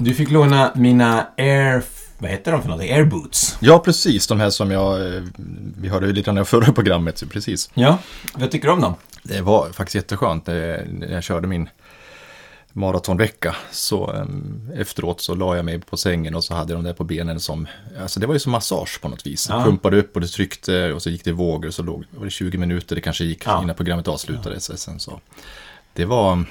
Du 0.00 0.14
fick 0.14 0.30
låna 0.30 0.72
mina 0.74 1.26
Air... 1.38 1.82
Vad 2.18 2.30
heter 2.30 2.52
de 2.52 2.62
för 2.62 2.68
någonting? 2.68 2.92
Air 2.92 3.04
Boots. 3.04 3.56
Ja, 3.60 3.78
precis. 3.78 4.26
De 4.26 4.40
här 4.40 4.50
som 4.50 4.70
jag... 4.70 5.14
eh, 5.16 5.22
Vi 5.76 5.88
hörde 5.88 6.06
ju 6.06 6.12
lite 6.12 6.26
grann 6.26 6.38
i 6.42 6.44
förra 6.44 6.72
programmet, 6.72 7.18
så 7.18 7.26
precis. 7.26 7.70
Ja, 7.74 7.98
vad 8.34 8.50
tycker 8.50 8.66
du 8.68 8.72
om 8.74 8.80
dem? 8.80 8.94
Det 9.22 9.40
var 9.40 9.68
faktiskt 9.72 9.94
jätteskönt 9.94 10.48
eh, 10.48 10.54
när 10.54 11.12
jag 11.12 11.22
körde 11.22 11.46
min 11.48 11.68
maratonvecka. 12.72 13.56
Så 13.70 14.10
em, 14.12 14.70
efteråt 14.76 15.20
så 15.20 15.34
la 15.34 15.56
jag 15.56 15.64
mig 15.64 15.80
på 15.80 15.96
sängen 15.96 16.34
och 16.34 16.44
så 16.44 16.54
hade 16.54 16.72
de 16.74 16.84
där 16.84 16.92
på 16.92 17.04
benen 17.04 17.40
som, 17.40 17.66
alltså 18.00 18.20
det 18.20 18.26
var 18.26 18.34
ju 18.34 18.40
som 18.40 18.52
massage 18.52 18.98
på 19.02 19.08
något 19.08 19.26
vis. 19.26 19.46
Ja. 19.50 19.64
Pumpade 19.64 19.96
upp 19.98 20.14
och 20.14 20.20
det 20.20 20.26
tryckte 20.28 20.92
och 20.92 21.02
så 21.02 21.10
gick 21.10 21.24
det 21.24 21.30
i 21.30 21.32
vågor 21.32 21.70
så 21.70 21.82
låg, 21.82 22.04
var 22.10 22.24
det 22.24 22.30
20 22.30 22.58
minuter 22.58 22.94
det 22.94 23.00
kanske 23.02 23.24
gick 23.24 23.42
Ja. 23.46 23.62
innan 23.62 23.76
programmet 23.76 24.08
avslutades. 24.08 24.80
Sen 24.80 24.98
så. 25.00 25.20
Det 25.92 26.04
var, 26.04 26.44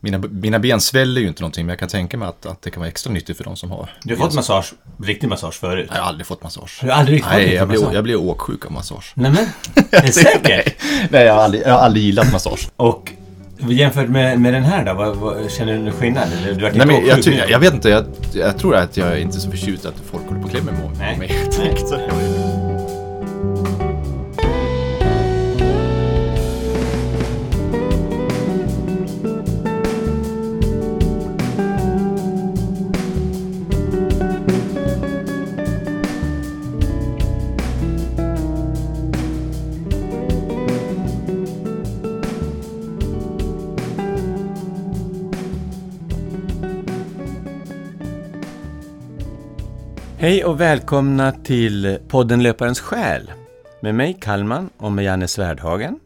mina, 0.00 0.18
mina 0.18 0.58
ben 0.58 0.80
sväller 0.80 1.20
ju 1.20 1.28
inte 1.28 1.42
någonting 1.42 1.66
men 1.66 1.72
jag 1.72 1.78
kan 1.78 1.88
tänka 1.88 2.16
mig 2.16 2.28
att, 2.28 2.46
att 2.46 2.62
det 2.62 2.70
kan 2.70 2.80
vara 2.80 2.88
extra 2.88 3.12
nyttigt 3.12 3.36
för 3.36 3.44
de 3.44 3.56
som 3.56 3.70
har. 3.70 3.90
Du 4.02 4.16
har 4.16 4.24
fått 4.24 4.34
massage, 4.34 4.72
riktig 5.02 5.28
massage 5.28 5.54
förut? 5.54 5.88
Jag 5.90 6.00
har 6.00 6.08
aldrig 6.08 6.26
fått 6.26 6.42
massage. 6.42 6.78
Har 6.80 6.88
du 6.88 6.94
aldrig 6.94 7.24
fått 7.24 7.32
Nej, 7.32 7.54
jag 7.54 7.68
blir, 7.68 7.78
massage? 7.78 7.94
jag 7.94 8.04
blir 8.04 8.16
åksjuk 8.16 8.66
av 8.66 8.72
massage. 8.72 9.12
Nämen, 9.14 9.46
är 9.90 10.02
det 10.02 10.12
säkert? 10.12 10.74
Nej, 11.10 11.24
jag 11.24 11.34
har 11.34 11.42
aldrig, 11.42 11.62
jag 11.62 11.72
har 11.72 11.78
aldrig 11.78 12.04
gillat 12.04 12.32
massage. 12.32 12.68
Och 12.76 13.12
jämfört 13.58 14.08
med, 14.08 14.40
med 14.40 14.54
den 14.54 14.64
här 14.64 14.84
då, 14.84 14.94
vad, 14.94 15.16
vad, 15.16 15.50
känner 15.50 15.72
du 15.72 15.78
någon 15.78 15.92
skillnad? 15.92 16.28
Eller 16.32 16.54
du 16.54 16.78
Nej, 16.78 16.86
men 16.86 17.06
jag, 17.06 17.26
nu? 17.26 17.42
jag 17.48 17.58
vet 17.58 17.74
inte, 17.74 17.88
jag, 17.88 18.04
jag 18.32 18.58
tror 18.58 18.76
att 18.76 18.96
jag 18.96 19.08
är 19.08 19.16
inte 19.16 19.40
så 19.40 19.50
förtjust 19.50 19.86
att 19.86 19.94
folk 20.10 20.24
håller 20.28 20.40
på 20.40 20.46
och 20.46 20.50
klämmer 20.50 20.72
på 20.72 20.90
Nej. 20.98 21.18
mig. 21.18 21.48
Hej 50.18 50.44
och 50.44 50.60
välkomna 50.60 51.32
till 51.32 51.98
podden 52.08 52.42
Löparens 52.42 52.80
själ 52.80 53.30
med 53.80 53.94
mig 53.94 54.16
Kalman 54.20 54.70
och 54.76 54.92
med 54.92 55.04
Janne 55.04 55.28
Svärdhagen. 55.28 56.00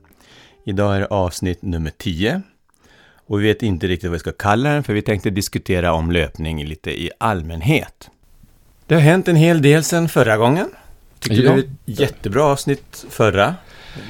Idag 0.64 0.96
är 0.96 1.00
det 1.00 1.06
avsnitt 1.06 1.62
nummer 1.62 1.90
10 1.98 2.42
och 3.26 3.40
vi 3.40 3.44
vet 3.44 3.62
inte 3.62 3.86
riktigt 3.86 4.08
vad 4.08 4.12
vi 4.12 4.18
ska 4.18 4.32
kalla 4.32 4.70
den 4.70 4.84
för 4.84 4.92
vi 4.94 5.02
tänkte 5.02 5.30
diskutera 5.30 5.92
om 5.92 6.10
löpning 6.12 6.64
lite 6.64 6.90
i 6.90 7.10
allmänhet. 7.18 8.10
Det 8.86 8.94
har 8.94 9.02
hänt 9.02 9.28
en 9.28 9.36
hel 9.36 9.62
del 9.62 9.84
sedan 9.84 10.08
förra 10.08 10.36
gången. 10.36 10.68
Tyckte 11.18 11.36
Ja. 11.42 11.42
det 11.42 11.48
var 11.50 11.58
ett 11.58 11.98
jättebra 12.00 12.44
avsnitt 12.44 13.04
förra. 13.10 13.54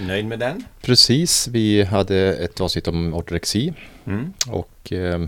Nöjd 0.07 0.27
med 0.27 0.39
den? 0.39 0.65
Precis, 0.83 1.49
vi 1.49 1.83
hade 1.85 2.17
ett 2.35 2.61
avsnitt 2.61 2.89
om 2.89 3.15
ortorexi 3.15 3.73
Mm. 4.07 4.33
och 4.51 4.93
eh, 4.93 5.21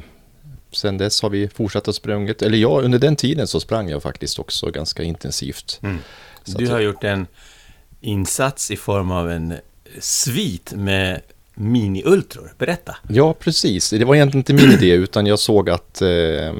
sen 0.77 0.98
dess 0.98 1.22
har 1.22 1.30
vi 1.30 1.48
fortsatt 1.48 1.89
att 1.89 1.94
sprungit, 1.94 2.42
eller 2.42 2.58
ja, 2.58 2.80
under 2.80 2.98
den 2.98 3.17
tiden 3.17 3.47
så 3.47 3.61
sprang 3.61 3.89
jag 3.89 4.03
faktiskt 4.03 4.39
också 4.39 4.70
ganska 4.70 5.03
intensivt. 5.03 5.81
Mm. 5.83 5.98
Du 6.44 6.69
har 6.69 6.81
gjort 6.81 7.05
en 7.05 7.27
insats 8.00 8.70
i 8.70 8.77
form 8.77 9.11
av 9.11 9.31
en 9.31 9.55
svit 10.00 10.72
med 10.72 11.20
mini-ultror. 11.55 12.55
Berätta! 12.58 12.97
Ja, 13.08 13.33
precis. 13.33 13.91
Det 13.91 14.05
var 14.05 14.14
egentligen 14.14 14.41
inte 14.41 14.53
min 14.53 14.70
idé 14.70 14.91
utan 14.91 15.27
jag 15.27 15.39
såg 15.39 15.70
att 15.70 16.03
eh, 16.03 16.55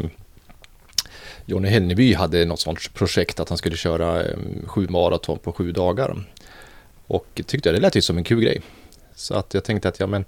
Johnny 1.47 1.69
Henneby 1.69 2.15
hade 2.15 2.45
något 2.45 2.61
sånt 2.61 2.95
projekt 2.95 3.41
att 3.41 3.49
han 3.49 3.59
skulle 3.59 3.77
köra 3.77 4.23
eh, 4.23 4.37
sju 4.67 4.89
maraton 4.89 5.39
på 5.39 5.53
sju 5.53 5.73
dagar. 5.73 6.25
Och 7.07 7.41
tyckte 7.47 7.73
det 7.73 7.81
lät 7.81 7.97
ju 7.97 8.03
som 8.03 8.19
en 8.19 8.25
kul 8.25 8.41
grej. 8.41 8.63
Så 9.15 9.35
att 9.35 9.55
jag 9.55 9.65
tänkte 9.65 9.89
att 9.89 10.01
ja, 10.01 10.07
men 10.07 10.25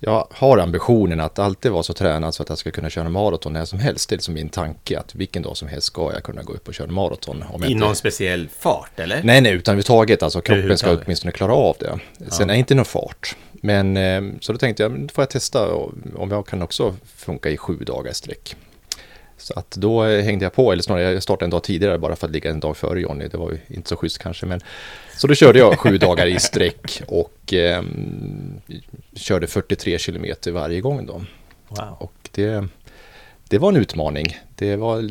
jag 0.00 0.26
har 0.30 0.58
ambitionen 0.58 1.20
att 1.20 1.38
alltid 1.38 1.72
vara 1.72 1.82
så 1.82 1.92
tränad 1.92 2.34
så 2.34 2.42
att 2.42 2.48
jag 2.48 2.58
ska 2.58 2.70
kunna 2.70 2.90
köra 2.90 3.08
maraton 3.08 3.52
när 3.52 3.64
som 3.64 3.78
helst. 3.78 4.08
Det 4.08 4.14
är 4.14 4.16
liksom 4.16 4.34
min 4.34 4.48
tanke 4.48 4.98
att 4.98 5.14
vilken 5.14 5.42
dag 5.42 5.56
som 5.56 5.68
helst 5.68 5.86
ska 5.86 6.12
jag 6.12 6.22
kunna 6.22 6.42
gå 6.42 6.52
upp 6.52 6.68
och 6.68 6.74
köra 6.74 6.90
maraton. 6.90 7.44
Om 7.52 7.64
I 7.64 7.66
inte- 7.66 7.86
någon 7.86 7.96
speciell 7.96 8.48
fart, 8.58 9.00
eller? 9.00 9.22
Nej, 9.22 9.40
nej, 9.40 9.52
utan 9.52 9.72
överhuvudtaget. 9.72 10.22
Alltså 10.22 10.40
kroppen 10.40 10.78
ska 10.78 10.96
åtminstone 11.04 11.32
klara 11.32 11.52
av 11.54 11.76
det. 11.80 11.98
Sen 12.30 12.50
är 12.50 12.54
inte 12.54 12.74
någon 12.74 12.84
fart. 12.84 13.36
Men 13.52 13.96
eh, 13.96 14.22
så 14.40 14.52
då 14.52 14.58
tänkte 14.58 14.82
jag, 14.82 15.00
då 15.00 15.08
får 15.14 15.22
jag 15.22 15.30
testa 15.30 15.74
om 16.16 16.30
jag 16.30 16.46
kan 16.46 16.62
också 16.62 16.94
funka 17.16 17.50
i 17.50 17.56
sju 17.56 17.76
dagar 17.76 18.10
i 18.10 18.14
sträck. 18.14 18.56
Så 19.38 19.58
att 19.58 19.70
då 19.70 20.04
eh, 20.04 20.24
hängde 20.24 20.44
jag 20.44 20.52
på, 20.52 20.72
eller 20.72 20.82
snarare 20.82 21.12
jag 21.12 21.22
startade 21.22 21.44
en 21.46 21.50
dag 21.50 21.62
tidigare 21.62 21.98
bara 21.98 22.16
för 22.16 22.26
att 22.26 22.32
ligga 22.32 22.50
en 22.50 22.60
dag 22.60 22.76
före 22.76 23.00
Johnny. 23.00 23.28
Det 23.28 23.36
var 23.38 23.50
ju 23.50 23.58
inte 23.68 23.88
så 23.88 23.96
schysst 23.96 24.18
kanske, 24.18 24.46
men 24.46 24.60
så 25.16 25.26
då 25.26 25.34
körde 25.34 25.58
jag 25.58 25.78
sju 25.78 25.98
dagar 25.98 26.26
i 26.26 26.40
sträck 26.40 27.02
och 27.06 27.54
eh, 27.54 27.82
körde 29.14 29.46
43 29.46 29.98
kilometer 29.98 30.52
varje 30.52 30.80
gång 30.80 31.06
då. 31.06 31.24
Wow. 31.68 31.96
Och 31.98 32.28
det, 32.30 32.68
det 33.48 33.58
var 33.58 33.68
en 33.68 33.76
utmaning. 33.76 34.38
Det, 34.54 34.76
var, 34.76 35.10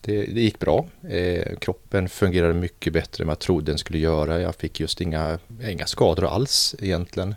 det, 0.00 0.22
det 0.22 0.40
gick 0.40 0.58
bra. 0.58 0.86
Eh, 1.08 1.56
kroppen 1.58 2.08
fungerade 2.08 2.54
mycket 2.54 2.92
bättre 2.92 3.22
än 3.22 3.28
vad 3.28 3.32
jag 3.32 3.38
trodde 3.38 3.72
den 3.72 3.78
skulle 3.78 3.98
göra. 3.98 4.40
Jag 4.40 4.54
fick 4.54 4.80
just 4.80 5.00
inga, 5.00 5.38
inga 5.68 5.86
skador 5.86 6.24
alls 6.24 6.74
egentligen. 6.78 7.34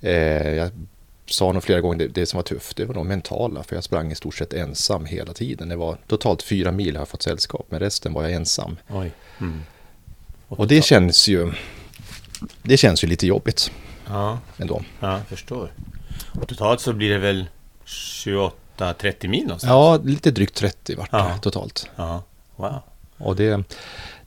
Eh, 0.00 0.48
jag 0.54 0.70
sa 1.26 1.52
nog 1.52 1.62
flera 1.62 1.80
gånger 1.80 1.98
det, 1.98 2.08
det 2.08 2.26
som 2.26 2.38
var 2.38 2.42
tufft, 2.42 2.76
det 2.76 2.84
var 2.84 2.94
nog 2.94 3.06
mentala. 3.06 3.62
För 3.62 3.76
jag 3.76 3.84
sprang 3.84 4.12
i 4.12 4.14
stort 4.14 4.34
sett 4.34 4.52
ensam 4.52 5.04
hela 5.04 5.32
tiden. 5.32 5.68
Det 5.68 5.76
var 5.76 5.98
totalt 6.06 6.42
fyra 6.42 6.72
mil 6.72 6.96
har 6.96 7.00
jag 7.00 7.08
fått 7.08 7.22
sällskap, 7.22 7.66
men 7.68 7.80
resten 7.80 8.12
var 8.12 8.22
jag 8.22 8.32
ensam. 8.32 8.76
Mm. 9.38 9.60
Och 10.48 10.66
det 10.68 10.84
känns 10.84 11.28
ju, 11.28 11.52
det 12.62 12.76
känns 12.76 13.04
ju 13.04 13.08
lite 13.08 13.26
jobbigt 13.26 13.70
Ja, 14.08 14.38
ändå. 14.58 14.82
ja, 15.00 15.12
jag 15.18 15.26
förstår. 15.26 15.72
Och 16.40 16.48
totalt 16.48 16.80
så 16.80 16.92
blir 16.92 17.10
det 17.10 17.18
väl 17.18 17.46
28-30 17.86 19.28
mil 19.28 19.42
någonstans? 19.42 19.70
Ja, 19.70 20.00
lite 20.04 20.30
drygt 20.30 20.54
30 20.54 20.94
vart 20.94 21.10
det 21.10 21.16
Ja. 21.16 21.38
totalt. 21.42 21.90
Ja. 21.96 22.22
Wow. 22.56 22.80
Och 23.18 23.36
det, 23.36 23.62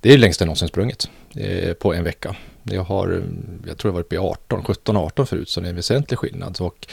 det 0.02 0.14
är 0.14 0.18
längst 0.18 0.40
jag 0.40 0.46
någonsin 0.48 0.68
sprungit 0.68 1.10
eh, 1.36 1.74
på 1.74 1.94
en 1.94 2.04
vecka. 2.04 2.36
Jag 2.64 2.84
har, 2.84 3.24
jag 3.68 3.78
tror 3.78 3.90
jag 3.90 3.94
varit 3.94 4.06
uppe 4.06 4.16
i 4.16 4.18
18, 4.18 4.64
17, 4.64 4.98
18 4.98 5.28
förut, 5.28 5.50
så 5.50 5.60
det 5.62 5.68
är 5.68 5.70
en 5.70 5.76
väsentlig 5.76 6.20
skillnad. 6.20 6.58
Och, 6.62 6.88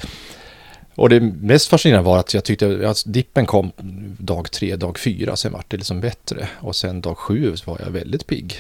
och 0.94 1.09
det 1.09 1.20
mest 1.20 1.69
fascinerande 1.69 2.06
var 2.06 2.19
att 2.19 2.34
jag 2.34 2.44
tyckte 2.44 2.88
att 2.91 3.03
dippen 3.06 3.47
kom 3.47 3.72
dag 4.19 4.50
tre, 4.50 4.76
dag 4.76 4.98
fyra, 4.98 5.36
sen 5.36 5.53
vart 5.53 5.70
det 5.70 5.76
liksom 5.76 6.00
bättre. 6.00 6.48
Och 6.60 6.76
sen 6.76 7.00
dag 7.00 7.19
sju 7.19 7.54
var 7.65 7.81
jag 7.84 7.91
väldigt 7.91 8.26
pigg. 8.26 8.54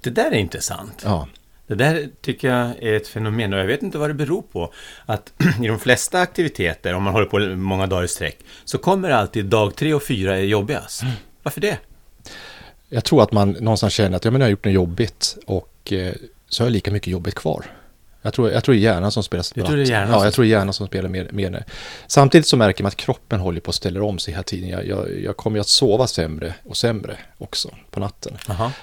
Det 0.00 0.10
där 0.10 0.30
är 0.30 0.38
intressant. 0.38 1.02
Ja, 1.04 1.28
Det 1.66 1.74
där 1.74 2.08
tycker 2.20 2.48
jag 2.48 2.82
är 2.82 2.94
ett 2.96 3.08
fenomen 3.08 3.52
och 3.54 3.60
jag 3.60 3.66
vet 3.66 3.82
inte 3.82 3.98
vad 3.98 4.10
det 4.10 4.14
beror 4.14 4.42
på. 4.42 4.72
Att 5.06 5.32
i 5.62 5.66
de 5.66 5.78
flesta 5.78 6.20
aktiviteter, 6.20 6.94
om 6.94 7.02
man 7.02 7.12
håller 7.12 7.26
på 7.26 7.38
många 7.56 7.86
dagar 7.86 8.04
i 8.04 8.08
sträck, 8.08 8.38
så 8.64 8.78
kommer 8.78 9.10
alltid 9.10 9.44
dag 9.44 9.76
tre 9.76 9.94
och 9.94 10.02
fyra 10.02 10.36
är 10.36 10.42
jobbigast. 10.42 11.02
Varför 11.42 11.60
det? 11.60 11.78
jag 12.88 13.04
tror 13.04 13.22
att 13.22 13.32
man 13.32 13.50
någonstans 13.50 13.92
känner 13.92 14.16
att 14.16 14.24
ja, 14.24 14.30
men 14.30 14.40
jag 14.40 14.46
har 14.46 14.50
gjort 14.50 14.64
något 14.64 14.74
jobbigt 14.74 15.38
och 15.46 15.92
eh, 15.92 16.14
så 16.48 16.62
har 16.62 16.66
jag 16.66 16.72
lika 16.72 16.90
mycket 16.90 17.08
jobbigt 17.08 17.34
kvar. 17.34 17.64
Jag 18.22 18.34
tror, 18.34 18.50
jag 18.50 18.64
tror 18.64 18.74
det 18.74 18.78
är 18.78 18.82
hjärnan 18.82 19.12
som 19.12 19.22
spelar 19.22 19.44
Du 19.54 19.62
tror 19.62 19.76
det 19.76 19.82
är 19.82 19.86
hjärnan 19.86 20.10
Ja, 20.10 20.24
jag 20.24 20.34
tror 20.34 20.44
det 20.44 20.48
är 20.48 20.50
hjärnan 20.50 20.74
som 20.74 20.86
spelar 20.86 21.08
mer, 21.08 21.28
mer. 21.32 21.64
Samtidigt 22.06 22.46
så 22.46 22.56
märker 22.56 22.82
man 22.82 22.88
att 22.88 22.96
kroppen 22.96 23.40
håller 23.40 23.60
på 23.60 23.68
att 23.68 23.74
ställa 23.74 24.02
om 24.02 24.18
sig 24.18 24.34
hela 24.34 24.42
tiden. 24.42 24.68
Jag, 24.68 24.86
jag, 24.86 25.20
jag 25.20 25.36
kommer 25.36 25.56
ju 25.56 25.60
att 25.60 25.68
sova 25.68 26.06
sämre 26.06 26.54
och 26.64 26.76
sämre 26.76 27.18
också 27.38 27.70
på 27.90 28.00
natten. 28.00 28.38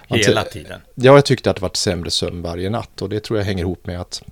Man 0.08 0.20
hela 0.20 0.44
tiden. 0.44 0.82
Ja, 0.96 1.14
jag 1.14 1.26
tyckte 1.26 1.50
att 1.50 1.56
det 1.56 1.62
varit 1.62 1.76
sämre 1.76 2.12
sömn 2.12 2.42
varje 2.42 2.70
natt 2.70 3.02
och 3.02 3.10
det 3.10 3.20
tror 3.20 3.40
jag 3.40 3.46
hänger 3.46 3.64
ihop 3.64 3.88
med 3.88 4.02
att, 4.02 4.24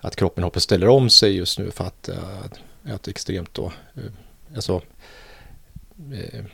att 0.00 0.16
kroppen 0.16 0.44
håller 0.44 0.52
på 0.52 0.56
att 0.56 0.62
ställa 0.62 0.90
om 0.90 1.10
sig 1.10 1.36
just 1.36 1.58
nu 1.58 1.70
för 1.70 1.84
att, 1.84 2.08
uh, 2.12 2.94
att 2.94 3.08
extremt 3.08 3.54
då, 3.54 3.72
uh, 3.98 4.04
alltså, 4.54 4.80
eh, 6.12 6.44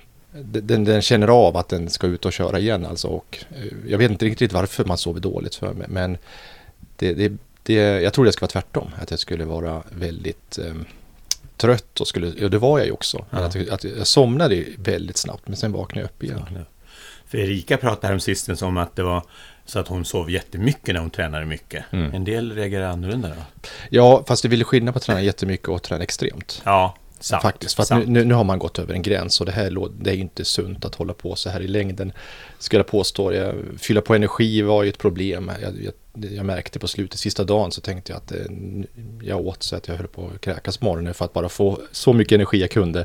den, 0.43 0.85
den 0.85 1.03
känner 1.03 1.29
av 1.29 1.57
att 1.57 1.69
den 1.69 1.91
ska 1.91 2.07
ut 2.07 2.25
och 2.25 2.33
köra 2.33 2.59
igen 2.59 2.87
alltså 2.87 3.09
och 3.09 3.39
eh, 3.51 3.73
jag 3.89 3.99
vet 3.99 4.11
inte 4.11 4.25
riktigt 4.25 4.53
varför 4.53 4.85
man 4.85 4.99
sover 4.99 5.21
dåligt 5.21 5.55
för 5.55 5.73
mig 5.73 5.87
men 5.91 6.19
det, 6.97 7.15
det, 7.15 7.33
det, 7.69 8.01
jag 8.03 8.13
tror 8.13 8.25
det 8.25 8.33
ska 8.33 8.41
vara 8.45 8.51
tvärtom, 8.51 8.91
att 9.03 9.11
jag 9.11 9.21
skulle 9.21 9.45
vara 9.45 9.83
väldigt 9.91 10.59
eh, 10.59 10.75
trött 11.57 12.01
och 12.01 12.09
skulle, 12.09 12.33
ja 12.39 12.49
det 12.49 12.59
var 12.59 12.79
jag 12.79 12.87
ju 12.87 12.93
också, 12.93 13.25
Ja. 13.31 13.39
att, 13.39 13.69
att 13.71 13.85
jag 13.85 14.07
somnade 14.07 14.65
väldigt 14.79 15.17
snabbt 15.17 15.43
men 15.49 15.57
sen 15.57 15.73
vaknade 15.73 16.01
jag 16.01 16.05
upp 16.05 16.23
igen. 16.25 16.65
För 17.27 17.39
Erika 17.39 17.77
pratade 17.77 18.07
här 18.07 18.15
om 18.63 18.77
att 18.77 18.97
det 18.97 19.03
var 19.03 19.23
så 19.65 19.79
att 19.79 19.89
hon 19.89 20.05
sov 20.05 20.31
jättemycket 20.31 20.95
när 20.95 21.01
hon 21.01 21.11
tränade 21.11 21.45
mycket. 21.47 21.85
Mm. 21.91 22.15
En 22.15 22.25
del 22.25 22.53
reagerar 22.53 22.87
annorlunda 22.91 23.29
då. 23.29 23.35
Ja, 23.91 24.25
fast 24.29 24.43
det 24.43 24.49
vill 24.49 24.61
skillnad 24.65 24.95
på 24.95 24.99
att 24.99 25.05
träna 25.05 25.23
jättemycket 25.23 25.69
och 25.69 25.83
träna 25.83 26.03
extremt. 26.03 26.63
Ja, 26.65 26.95
sant. 27.21 27.43
Faktiskt, 27.43 27.75
för 27.75 27.83
att 27.83 27.89
sant. 27.89 28.09
nu, 28.09 28.25
nu, 28.25 28.35
har 28.35 28.45
man 28.45 28.59
gått 28.59 28.79
över 28.79 28.95
en 28.95 29.03
gräns 29.03 29.41
och 29.41 29.47
det 29.47 29.53
här 29.53 29.89
det 30.01 30.11
är 30.11 30.15
ju 30.15 30.21
inte 30.21 30.45
sunt 30.45 30.85
att 30.85 30.95
hålla 30.95 31.15
på 31.15 31.37
så 31.37 31.51
här 31.51 31.61
i 31.61 31.69
längden. 31.69 32.13
Skulle 32.59 32.79
jag 32.79 32.87
påstå, 32.87 33.33
jag, 33.33 33.55
fylla 33.79 34.01
på 34.01 34.15
energi 34.15 34.63
var 34.63 34.83
ju 34.83 34.89
ett 34.89 34.99
problem. 34.99 35.51
Jag, 35.63 35.73
jag, 35.83 35.93
jag 36.33 36.47
märkte 36.47 36.79
på 36.79 36.89
slutet, 36.89 37.21
sista 37.21 37.45
dagen 37.45 37.73
så 37.73 37.81
tänkte 37.81 38.13
jag 38.13 38.17
att 38.17 38.33
eh, 38.33 38.39
jag 39.23 39.41
åt 39.41 39.63
så 39.63 39.77
att 39.77 39.89
jag 39.89 39.97
höll 39.97 40.07
på 40.07 40.31
att 40.35 40.41
kräkas 40.41 40.81
morgonen 40.81 41.15
för 41.15 41.25
att 41.25 41.33
bara 41.33 41.49
få 41.49 41.81
så 41.93 42.13
mycket 42.13 42.33
energi 42.33 42.61
jag 42.61 42.71
kunde. 42.71 43.05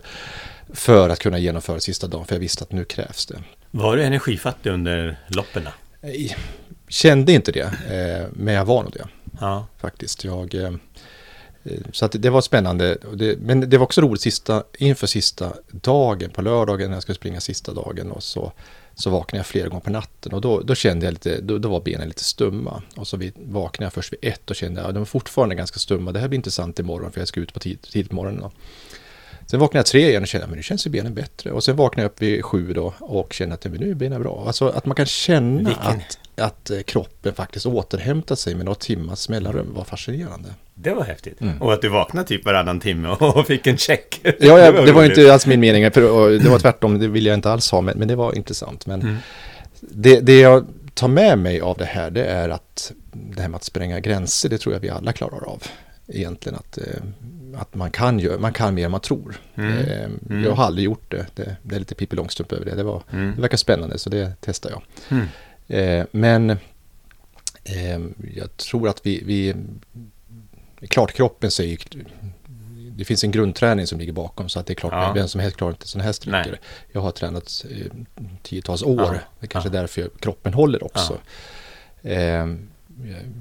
för 0.73 1.09
att 1.09 1.19
kunna 1.19 1.39
genomföra 1.39 1.79
sista 1.79 2.07
dagen, 2.07 2.25
för 2.25 2.35
jag 2.35 2.39
visste 2.39 2.63
att 2.63 2.71
nu 2.71 2.85
krävs 2.85 3.25
det. 3.25 3.43
Var 3.71 3.97
du 3.97 4.03
energifattig 4.03 4.69
under 4.69 5.19
loppen? 5.27 5.67
Jag 6.01 6.35
kände 6.87 7.31
inte 7.31 7.51
det, 7.51 7.61
eh, 7.61 8.27
men 8.33 8.53
jag 8.53 8.65
var 8.65 8.83
nog 8.83 8.91
det. 8.91 9.07
Ja. 9.39 9.67
Faktiskt. 9.77 10.23
Jag, 10.23 10.55
eh, 10.55 10.71
så 11.91 12.05
att 12.05 12.15
det 12.19 12.29
var 12.29 12.41
spännande. 12.41 12.97
Men 13.39 13.69
det 13.69 13.77
var 13.77 13.83
också 13.83 14.01
roligt 14.01 14.21
sista, 14.21 14.63
inför 14.77 15.07
sista 15.07 15.53
dagen, 15.71 16.29
på 16.29 16.41
lördagen 16.41 16.89
när 16.89 16.95
jag 16.95 17.03
skulle 17.03 17.15
springa 17.15 17.41
sista 17.41 17.73
dagen. 17.73 18.11
Och 18.11 18.23
så, 18.23 18.51
så 18.95 19.09
vaknade 19.09 19.39
jag 19.39 19.45
flera 19.45 19.67
gånger 19.67 19.81
på 19.81 19.89
natten 19.89 20.33
och 20.33 20.41
då, 20.41 20.59
då 20.59 20.75
kände 20.75 21.05
jag 21.05 21.11
lite, 21.11 21.41
då, 21.41 21.57
då 21.57 21.69
var 21.69 21.81
benen 21.81 22.07
lite 22.07 22.23
stumma. 22.23 22.81
Och 22.95 23.07
så 23.07 23.17
vid, 23.17 23.33
vaknade 23.45 23.85
jag 23.85 23.93
först 23.93 24.13
vid 24.13 24.19
ett 24.21 24.49
och 24.49 24.55
kände 24.55 24.81
att 24.81 24.87
ja, 24.87 24.91
de 24.91 24.99
var 24.99 25.05
fortfarande 25.05 25.55
ganska 25.55 25.79
stumma. 25.79 26.11
Det 26.11 26.19
här 26.19 26.27
blir 26.27 26.37
intressant 26.37 26.79
imorgon 26.79 27.11
för 27.11 27.21
jag 27.21 27.27
ska 27.27 27.39
ut 27.39 27.53
på 27.53 27.59
tid, 27.59 27.81
tidigt 27.81 28.09
på 28.09 28.15
morgonen. 28.15 28.41
Då. 28.41 28.51
Sen 29.47 29.59
vaknade 29.59 29.79
jag 29.79 29.85
tre 29.85 30.09
igen 30.09 30.21
och 30.21 30.27
kände 30.27 30.47
att 30.47 30.55
nu 30.55 30.63
känns 30.63 30.87
ju 30.87 30.91
benen 30.91 31.13
bättre. 31.13 31.51
Och 31.51 31.63
sen 31.63 31.75
vaknade 31.75 32.03
jag 32.03 32.09
upp 32.09 32.21
vid 32.21 32.45
sju 32.45 32.73
då 32.73 32.93
och 32.99 33.33
kände 33.33 33.55
att 33.55 33.65
nu 33.65 33.91
är 33.91 33.95
benen 33.95 34.21
bra. 34.21 34.43
Alltså 34.47 34.69
att 34.69 34.85
man 34.85 34.95
kan 34.95 35.05
känna 35.05 35.71
att, 35.71 36.19
att 36.35 36.69
eh, 36.69 36.81
kroppen 36.81 37.33
faktiskt 37.33 37.65
återhämtar 37.65 38.35
sig 38.35 38.55
med 38.55 38.65
några 38.65 38.79
timmars 38.79 39.29
mellanrum 39.29 39.73
var 39.73 39.83
fascinerande. 39.83 40.49
Det 40.75 40.93
var 40.93 41.03
häftigt. 41.03 41.41
Mm. 41.41 41.61
Och 41.61 41.73
att 41.73 41.81
du 41.81 41.89
vaknade 41.89 42.27
typ 42.27 42.45
varannan 42.45 42.79
timme 42.79 43.09
och 43.09 43.47
fick 43.47 43.67
en 43.67 43.77
check. 43.77 44.19
Ja, 44.23 44.33
ja 44.39 44.55
det 44.57 44.71
var, 44.71 44.85
det 44.85 44.91
var 44.91 45.03
inte 45.03 45.33
alls 45.33 45.45
min 45.45 45.59
mening. 45.59 45.91
För 45.91 46.39
det 46.39 46.49
var 46.49 46.59
tvärtom, 46.59 46.99
det 46.99 47.07
vill 47.07 47.25
jag 47.25 47.33
inte 47.33 47.51
alls 47.51 47.71
ha. 47.71 47.81
Men, 47.81 47.97
men 47.97 48.07
det 48.07 48.15
var 48.15 48.35
intressant. 48.35 48.85
Men 48.85 49.01
mm. 49.01 49.15
det, 49.79 50.19
det 50.19 50.39
jag 50.39 50.65
tar 50.93 51.07
med 51.07 51.39
mig 51.39 51.61
av 51.61 51.77
det 51.77 51.85
här, 51.85 52.11
det 52.11 52.25
är 52.25 52.49
att 52.49 52.91
det 53.11 53.41
här 53.41 53.49
med 53.49 53.55
att 53.55 53.63
spränga 53.63 53.99
gränser, 53.99 54.49
det 54.49 54.57
tror 54.57 54.75
jag 54.75 54.79
vi 54.79 54.89
alla 54.89 55.13
klarar 55.13 55.49
av. 55.49 55.63
Egentligen 56.07 56.55
att 56.57 56.77
eh, 56.77 56.83
att 57.55 57.75
man 57.75 57.91
kan, 57.91 58.19
göra, 58.19 58.39
man 58.39 58.53
kan 58.53 58.73
mer 58.73 58.85
än 58.85 58.91
man 58.91 58.99
tror. 58.99 59.35
Mm. 59.55 59.77
Eh, 59.77 60.05
mm. 60.29 60.43
Jag 60.43 60.51
har 60.51 60.65
aldrig 60.65 60.85
gjort 60.85 61.11
det. 61.11 61.25
det. 61.35 61.55
det. 61.61 61.75
är 61.75 61.79
lite 61.79 61.95
Pippi 61.95 62.15
Långstrump 62.15 62.51
över 62.51 62.65
det. 62.65 62.75
Det, 62.75 62.83
var, 62.83 63.03
mm. 63.11 63.35
det 63.35 63.41
verkar 63.41 63.57
spännande 63.57 63.97
så 63.97 64.09
det 64.09 64.33
testar 64.39 64.69
jag. 64.69 64.81
Mm. 65.09 65.27
Eh, 65.67 66.05
men 66.11 66.57
jag 68.35 68.57
tror 68.57 68.89
att 68.89 69.05
vi, 69.05 69.23
vi 69.25 69.55
klart 70.87 71.13
kroppen 71.13 71.51
säger 71.51 71.77
det 72.97 73.05
finns 73.05 73.23
en 73.23 73.31
grundträning 73.31 73.87
som 73.87 73.99
ligger 73.99 74.13
bakom 74.13 74.49
så 74.49 74.59
att 74.59 74.65
det 74.65 74.73
är 74.73 74.75
klart, 74.75 74.93
ja. 74.93 75.11
vem 75.13 75.27
som 75.27 75.41
helst 75.41 75.57
klarar 75.57 75.71
inte 75.71 75.87
sådana 75.87 76.05
här 76.05 76.11
sträckor. 76.11 76.57
Jag 76.91 77.01
har 77.01 77.11
tränat 77.11 77.65
eh, 77.69 77.91
tiotals 78.41 78.83
år, 78.83 79.01
ja. 79.01 79.19
det 79.39 79.45
är 79.45 79.47
kanske 79.47 79.69
ja. 79.69 79.73
därför 79.81 80.09
kroppen 80.19 80.53
håller 80.53 80.83
också. 80.83 81.17
Ja. 82.01 82.09
Eh, 82.11 82.47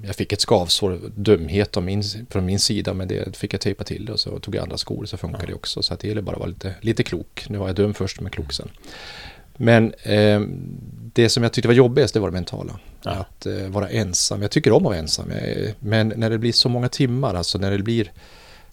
jag 0.05 0.17
fick 0.17 0.33
ett 0.33 0.41
skavsår, 0.41 1.01
dumhet 1.15 1.83
min, 1.83 2.03
från 2.31 2.45
min 2.45 2.59
sida, 2.59 2.95
men 2.95 3.09
det 3.09 3.37
fick 3.37 3.55
jag 3.55 3.61
tejpa 3.61 3.85
till 3.85 4.11
och 4.11 4.21
så 4.21 4.39
tog 4.39 4.55
jag 4.55 4.63
andra 4.63 4.79
skor 4.79 5.05
så 5.05 5.17
funkar 5.17 5.47
det 5.47 5.55
också. 5.55 5.83
Så 5.83 5.95
att 5.95 6.01
det 6.01 6.09
gäller 6.09 6.23
bara 6.23 6.33
att 6.33 6.41
vara 6.41 6.49
lite, 6.49 6.75
lite 6.81 7.03
klok. 7.03 7.47
Nu 7.49 7.59
var 7.59 7.67
jag 7.67 7.77
dum 7.77 7.95
först, 7.95 8.21
men 8.21 8.31
klok 8.31 8.53
sen. 8.53 8.69
Men 9.57 9.95
eh, 10.03 10.41
det 11.13 11.29
som 11.29 11.43
jag 11.43 11.53
tyckte 11.53 11.69
var 11.69 11.75
jobbigast, 11.75 12.15
det 12.15 12.21
var 12.21 12.29
det 12.29 12.33
mentala. 12.33 12.79
Ja. 13.03 13.11
Att 13.11 13.47
eh, 13.47 13.69
vara 13.69 13.89
ensam. 13.89 14.43
Jag 14.43 14.51
tycker 14.51 14.73
om 14.73 14.77
att 14.77 14.83
vara 14.83 14.97
ensam, 14.97 15.33
men 15.79 16.13
när 16.17 16.31
det 16.31 16.39
blir 16.39 16.53
så 16.53 16.69
många 16.69 16.89
timmar, 16.89 17.35
alltså 17.35 17.59
när 17.59 17.71
det 17.71 17.79
blir 17.79 18.13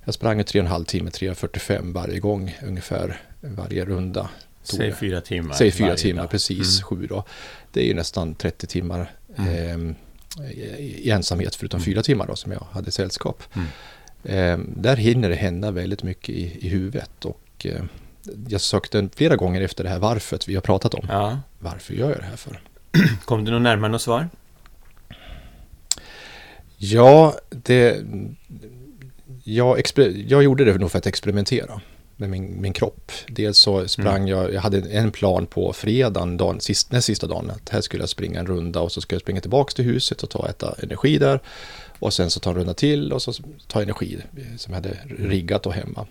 jag 0.10 0.14
sprang 0.14 0.44
en 0.54 0.68
halv 0.68 0.86
timme, 0.86 1.10
3.45 1.10 1.94
varje 1.94 2.20
gång 2.20 2.58
ungefär, 2.64 3.22
varje 3.42 3.86
runda. 3.86 4.30
Säg 4.64 4.94
fyra 4.94 5.22
timmar. 5.22 5.56
Säg 5.56 5.72
fyra 5.72 5.96
timmar, 5.96 6.22
dag. 6.22 6.32
precis, 6.32 6.82
mm. 6.82 6.84
sju 6.84 7.08
då. 7.08 7.24
Det 7.74 7.82
är 7.82 7.86
ju 7.86 7.94
nästan 7.94 8.36
30 8.36 8.68
timmar. 8.68 9.12
Mm. 9.38 9.96
Eh, 10.40 10.80
i 10.80 11.10
ensamhet 11.10 11.56
förutom 11.56 11.78
mm. 11.78 11.86
fyra 11.86 12.04
timmar 12.04 12.28
då 12.28 12.36
som 12.36 12.52
jag 12.52 12.68
hade 12.72 12.92
sällskap. 12.92 13.44
Eh, 14.24 14.58
där 14.58 14.96
hinner 14.96 15.30
det 15.30 15.36
hända 15.36 15.72
väldigt 15.72 16.04
mycket 16.04 16.30
i, 16.30 16.66
i 16.66 16.70
huvudet 16.70 17.26
och 17.26 17.66
eh, 17.66 17.84
jag 18.48 18.62
sökte 18.62 19.10
flera 19.16 19.36
gånger 19.36 19.62
efter 19.62 19.84
det 19.84 19.90
här 19.90 20.00
varför 20.00 20.40
vi 20.48 20.56
har 20.56 20.62
pratat 20.62 20.94
om. 20.94 21.06
Ja. 21.10 21.40
Varför 21.60 21.94
gör 21.94 22.10
jag 22.10 22.20
det 22.20 22.26
här 22.26 22.36
för? 22.36 22.60
Kom 23.26 23.46
du 23.46 23.52
någon 23.52 23.64
närmare 23.64 23.92
något 23.92 24.02
svar? 24.02 24.30
Ja, 26.78 27.36
det... 27.50 28.02
Jag, 29.44 29.82
jag 30.28 30.44
gjorde 30.44 30.66
det 30.66 30.78
nog 30.78 30.92
för 30.92 30.98
att 30.98 31.08
experimentera 31.08 31.82
med 32.20 32.30
min, 32.30 32.62
min 32.62 32.74
kropp. 32.74 33.12
Dels 33.28 33.58
så 33.58 33.88
sprang 33.88 34.16
mm. 34.16 34.28
jag, 34.28 34.54
jag 34.54 34.62
hade 34.62 34.80
en 34.80 35.12
plan 35.12 35.46
på 35.46 35.74
fredagen, 35.74 36.38
dagen, 36.38 36.62
sist, 36.62 36.92
näst 36.92 37.08
sista 37.08 37.28
dagen, 37.28 37.50
att 37.50 37.70
här 37.70 37.82
skulle 37.82 38.02
jag 38.04 38.10
springa 38.10 38.40
en 38.40 38.48
runda 38.48 38.80
och 38.80 38.92
så 38.92 39.02
skulle 39.02 39.16
jag 39.16 39.22
springa 39.22 39.42
tillbaka 39.42 39.72
till 39.72 39.86
huset 39.86 40.24
och 40.24 40.30
ta 40.30 40.40
och 40.40 40.50
äta 40.50 40.76
energi 40.84 41.18
där. 41.18 41.40
Och 42.00 42.14
sen 42.14 42.30
så 42.30 42.40
ta 42.40 42.50
en 42.50 42.56
runda 42.56 42.74
till 42.74 43.14
och 43.14 43.22
så 43.22 43.34
ta 43.68 43.82
energi 43.82 44.18
som 44.58 44.74
jag 44.74 44.82
hade 44.82 44.98
riggat 45.18 45.66
och 45.66 45.74
hemma. 45.74 46.08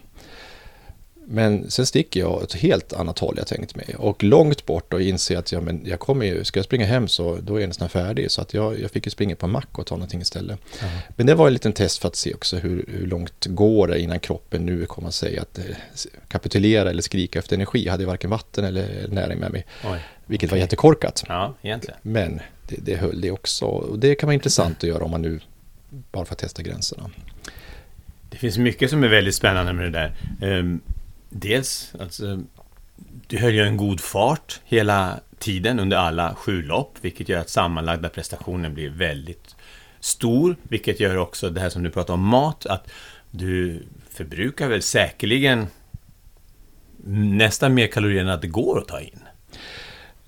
Men 1.31 1.71
sen 1.71 1.87
sticker 1.87 2.21
jag 2.21 2.33
åt 2.33 2.43
ett 2.43 2.61
helt 2.61 2.93
annat 2.93 3.19
håll 3.19 3.35
jag 3.39 3.47
tänkt 3.47 3.77
mig. 3.77 3.95
Och 3.99 4.25
långt 4.25 4.67
bort 4.67 4.93
och 4.93 5.03
inser 5.03 5.37
att 5.39 5.53
ja, 5.53 5.61
men 5.61 5.83
jag 5.85 6.01
kommer 6.01 6.27
ju, 6.27 6.45
ska 6.45 6.59
jag 6.59 6.65
springa 6.65 6.87
hem 6.87 7.09
så 7.09 7.39
då 7.43 7.57
är 7.57 7.61
jag 7.61 7.69
nästan 7.69 7.89
färdig. 7.89 8.31
Så 8.31 8.43
att 8.43 8.55
jag, 8.55 8.81
jag 8.81 8.91
fick 8.91 9.07
ju 9.07 9.11
springa 9.11 9.37
på 9.37 9.47
en 9.47 9.53
mack 9.53 9.79
och 9.79 9.87
ta 9.87 9.95
någonting 9.95 10.21
istället. 10.21 10.59
Mm. 10.81 10.95
Men 11.17 11.27
det 11.27 11.35
var 11.35 11.47
en 11.47 11.53
liten 11.53 11.73
test 11.73 11.99
för 11.99 12.09
att 12.09 12.17
se 12.17 12.35
också 12.35 12.57
hur, 12.57 12.85
hur 12.89 13.07
långt 13.07 13.47
går 13.47 13.89
det 13.89 14.01
innan 14.01 14.21
kroppen 14.21 14.67
nu 14.67 14.87
kommer 14.87 15.09
att 15.09 15.15
säga 15.15 15.43
att 15.43 15.59
eh, 15.59 15.65
kapitulera 16.29 16.91
eller 16.91 17.03
skrika 17.03 17.39
efter 17.39 17.57
energi. 17.57 17.85
Jag 17.85 17.93
hade 17.93 18.07
varken 18.07 18.31
vatten 18.31 18.65
eller 18.65 19.09
näring 19.09 19.39
med 19.39 19.53
mig. 19.53 19.67
Oj. 19.85 19.99
Vilket 20.27 20.49
okay. 20.49 20.59
var 20.59 20.61
jättekorkat. 20.63 21.25
Ja, 21.29 21.55
egentligen. 21.63 21.99
Men 22.03 22.41
det, 22.69 22.77
det 22.79 22.97
höll 22.97 23.21
det 23.21 23.31
också. 23.31 23.65
Och 23.65 23.99
det 23.99 24.15
kan 24.15 24.27
vara 24.27 24.35
intressant 24.35 24.77
att 24.77 24.89
göra 24.89 25.05
om 25.05 25.11
man 25.11 25.23
nu 25.23 25.41
bara 25.91 26.25
för 26.25 26.33
att 26.33 26.39
testa 26.39 26.63
gränserna. 26.63 27.11
Det 28.31 28.37
finns 28.37 28.59
mycket 28.59 28.91
som 28.91 29.05
är 29.05 29.09
väldigt 29.09 29.35
spännande 29.35 29.73
med 29.73 29.93
det 29.93 29.99
där. 30.41 30.59
Um, 30.59 30.81
dels, 31.41 31.93
alltså, 32.01 32.27
eh, 32.27 32.39
du 33.27 33.39
höll 33.39 33.55
ju 33.55 33.63
en 33.63 33.77
god 33.77 34.01
fart 34.01 34.61
hela 34.65 35.21
tiden 35.39 35.81
under 35.81 35.97
alla 35.97 36.35
sju 36.35 36.63
lopp, 36.63 36.99
vilket 37.01 37.29
gör 37.29 37.41
att 37.41 37.51
sammanlagda 37.51 38.09
prestationen 38.09 38.75
blir 38.75 38.91
väldigt 38.91 39.57
stor, 40.01 40.57
vilket 40.63 41.01
gör 41.01 41.17
också 41.17 41.51
det 41.51 41.61
här 41.61 41.69
som 41.69 41.83
du 41.83 41.91
pratar 41.91 42.15
om 42.15 42.25
mat, 42.25 42.67
att 42.67 42.91
du 43.31 43.83
förbrukar 44.11 44.69
väl 44.69 44.83
säkerligen 44.83 45.67
nästan 47.07 47.75
mer 47.75 47.87
kalorier 47.87 48.23
än 48.23 48.29
att 48.29 48.43
det 48.43 48.49
går 48.49 48.79
att 48.79 48.89
ta 48.89 49.01
in. 49.01 49.21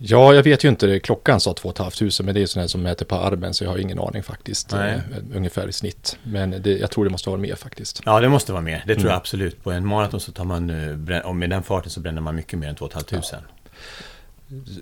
Ja, 0.03 0.35
jag 0.35 0.43
vet 0.43 0.65
ju 0.65 0.69
inte. 0.69 1.01
Klockan 1.01 1.41
sa 1.41 1.55
2 1.55 1.73
500 1.73 2.11
men 2.25 2.35
det 2.35 2.43
är 2.43 2.47
sådana 2.47 2.69
som 2.69 2.83
mäter 2.83 3.07
på 3.07 3.15
armen 3.15 3.55
så 3.55 3.65
jag 3.65 3.71
har 3.71 3.79
ingen 3.79 3.99
aning 3.99 4.23
faktiskt. 4.23 4.73
Nej. 4.73 4.95
Eh, 4.95 5.37
ungefär 5.37 5.69
i 5.69 5.73
snitt. 5.73 6.19
Men 6.23 6.63
det, 6.63 6.79
jag 6.79 6.91
tror 6.91 7.05
det 7.05 7.11
måste 7.11 7.31
vara 7.31 7.41
mer 7.41 7.55
faktiskt. 7.55 8.03
Ja, 8.05 8.21
det 8.21 8.29
måste 8.29 8.53
vara 8.53 8.63
mer. 8.63 8.83
Det 8.87 8.95
tror 8.95 9.05
mm. 9.05 9.11
jag 9.11 9.17
absolut. 9.17 9.65
På 9.65 9.73
en 9.73 9.87
maraton 9.87 10.21
så 10.21 10.33
tar 10.33 10.45
man, 10.45 10.71
eh, 11.11 11.19
och 11.19 11.37
med 11.37 11.51
den 11.51 11.63
farten 11.63 11.91
så 11.91 12.01
bränner 12.01 12.21
man 12.21 12.35
mycket 12.35 12.59
mer 12.59 12.69
än 12.69 12.75
2 12.75 12.89
500. 12.89 13.23
Ja. 13.33 13.39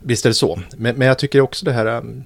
Visst 0.03 0.25
är 0.27 0.31
det 0.31 0.35
så. 0.35 0.61
Men, 0.77 0.97
men 0.97 1.09
jag 1.09 1.19
tycker 1.19 1.41
också 1.41 1.65
det 1.65 1.73
här... 1.73 1.87
Um, 1.87 2.25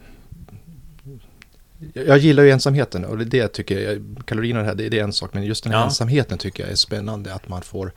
jag 1.95 2.19
gillar 2.19 2.43
ju 2.43 2.51
ensamheten 2.51 3.05
och 3.05 3.19
det 3.19 3.25
det 3.25 3.37
jag 3.37 3.53
tycker, 3.53 4.03
kalorierna 4.25 4.63
här, 4.63 4.75
det, 4.75 4.89
det 4.89 4.99
är 4.99 5.05
en 5.05 5.13
sak, 5.13 5.35
men 5.35 5.43
just 5.43 5.65
den 5.65 5.73
här 5.73 5.81
ja. 5.81 5.85
ensamheten 5.85 6.39
tycker 6.39 6.63
jag 6.63 6.73
är 6.73 6.77
spännande, 6.77 7.35
att 7.35 7.49
man 7.49 7.63
får 7.63 7.93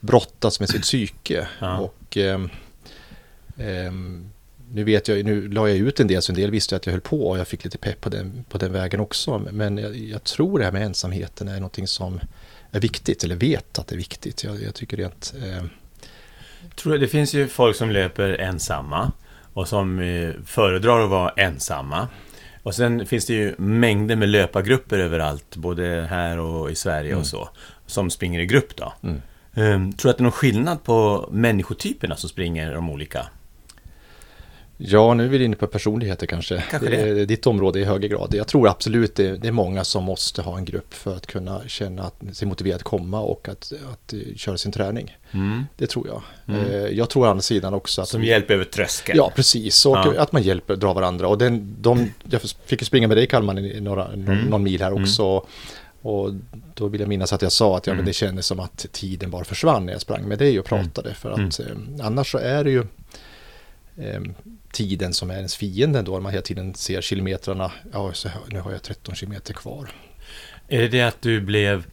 brottas 0.00 0.60
med 0.60 0.68
sitt 0.68 0.82
psyke. 0.82 1.48
Ja. 1.60 1.78
Och 1.78 2.16
um, 2.16 2.50
nu 4.74 4.84
vet 4.84 5.08
jag, 5.08 5.24
nu 5.24 5.48
la 5.48 5.68
jag 5.68 5.78
ut 5.78 6.00
en 6.00 6.06
del 6.06 6.22
så 6.22 6.32
en 6.32 6.36
del 6.36 6.50
visste 6.50 6.76
att 6.76 6.86
jag 6.86 6.92
höll 6.92 7.00
på 7.00 7.28
och 7.28 7.38
jag 7.38 7.48
fick 7.48 7.64
lite 7.64 7.78
pepp 7.78 8.00
på 8.00 8.08
den, 8.08 8.44
på 8.48 8.58
den 8.58 8.72
vägen 8.72 9.00
också. 9.00 9.38
Men 9.50 9.78
jag, 9.78 9.96
jag 9.96 10.24
tror 10.24 10.58
det 10.58 10.64
här 10.64 10.72
med 10.72 10.82
ensamheten 10.82 11.48
är 11.48 11.54
någonting 11.54 11.86
som 11.86 12.20
är 12.70 12.80
viktigt, 12.80 13.24
eller 13.24 13.36
vet 13.36 13.78
att 13.78 13.86
det 13.86 13.94
är 13.94 13.96
viktigt. 13.96 14.44
Jag, 14.44 14.62
jag 14.62 14.74
tycker 14.74 14.96
rent... 14.96 15.34
Eh... 15.36 15.64
Tror 16.76 16.98
det 16.98 17.08
finns 17.08 17.34
ju 17.34 17.48
folk 17.48 17.76
som 17.76 17.90
löper 17.90 18.40
ensamma 18.40 19.12
och 19.52 19.68
som 19.68 19.98
eh, 19.98 20.30
föredrar 20.46 21.04
att 21.04 21.10
vara 21.10 21.30
ensamma. 21.30 22.08
Och 22.62 22.74
sen 22.74 23.06
finns 23.06 23.26
det 23.26 23.34
ju 23.34 23.54
mängder 23.58 24.16
med 24.16 24.28
löpargrupper 24.28 24.98
överallt, 24.98 25.56
både 25.56 26.06
här 26.10 26.38
och 26.38 26.70
i 26.70 26.74
Sverige 26.74 27.10
mm. 27.10 27.20
och 27.20 27.26
så, 27.26 27.48
som 27.86 28.10
springer 28.10 28.40
i 28.40 28.46
grupp 28.46 28.76
då. 28.76 28.92
Mm. 29.02 29.20
Um, 29.54 29.92
tror 29.92 30.08
du 30.08 30.10
att 30.10 30.18
det 30.18 30.20
är 30.20 30.24
någon 30.24 30.32
skillnad 30.32 30.84
på 30.84 31.28
människotyperna 31.32 32.16
som 32.16 32.28
springer 32.28 32.74
de 32.74 32.90
olika? 32.90 33.26
Ja, 34.76 35.14
nu 35.14 35.24
är 35.24 35.28
vi 35.28 35.44
inne 35.44 35.56
på 35.56 35.66
personligheter 35.66 36.26
kanske. 36.26 36.64
kanske 36.70 36.90
det. 36.90 36.96
är 36.96 37.26
ditt 37.26 37.46
område 37.46 37.80
i 37.80 37.84
högre 37.84 38.08
grad. 38.08 38.34
Jag 38.34 38.46
tror 38.46 38.68
absolut 38.68 39.14
det, 39.14 39.36
det 39.36 39.48
är 39.48 39.52
många 39.52 39.84
som 39.84 40.04
måste 40.04 40.42
ha 40.42 40.58
en 40.58 40.64
grupp 40.64 40.94
för 40.94 41.16
att 41.16 41.26
kunna 41.26 41.60
känna 41.66 42.02
att, 42.02 42.36
sig 42.36 42.48
motiverad 42.48 42.76
att 42.76 42.82
komma 42.82 43.20
och 43.20 43.48
att, 43.48 43.72
att 43.92 44.12
eh, 44.12 44.18
köra 44.36 44.58
sin 44.58 44.72
träning. 44.72 45.16
Mm. 45.30 45.64
Det 45.76 45.86
tror 45.86 46.06
jag. 46.06 46.22
Mm. 46.56 46.70
Eh, 46.70 46.76
jag 46.76 47.10
tror 47.10 47.26
å 47.26 47.30
andra 47.30 47.42
sidan 47.42 47.74
också 47.74 48.02
att... 48.02 48.08
Som 48.08 48.24
hjälp 48.24 48.50
över 48.50 48.64
tröskeln. 48.64 49.16
Ja, 49.16 49.32
precis. 49.36 49.86
Och 49.86 49.96
ja. 49.96 50.14
att 50.18 50.32
man 50.32 50.42
hjälper, 50.42 50.76
drar 50.76 50.94
varandra. 50.94 51.28
Och 51.28 51.38
den, 51.38 51.76
de, 51.80 52.12
jag 52.30 52.42
fick 52.42 52.80
ju 52.80 52.86
springa 52.86 53.08
med 53.08 53.16
dig 53.16 53.26
Kalman 53.26 53.58
i 53.58 53.80
några, 53.80 54.06
mm. 54.06 54.38
någon 54.38 54.62
mil 54.62 54.82
här 54.82 55.02
också. 55.02 55.22
Mm. 55.22 55.44
Och 56.02 56.30
då 56.74 56.88
vill 56.88 57.00
jag 57.00 57.08
minnas 57.08 57.32
att 57.32 57.42
jag 57.42 57.52
sa 57.52 57.76
att 57.76 57.86
ja, 57.86 57.92
men 57.92 57.98
mm. 57.98 58.06
det 58.06 58.12
kändes 58.12 58.46
som 58.46 58.60
att 58.60 58.86
tiden 58.92 59.30
bara 59.30 59.44
försvann 59.44 59.86
när 59.86 59.92
jag 59.92 60.00
sprang 60.00 60.28
med 60.28 60.38
dig 60.38 60.58
och 60.58 60.64
pratade. 60.64 61.08
Mm. 61.08 61.14
För 61.14 61.30
att 61.30 61.60
eh, 61.60 62.06
annars 62.06 62.32
så 62.32 62.38
är 62.38 62.64
det 62.64 62.70
ju 62.70 62.84
Ehm, 63.98 64.34
tiden 64.72 65.14
som 65.14 65.30
är 65.30 65.34
ens 65.34 65.56
fiende 65.56 66.02
då, 66.02 66.20
man 66.20 66.32
hela 66.32 66.42
tiden 66.42 66.74
ser 66.74 67.00
kilometrarna, 67.00 67.72
ja 67.92 68.12
så 68.12 68.28
nu 68.48 68.60
har 68.60 68.72
jag 68.72 68.82
13 68.82 69.14
kilometer 69.14 69.54
kvar. 69.54 69.90
Är 70.68 70.80
det 70.80 70.88
det 70.88 71.02
att 71.02 71.22
du 71.22 71.40
blev 71.40 71.86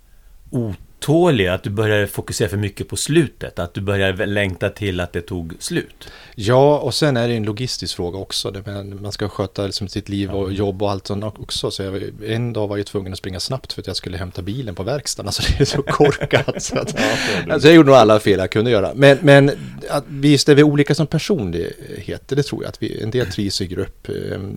otålig, 1.01 1.47
att 1.47 1.63
du 1.63 1.69
började 1.69 2.07
fokusera 2.07 2.49
för 2.49 2.57
mycket 2.57 2.87
på 2.87 2.95
slutet, 2.95 3.59
att 3.59 3.73
du 3.73 3.81
började 3.81 4.25
längta 4.25 4.69
till 4.69 4.99
att 4.99 5.13
det 5.13 5.21
tog 5.21 5.53
slut. 5.59 6.11
Ja, 6.35 6.77
och 6.77 6.93
sen 6.93 7.17
är 7.17 7.27
det 7.27 7.33
en 7.33 7.43
logistisk 7.43 7.95
fråga 7.95 8.19
också. 8.19 8.53
Man 9.01 9.11
ska 9.11 9.29
sköta 9.29 9.65
liksom 9.65 9.87
sitt 9.87 10.09
liv 10.09 10.31
och 10.31 10.53
jobb 10.53 10.83
och 10.83 10.91
allt 10.91 11.07
sånt 11.07 11.23
också. 11.23 11.71
Så 11.71 11.83
jag, 11.83 12.03
en 12.25 12.53
dag 12.53 12.67
var 12.67 12.77
jag 12.77 12.85
tvungen 12.85 13.13
att 13.13 13.19
springa 13.19 13.39
snabbt 13.39 13.73
för 13.73 13.81
att 13.81 13.87
jag 13.87 13.95
skulle 13.95 14.17
hämta 14.17 14.41
bilen 14.41 14.75
på 14.75 14.83
verkstaden. 14.83 15.27
Alltså 15.27 15.43
det 15.57 15.63
är 15.63 15.65
så 15.65 15.81
korkat. 15.81 16.63
så 16.63 16.79
att, 16.79 16.95
alltså 17.49 17.67
jag 17.67 17.75
gjorde 17.75 17.87
nog 17.87 17.95
alla 17.95 18.19
fel 18.19 18.39
jag 18.39 18.51
kunde 18.51 18.71
göra. 18.71 18.91
Men, 18.95 19.17
men 19.21 19.51
att 19.89 20.03
visst 20.07 20.49
är 20.49 20.55
vi 20.55 20.63
olika 20.63 20.95
som 20.95 21.07
personligheter, 21.07 22.35
det 22.35 22.43
tror 22.43 22.63
jag. 22.63 22.69
Att 22.69 22.83
vi, 22.83 23.01
en 23.01 23.11
del 23.11 23.27
trivs 23.31 23.61
i 23.61 23.67
grupp. 23.67 24.07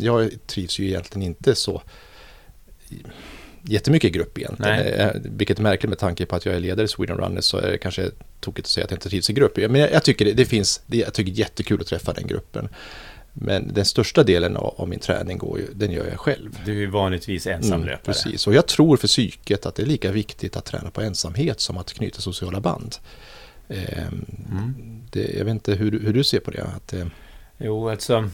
Jag 0.01 0.31
trivs 0.47 0.79
ju 0.79 0.87
egentligen 0.87 1.27
inte 1.27 1.55
så 1.55 1.83
jättemycket 3.65 4.13
grupp 4.13 4.39
egentligen. 4.39 4.77
Nej. 4.77 4.93
Eh, 4.93 5.11
vilket 5.15 5.59
är 5.59 5.63
märkligt 5.63 5.89
med 5.89 5.99
tanke 5.99 6.27
på 6.27 6.37
att 6.37 6.47
jag 6.47 6.55
är 6.55 6.61
ledare 6.61 6.85
i 6.85 6.89
Sweden 6.89 7.17
Runners 7.17 7.45
så 7.45 7.57
är 7.57 7.71
det 7.71 7.79
kanske 7.79 8.11
tokigt 8.41 8.67
att 8.67 8.71
säga 8.71 8.85
att 8.85 8.91
jag 8.91 8.97
inte 8.97 9.09
trivs 9.09 9.31
i 9.31 9.33
grupp. 9.33 9.57
Men 9.57 9.75
jag, 9.75 9.93
jag 9.93 10.03
tycker 10.03 10.25
det, 10.25 10.33
det, 10.33 10.45
finns, 10.45 10.83
det, 10.87 10.97
jag 10.97 11.15
tycker 11.15 11.33
det 11.33 11.37
är 11.37 11.41
jättekul 11.41 11.81
att 11.81 11.87
träffa 11.87 12.13
den 12.13 12.27
gruppen. 12.27 12.69
Men 13.33 13.75
den 13.75 13.85
största 13.85 14.23
delen 14.23 14.57
av, 14.57 14.75
av 14.77 14.89
min 14.89 14.99
träning 14.99 15.39
går 15.39 15.59
ju, 15.59 15.67
den 15.75 15.91
gör 15.91 16.07
jag 16.07 16.21
själv. 16.21 16.59
Du 16.65 16.83
är 16.83 16.87
vanligtvis 16.87 17.47
ensamlöpare. 17.47 17.93
Mm, 17.93 18.05
precis, 18.05 18.47
och 18.47 18.55
jag 18.55 18.67
tror 18.67 18.97
för 18.97 19.09
psyket 19.09 19.67
att 19.67 19.75
det 19.75 19.83
är 19.83 19.87
lika 19.87 20.13
viktigt 20.13 20.57
att 20.57 20.65
träna 20.65 20.91
på 20.91 21.01
ensamhet 21.01 21.61
som 21.61 21.79
att 21.79 21.93
knyta 21.93 22.21
sociala 22.21 22.61
band. 22.61 22.97
Eh, 23.69 24.09
mm. 24.51 24.75
det, 25.11 25.35
jag 25.39 25.45
vet 25.45 25.53
inte 25.53 25.75
hur, 25.75 26.01
hur 26.01 26.13
du 26.13 26.25
ser 26.25 26.41
på 26.41 26.51
det. 26.51 26.63
Att, 26.63 26.93
eh... 26.93 27.07
Jo, 27.59 27.89
alltså 27.89 28.31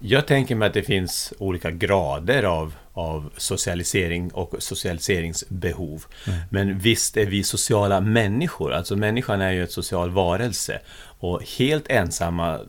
jag 0.00 0.26
tänker 0.26 0.54
mig 0.54 0.66
att 0.66 0.74
det 0.74 0.82
finns 0.82 1.32
olika 1.38 1.70
grader 1.70 2.42
av, 2.42 2.74
av 2.92 3.32
socialisering 3.36 4.30
och 4.30 4.54
socialiseringsbehov. 4.58 6.04
Mm. 6.26 6.38
Men 6.50 6.78
visst 6.78 7.16
är 7.16 7.26
vi 7.26 7.44
sociala 7.44 8.00
människor, 8.00 8.72
alltså 8.72 8.96
människan 8.96 9.40
är 9.40 9.52
ju 9.52 9.64
ett 9.64 9.72
social 9.72 10.10
varelse. 10.10 10.80
Och 11.18 11.42
helt 11.58 11.88
ensamma, 11.88 12.60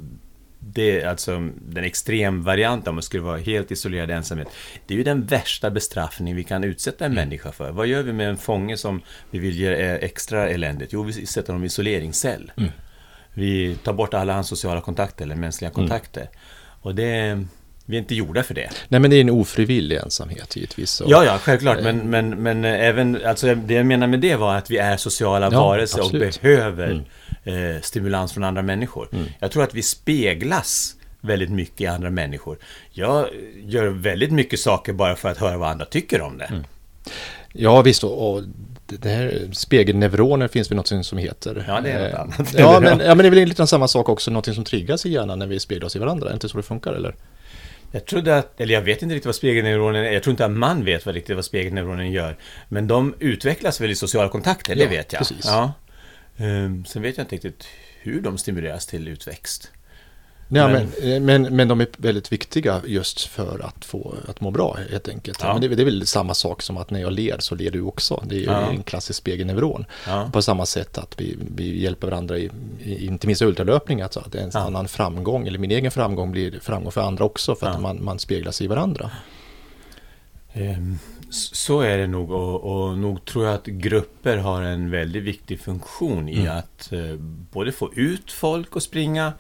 det 0.60 1.02
är 1.02 1.08
alltså 1.08 1.50
den 1.56 1.84
extremvarianten, 1.84 2.90
om 2.90 2.96
man 2.96 3.04
skulle 3.04 3.24
vara 3.24 3.38
helt 3.38 3.72
isolerad 3.72 4.12
ensamhet. 4.12 4.48
Det 4.88 4.94
är 4.94 4.98
ju 4.98 5.04
den 5.04 5.26
värsta 5.26 5.70
bestraffning 5.70 6.36
vi 6.36 6.44
kan 6.44 6.64
utsätta 6.64 7.06
en 7.06 7.12
mm. 7.12 7.24
människa 7.24 7.52
för. 7.52 7.72
Vad 7.72 7.88
gör 7.88 8.04
vi 8.04 8.14
med 8.14 8.30
en 8.30 8.38
fånge 8.38 8.78
som 8.78 9.02
vi 9.32 9.40
vill 9.40 9.60
ge 9.60 9.70
extra 10.02 10.50
eländigt? 10.50 10.94
Jo, 10.94 11.04
vi 11.04 11.26
sätter 11.26 11.48
honom 11.48 11.64
i 11.64 11.68
isoleringscell. 11.68 12.52
Mm. 12.58 12.70
Vi 13.34 13.76
tar 13.76 13.94
bort 13.94 14.14
alla 14.14 14.34
hans 14.34 14.48
sociala 14.48 14.82
kontakter, 14.82 15.26
eller 15.26 15.36
mänskliga 15.36 15.70
mm. 15.70 15.76
kontakter. 15.76 16.22
Mm. 16.22 16.34
Och 16.88 16.96
det... 16.96 17.46
Vi 17.86 17.96
är 17.96 18.00
inte 18.00 18.16
gjorda 18.16 18.44
för 18.44 18.54
det. 18.54 18.70
Nej, 18.88 19.00
men 19.00 19.10
det 19.10 19.16
är 19.16 19.22
en 19.22 19.30
ofrivillig 19.30 19.98
ensamhet 19.98 20.56
givetvis. 20.56 21.02
Och, 21.02 21.12
ja, 21.12 21.26
ja, 21.26 21.38
självklart. 21.38 21.84
Men, 21.84 22.10
men, 22.10 22.30
men 22.30 22.66
även, 22.66 23.26
alltså 23.26 23.56
det 23.56 23.74
jag 23.74 23.86
menar 23.86 24.08
med 24.08 24.20
det 24.20 24.36
var 24.36 24.56
att 24.56 24.72
vi 24.72 24.78
är 24.78 24.98
sociala 24.98 25.50
ja, 25.52 25.66
varelser 25.66 26.06
och 26.06 26.12
behöver 26.12 27.06
mm. 27.46 27.76
eh, 27.76 27.82
stimulans 27.82 28.34
från 28.34 28.44
andra 28.44 28.62
människor. 28.62 29.10
Mm. 29.12 29.26
Jag 29.40 29.52
tror 29.52 29.64
att 29.64 29.74
vi 29.74 29.82
speglas 29.82 30.96
väldigt 31.22 31.50
mycket 31.50 31.82
i 31.82 31.88
andra 31.88 32.10
människor. 32.10 32.58
Jag 32.92 33.28
gör 33.64 33.88
väldigt 33.88 34.32
mycket 34.32 34.60
saker 34.60 34.94
bara 34.94 35.16
för 35.16 35.30
att 35.30 35.38
höra 35.38 35.58
vad 35.58 35.70
andra 35.70 35.86
tycker 35.86 36.22
om 36.22 36.38
det. 36.38 36.46
Mm. 36.46 36.64
Ja, 37.54 37.82
visst. 37.82 38.04
Och 38.04 38.44
det 38.88 39.10
här 39.10 39.50
spegelneuroner 39.52 40.48
finns 40.48 40.72
väl 40.72 40.76
något 40.76 41.06
som 41.06 41.18
heter. 41.18 41.66
Ja, 41.68 41.82
det 41.82 41.92
är 41.92 42.04
något 42.04 42.14
eh, 42.14 42.20
annat. 42.20 42.54
Ja, 42.58 42.80
men, 42.82 43.00
ja, 43.00 43.16
men 43.16 43.18
det 43.18 43.26
är 43.26 43.30
väl 43.30 43.48
lite 43.48 43.68
samma 43.68 43.88
sak 43.88 44.10
också, 44.10 44.32
något 44.32 44.56
som 44.56 44.64
triggas 44.64 45.06
i 45.06 45.10
hjärnan 45.10 45.40
när 45.40 45.48
vi 45.48 45.60
speglar 45.60 45.86
oss 45.86 45.96
i 45.96 46.00
varandra. 46.00 46.28
Är 46.28 46.30
det 46.30 46.34
inte 46.34 46.50
så 46.50 46.58
det 46.58 46.64
funkar, 46.64 46.94
eller? 46.94 47.16
Jag 47.92 48.06
trodde 48.06 48.38
att, 48.38 48.62
eller 48.62 48.74
jag 48.74 48.82
vet 48.82 49.02
inte 49.02 49.16
riktigt 49.16 49.26
vad 49.26 49.36
spegelneuronen 49.36 50.06
är. 50.06 50.12
Jag 50.12 50.24
tror 50.24 50.32
inte 50.32 50.46
att 50.46 50.52
man 50.52 50.86
vet 50.86 51.06
vad 51.06 51.16
riktigt 51.16 51.36
vad 51.36 51.46
spegelneuronen 51.46 52.12
gör. 52.12 52.38
Men 52.70 52.88
de 52.88 53.16
utvecklas 53.20 53.82
väl 53.82 53.92
i 53.92 53.96
sociala 53.96 54.30
kontakter, 54.30 54.76
det 54.76 54.88
vet 54.88 55.14
jag. 55.14 55.20
Precis. 55.20 55.46
Ja. 55.46 55.74
Um, 56.38 56.86
sen 56.86 57.02
vet 57.02 57.18
jag 57.18 57.24
inte 57.24 57.36
riktigt 57.36 57.68
hur 58.02 58.22
de 58.22 58.38
stimuleras 58.38 58.86
till 58.86 59.08
utväxt. 59.08 59.72
Ja, 60.50 60.68
men, 60.68 60.92
men, 61.02 61.26
men, 61.26 61.56
men, 61.56 61.68
de 61.68 61.82
är 61.82 61.88
väldigt 61.98 62.32
viktiga 62.32 62.82
just 62.86 63.22
för 63.22 63.66
att 63.66 63.86
få 63.86 64.16
att 64.28 64.42
må 64.42 64.52
bra 64.52 64.78
helt 64.92 65.10
enkelt. 65.10 65.40
Ja. 65.42 65.54
Men 65.54 65.62
det, 65.62 65.76
det, 65.76 65.84
är 65.84 65.86
väl 65.86 66.08
samma 66.08 66.34
sak 66.34 66.62
som 66.62 66.78
att 66.78 66.90
när 66.90 67.00
jag 67.00 67.14
ler 67.14 67.36
så 67.40 67.56
ler 67.56 67.72
du 67.72 67.82
också. 67.82 68.24
Det 68.26 68.36
är 68.36 68.46
ja. 68.46 68.70
en 68.70 68.84
klassisk 68.84 69.20
spegelneuron. 69.20 69.86
Ja. 70.08 70.30
På 70.34 70.42
samma 70.42 70.66
sätt 70.66 70.98
att 70.98 71.22
vi, 71.22 71.38
vi 71.56 71.84
hjälper 71.84 72.08
varandra 72.08 72.38
i, 72.38 72.52
i 72.84 73.06
inte 73.06 73.28
minst 73.28 73.42
ultralöpning. 73.42 74.02
Alltså 74.02 74.20
att 74.20 74.36
en 74.36 74.52
annan 74.54 74.88
framgång, 74.88 75.48
eller 75.48 75.60
min 75.60 75.72
egen 75.72 75.92
framgång 75.92 76.32
blir 76.32 76.60
framgång 76.60 76.92
för 76.92 77.02
andra 77.02 77.26
också 77.26 77.56
för 77.56 77.68
att 77.68 77.82
man, 77.82 78.04
man 78.04 78.20
speglas 78.20 78.62
i 78.62 78.68
varandra. 78.68 79.12
Um, 80.54 81.00
så 81.30 81.82
är 81.82 81.98
det 81.98 82.08
nog 82.08 82.32
och, 82.32 82.64
och 82.64 82.98
nog 82.98 83.26
tror 83.26 83.46
jag 83.46 83.54
att 83.54 83.66
grupper 83.66 84.38
har 84.38 84.62
en 84.62 84.92
väldigt 84.92 85.24
viktig 85.24 85.60
funktion 85.60 86.30
i 86.30 86.40
mm. 86.40 86.58
att 86.58 86.90
uh, 86.94 87.16
både 87.52 87.72
få 87.72 87.94
ut 87.94 88.32
folk 88.32 88.76
att 88.76 88.84
springa 88.84 89.34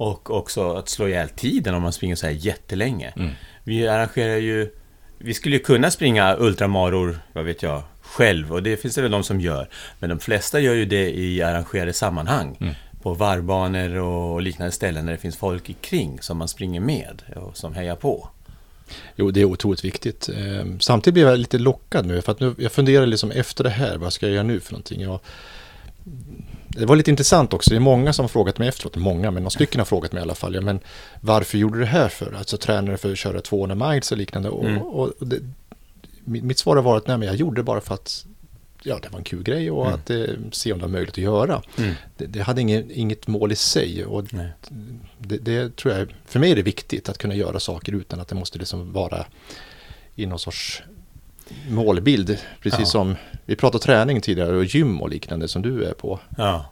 och 0.00 0.30
också 0.30 0.72
att 0.72 0.88
slå 0.88 1.08
ihjäl 1.08 1.28
tiden 1.28 1.74
om 1.74 1.82
man 1.82 1.92
springer 1.92 2.16
så 2.16 2.26
här 2.26 2.32
jättelänge. 2.32 3.12
Mm. 3.16 3.30
Vi 3.64 3.88
arrangerar 3.88 4.36
ju... 4.36 4.70
Vi 5.18 5.34
skulle 5.34 5.56
ju 5.56 5.62
kunna 5.62 5.90
springa 5.90 6.36
ultramaror, 6.38 7.18
vad 7.32 7.44
vet 7.44 7.62
jag, 7.62 7.82
själv. 8.00 8.52
Och 8.52 8.62
det 8.62 8.76
finns 8.76 8.94
det 8.94 9.02
väl 9.02 9.10
de 9.10 9.24
som 9.24 9.40
gör. 9.40 9.68
Men 9.98 10.10
de 10.10 10.18
flesta 10.18 10.60
gör 10.60 10.74
ju 10.74 10.84
det 10.84 11.18
i 11.18 11.42
arrangerade 11.42 11.92
sammanhang. 11.92 12.56
Mm. 12.60 12.74
På 13.02 13.14
varvbanor 13.14 13.96
och 13.96 14.42
liknande 14.42 14.72
ställen 14.72 15.06
där 15.06 15.12
det 15.12 15.18
finns 15.18 15.36
folk 15.36 15.80
kring 15.80 16.18
som 16.20 16.38
man 16.38 16.48
springer 16.48 16.80
med 16.80 17.22
och 17.36 17.56
som 17.56 17.74
hejar 17.74 17.96
på. 17.96 18.28
Jo, 19.16 19.30
det 19.30 19.40
är 19.40 19.44
otroligt 19.44 19.84
viktigt. 19.84 20.28
Ehm, 20.28 20.80
samtidigt 20.80 21.14
blir 21.14 21.24
jag 21.24 21.38
lite 21.38 21.58
lockad 21.58 22.06
nu, 22.06 22.22
för 22.22 22.32
att 22.32 22.40
nu, 22.40 22.54
jag 22.58 22.72
funderar 22.72 23.06
liksom 23.06 23.30
efter 23.30 23.64
det 23.64 23.70
här, 23.70 23.96
vad 23.96 24.12
ska 24.12 24.26
jag 24.26 24.34
göra 24.34 24.44
nu 24.44 24.60
för 24.60 24.72
någonting? 24.72 25.00
Jag, 25.00 25.20
det 26.70 26.86
var 26.86 26.96
lite 26.96 27.10
intressant 27.10 27.52
också, 27.52 27.70
det 27.70 27.76
är 27.76 27.80
många 27.80 28.12
som 28.12 28.22
har 28.22 28.28
frågat 28.28 28.58
mig 28.58 28.68
efteråt, 28.68 28.96
många, 28.96 29.30
men 29.30 29.42
några 29.42 29.50
stycken 29.50 29.80
har 29.80 29.84
frågat 29.84 30.12
mig 30.12 30.20
i 30.20 30.22
alla 30.22 30.34
fall, 30.34 30.54
ja, 30.54 30.60
men 30.60 30.80
varför 31.20 31.58
gjorde 31.58 31.78
du 31.78 31.80
det 31.80 31.90
här 31.90 32.08
för? 32.08 32.34
Alltså 32.38 32.56
tränare 32.56 32.96
för 32.96 33.12
att 33.12 33.18
köra 33.18 33.40
200 33.40 33.88
miles 33.88 34.12
och 34.12 34.18
liknande. 34.18 34.48
Mm. 34.48 34.82
Och, 34.82 35.08
och 35.08 35.26
det, 35.26 35.40
mitt 36.24 36.58
svar 36.58 36.76
har 36.76 36.82
varit, 36.82 37.06
nej 37.06 37.18
men 37.18 37.28
jag 37.28 37.36
gjorde 37.36 37.56
det 37.56 37.62
bara 37.62 37.80
för 37.80 37.94
att 37.94 38.26
ja, 38.82 38.98
det 39.02 39.08
var 39.08 39.18
en 39.18 39.24
kul 39.24 39.42
grej 39.42 39.70
och 39.70 39.86
mm. 39.86 39.94
att 39.94 40.10
eh, 40.10 40.24
se 40.52 40.72
om 40.72 40.78
det 40.78 40.84
var 40.84 40.92
möjligt 40.92 41.14
att 41.14 41.18
göra. 41.18 41.62
Mm. 41.78 41.94
Det, 42.16 42.26
det, 42.26 42.40
hade 42.40 42.60
inget, 42.60 42.90
inget 42.90 43.26
mål 43.26 43.52
i 43.52 43.56
sig 43.56 44.04
och 44.04 44.24
det, 45.18 45.38
det, 45.38 45.76
tror 45.76 45.94
jag, 45.94 46.14
för 46.26 46.38
mig 46.38 46.50
är 46.50 46.56
det 46.56 46.62
viktigt 46.62 47.08
att 47.08 47.18
kunna 47.18 47.34
göra 47.34 47.60
saker 47.60 47.92
utan 47.92 48.20
att 48.20 48.28
det 48.28 48.34
måste 48.34 48.58
liksom 48.58 48.92
vara 48.92 49.26
i 50.14 50.26
någon 50.26 50.38
sorts 50.38 50.82
målbild. 51.68 52.38
Precis 52.62 52.80
ja. 52.80 52.86
som 52.86 53.16
vi 53.44 53.56
pratade 53.56 53.84
träning 53.84 54.20
tidigare 54.20 54.56
och 54.56 54.64
gym 54.64 55.02
och 55.02 55.08
liknande 55.08 55.48
som 55.48 55.62
du 55.62 55.84
är 55.84 55.92
på. 55.92 56.20
Ja. 56.38 56.70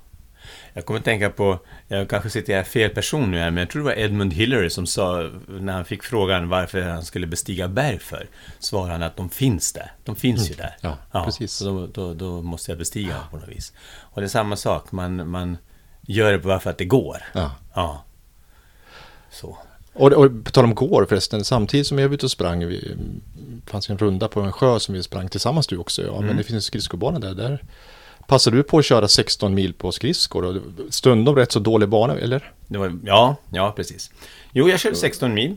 Jag 0.73 0.87
kommer 0.87 0.99
att 0.99 1.04
tänka 1.04 1.30
på, 1.30 1.58
jag 1.88 2.11
kanske 2.11 2.30
citerar 2.30 2.62
fel 2.62 2.90
person 2.90 3.30
nu 3.30 3.38
här, 3.38 3.50
men 3.50 3.61
jag 3.61 3.70
tror 3.70 3.82
det 3.82 3.87
var 3.87 3.99
Edmund 3.99 4.32
Hillary 4.32 4.70
som 4.70 4.87
sa, 4.87 5.30
när 5.47 5.73
han 5.73 5.85
fick 5.85 6.02
frågan 6.02 6.49
varför 6.49 6.82
han 6.82 7.04
skulle 7.04 7.26
bestiga 7.26 7.68
berg 7.68 7.99
för, 7.99 8.28
svarade 8.58 8.92
han 8.92 9.02
att 9.02 9.16
de 9.16 9.30
finns 9.30 9.73
där. 9.73 9.92
De 10.04 10.16
finns 10.16 10.40
mm. 10.40 10.50
ju 10.50 10.56
där. 10.56 10.76
Ja, 10.80 10.97
ja 11.12 11.25
precis. 11.25 11.58
Då, 11.58 11.87
då, 11.87 12.14
då, 12.14 12.42
måste 12.42 12.70
jag 12.70 12.78
bestiga 12.78 13.08
ja. 13.08 13.28
på 13.30 13.37
något 13.37 13.49
vis. 13.49 13.73
Och 14.00 14.20
det 14.20 14.26
är 14.26 14.28
samma 14.28 14.56
sak, 14.56 14.92
man, 14.92 15.28
man 15.28 15.56
gör 16.00 16.32
det 16.32 16.38
bara 16.38 16.61
för 16.61 16.70
att 16.70 16.78
det 16.78 16.85
går. 16.85 17.23
Ja. 17.32 17.54
ja. 17.75 18.04
Så. 19.30 19.58
Och, 19.99 20.12
och 20.12 20.45
på 20.45 20.50
tal 20.50 20.64
om 20.64 20.75
går 20.75 21.07
förresten, 21.09 21.45
samtidigt 21.45 21.87
som 21.87 21.99
jag 21.99 22.09
var 22.09 22.14
ute 22.14 22.26
och 22.26 22.31
sprang, 22.31 22.67
vi, 22.67 22.97
fanns 23.67 23.90
en 23.90 23.99
runda 23.99 24.28
på 24.28 24.40
en 24.40 24.52
sjö 24.52 24.81
som 24.81 24.95
vi 24.95 25.02
sprang 25.02 25.28
tillsammans 25.28 25.67
du 25.67 25.76
också, 25.76 26.02
ja, 26.02 26.14
mm. 26.14 26.26
men 26.26 26.37
det 26.37 26.43
finns 26.43 26.55
en 26.55 26.62
skridskobana 26.62 27.19
där. 27.19 27.35
där 27.35 27.62
Passade 28.26 28.57
du 28.57 28.62
på 28.62 28.78
att 28.78 28.85
köra 28.85 29.09
16 29.09 29.55
mil 29.55 29.73
på 29.75 29.93
skridskor? 29.93 30.45
Och 30.45 30.62
stundom 30.90 31.37
rätt 31.37 31.52
så 31.52 31.59
dålig 31.59 31.88
bana, 31.88 32.19
eller? 32.19 32.52
Var, 32.67 32.99
ja, 33.05 33.37
ja, 33.50 33.73
precis. 33.76 34.11
Jo, 34.52 34.69
jag 34.69 34.81
körde 34.81 34.97
16 34.97 35.35
mil 35.35 35.57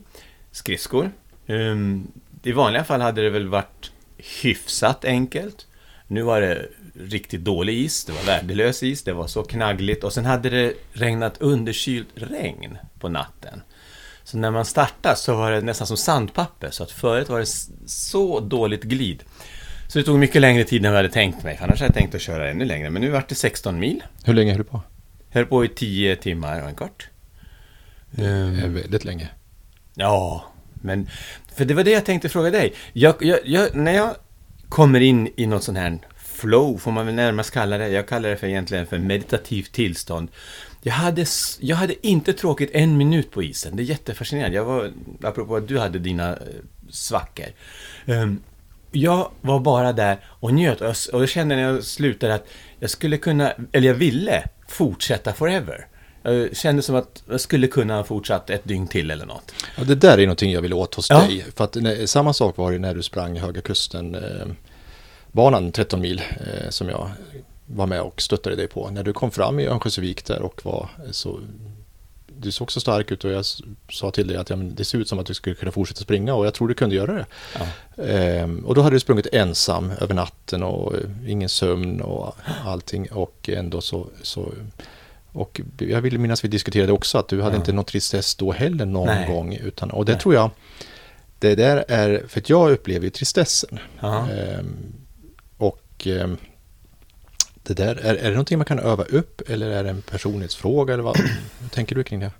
skridskor. 0.51 1.11
Um, 1.47 2.07
I 2.43 2.51
vanliga 2.51 2.83
fall 2.83 3.01
hade 3.01 3.21
det 3.21 3.29
väl 3.29 3.47
varit 3.47 3.91
hyfsat 4.41 5.05
enkelt. 5.05 5.67
Nu 6.07 6.21
var 6.21 6.41
det 6.41 6.65
riktigt 6.93 7.41
dålig 7.41 7.79
is, 7.79 8.05
det 8.05 8.11
var 8.11 8.23
värdelös 8.23 8.83
is, 8.83 9.03
det 9.03 9.13
var 9.13 9.27
så 9.27 9.43
knaggligt 9.43 10.03
och 10.03 10.13
sen 10.13 10.25
hade 10.25 10.49
det 10.49 10.73
regnat 10.93 11.41
underkylt 11.41 12.07
regn 12.15 12.77
på 12.99 13.09
natten. 13.09 13.61
Så 14.23 14.37
när 14.37 14.51
man 14.51 14.65
startade 14.65 15.15
så 15.15 15.35
var 15.35 15.51
det 15.51 15.61
nästan 15.61 15.87
som 15.87 15.97
sandpapper, 15.97 16.69
så 16.71 16.83
att 16.83 16.91
förut 16.91 17.29
var 17.29 17.39
det 17.39 17.49
så 17.85 18.39
dåligt 18.39 18.83
glid. 18.83 19.23
Så 19.87 19.99
det 19.99 20.05
tog 20.05 20.19
mycket 20.19 20.41
längre 20.41 20.63
tid 20.63 20.85
än 20.85 20.91
vad 20.91 20.97
jag 20.97 21.03
hade 21.03 21.13
tänkt 21.13 21.43
mig. 21.43 21.59
Annars 21.61 21.79
hade 21.79 21.87
jag 21.87 21.95
tänkt 21.95 22.15
att 22.15 22.21
köra 22.21 22.49
ännu 22.49 22.65
längre. 22.65 22.89
Men 22.89 23.01
nu 23.01 23.09
vart 23.09 23.29
det 23.29 23.35
16 23.35 23.79
mil. 23.79 24.03
Hur 24.23 24.33
länge 24.33 24.51
höll 24.51 24.57
du 24.57 24.63
på? 24.63 24.81
Höll 25.29 25.45
på 25.45 25.65
i 25.65 25.67
10 25.67 26.15
timmar 26.15 26.61
och 26.61 26.69
en 26.69 26.75
kvart. 26.75 27.09
Det 28.11 28.25
är 28.25 28.45
um, 28.45 28.73
väldigt 28.73 29.05
länge. 29.05 29.29
Ja, 29.93 30.45
men... 30.73 31.09
För 31.55 31.65
det 31.65 31.73
var 31.73 31.83
det 31.83 31.91
jag 31.91 32.05
tänkte 32.05 32.29
fråga 32.29 32.51
dig. 32.51 32.73
Jag, 32.93 33.15
jag, 33.19 33.39
jag, 33.45 33.75
när 33.75 33.91
jag 33.91 34.15
kommer 34.69 34.99
in 34.99 35.29
i 35.35 35.47
något 35.47 35.63
sånt 35.63 35.77
här 35.77 35.99
flow, 36.17 36.77
får 36.77 36.91
man 36.91 37.05
väl 37.05 37.15
närmast 37.15 37.51
kalla 37.51 37.77
det. 37.77 37.87
Jag 37.89 38.07
kallar 38.07 38.29
det 38.29 38.37
för 38.37 38.47
egentligen 38.47 38.87
för 38.87 38.97
meditativt 38.97 39.71
tillstånd. 39.71 40.29
Jag 40.83 40.93
hade, 40.93 41.25
jag 41.59 41.75
hade 41.75 42.07
inte 42.07 42.33
tråkigt 42.33 42.69
en 42.73 42.97
minut 42.97 43.31
på 43.31 43.43
isen. 43.43 43.75
Det 43.75 43.83
är 43.83 43.85
jättefascinerande. 43.85 44.55
Jag 44.55 44.65
var, 44.65 44.91
apropå 45.23 45.55
att 45.55 45.67
du 45.67 45.79
hade 45.79 45.99
dina 45.99 46.29
eh, 46.29 46.37
svackor. 46.89 47.45
Um, 48.05 48.41
jag 48.91 49.31
var 49.41 49.59
bara 49.59 49.93
där 49.93 50.17
och 50.25 50.53
njöt 50.53 50.81
och 50.81 50.87
jag, 50.87 50.95
och 51.13 51.21
jag 51.21 51.29
kände 51.29 51.55
när 51.55 51.63
jag 51.63 51.83
slutade 51.83 52.33
att 52.35 52.47
jag 52.79 52.89
skulle 52.89 53.17
kunna, 53.17 53.53
eller 53.71 53.87
jag 53.87 53.95
ville 53.95 54.43
fortsätta 54.67 55.33
forever. 55.33 55.87
Jag 56.23 56.57
kände 56.57 56.81
som 56.81 56.95
att 56.95 57.23
jag 57.29 57.41
skulle 57.41 57.67
kunna 57.67 57.95
ha 57.95 58.03
fortsatt 58.03 58.49
ett 58.49 58.63
dygn 58.63 58.87
till 58.87 59.11
eller 59.11 59.25
något. 59.25 59.51
Ja, 59.77 59.83
det 59.83 59.95
där 59.95 60.17
är 60.17 60.21
någonting 60.25 60.51
jag 60.51 60.61
vill 60.61 60.73
åt 60.73 60.95
hos 60.95 61.09
Ja. 61.09 61.19
dig. 61.19 61.45
För 61.55 61.63
att, 61.63 61.75
när, 61.75 62.05
samma 62.05 62.33
sak 62.33 62.57
var 62.57 62.71
det 62.71 62.79
när 62.79 62.95
du 62.95 63.03
sprang 63.03 63.39
Höga 63.39 63.61
Kusten 63.61 64.15
eh, 64.15 64.47
banan 65.31 65.71
13 65.71 66.01
mil 66.01 66.21
eh, 66.39 66.69
som 66.69 66.89
jag 66.89 67.11
var 67.75 67.87
med 67.87 68.01
och 68.01 68.21
stöttade 68.21 68.55
dig 68.55 68.67
på. 68.67 68.89
När 68.89 69.03
du 69.03 69.13
kom 69.13 69.31
fram 69.31 69.59
i 69.59 69.67
Örnsköldsvik 69.67 70.25
där 70.25 70.41
och 70.41 70.65
var 70.65 70.89
så 71.11 71.39
du 72.37 72.51
såg 72.51 72.71
så 72.71 72.79
stark 72.79 73.11
ut 73.11 73.23
och 73.23 73.31
jag 73.31 73.45
sa 73.91 74.11
till 74.11 74.27
dig 74.27 74.37
att 74.37 74.49
ja, 74.49 74.55
det 74.55 74.85
ser 74.85 74.97
ut 74.97 75.09
som 75.09 75.19
att 75.19 75.25
du 75.25 75.33
skulle 75.33 75.55
kunna 75.55 75.71
fortsätta 75.71 76.01
springa 76.01 76.33
och 76.35 76.45
jag 76.45 76.53
tror 76.53 76.67
du 76.67 76.73
kunde 76.73 76.95
göra 76.95 77.13
det. 77.13 77.25
Ja. 77.59 78.03
Ehm, 78.03 78.65
och 78.65 78.75
då 78.75 78.81
hade 78.81 78.95
du 78.95 78.99
sprungit 78.99 79.27
ensam 79.31 79.91
över 80.01 80.13
natten 80.13 80.63
och 80.63 80.95
eh, 80.95 81.01
ingen 81.27 81.49
sömn 81.49 82.01
och 82.01 82.35
allting 82.65 83.11
och 83.11 83.49
ändå 83.53 83.81
så, 83.81 84.07
så 84.21 84.53
och 85.31 85.61
jag 85.77 86.01
vill 86.01 86.19
minnas 86.19 86.43
vi 86.43 86.47
diskuterade 86.47 86.91
också 86.91 87.17
att 87.17 87.27
du 87.27 87.41
hade 87.41 87.55
Ja. 87.55 87.59
inte 87.59 87.73
någon 87.73 87.85
tristess 87.85 88.35
då 88.35 88.51
heller 88.51 88.85
någon 88.85 89.07
Nej. 89.07 89.27
gång 89.27 89.53
utan, 89.55 89.91
och 89.91 90.05
det 90.05 90.11
Nej. 90.11 90.21
tror 90.21 90.33
jag 90.33 90.49
det 91.39 91.55
där 91.55 91.85
är, 91.87 92.23
för 92.27 92.39
att 92.39 92.49
jag 92.49 92.71
upplever 92.71 93.03
ju 93.05 93.09
tristessen. 93.09 93.79
Ehm, 94.01 94.75
och 95.57 96.07
ehm, 96.07 96.37
det 97.63 97.73
där, 97.73 97.95
är, 97.95 98.15
är 98.15 98.23
det 98.23 98.29
någonting 98.29 98.57
man 98.57 98.65
kan 98.65 98.79
öva 98.79 99.03
upp 99.03 99.49
eller 99.49 99.69
är 99.69 99.83
det 99.83 99.89
en 99.89 100.01
personlighetsfråga 100.01 100.93
eller 100.93 101.03
vad, 101.03 101.17
vad 101.61 101.71
tänker 101.71 101.95
du 101.95 102.03
kring 102.03 102.19
det? 102.19 102.31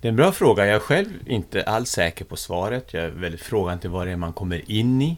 Det 0.00 0.08
är 0.08 0.10
en 0.10 0.16
bra 0.16 0.32
fråga. 0.32 0.66
Jag 0.66 0.74
är 0.74 0.80
själv 0.80 1.08
inte 1.26 1.62
alls 1.62 1.90
säker 1.90 2.24
på 2.24 2.36
svaret. 2.36 2.94
Jag 2.94 3.04
är 3.04 3.08
väldigt 3.08 3.40
frågan 3.40 3.78
till 3.78 3.90
vad 3.90 4.06
det 4.06 4.12
är 4.12 4.16
man 4.16 4.32
kommer 4.32 4.70
in 4.70 5.02
i. 5.02 5.16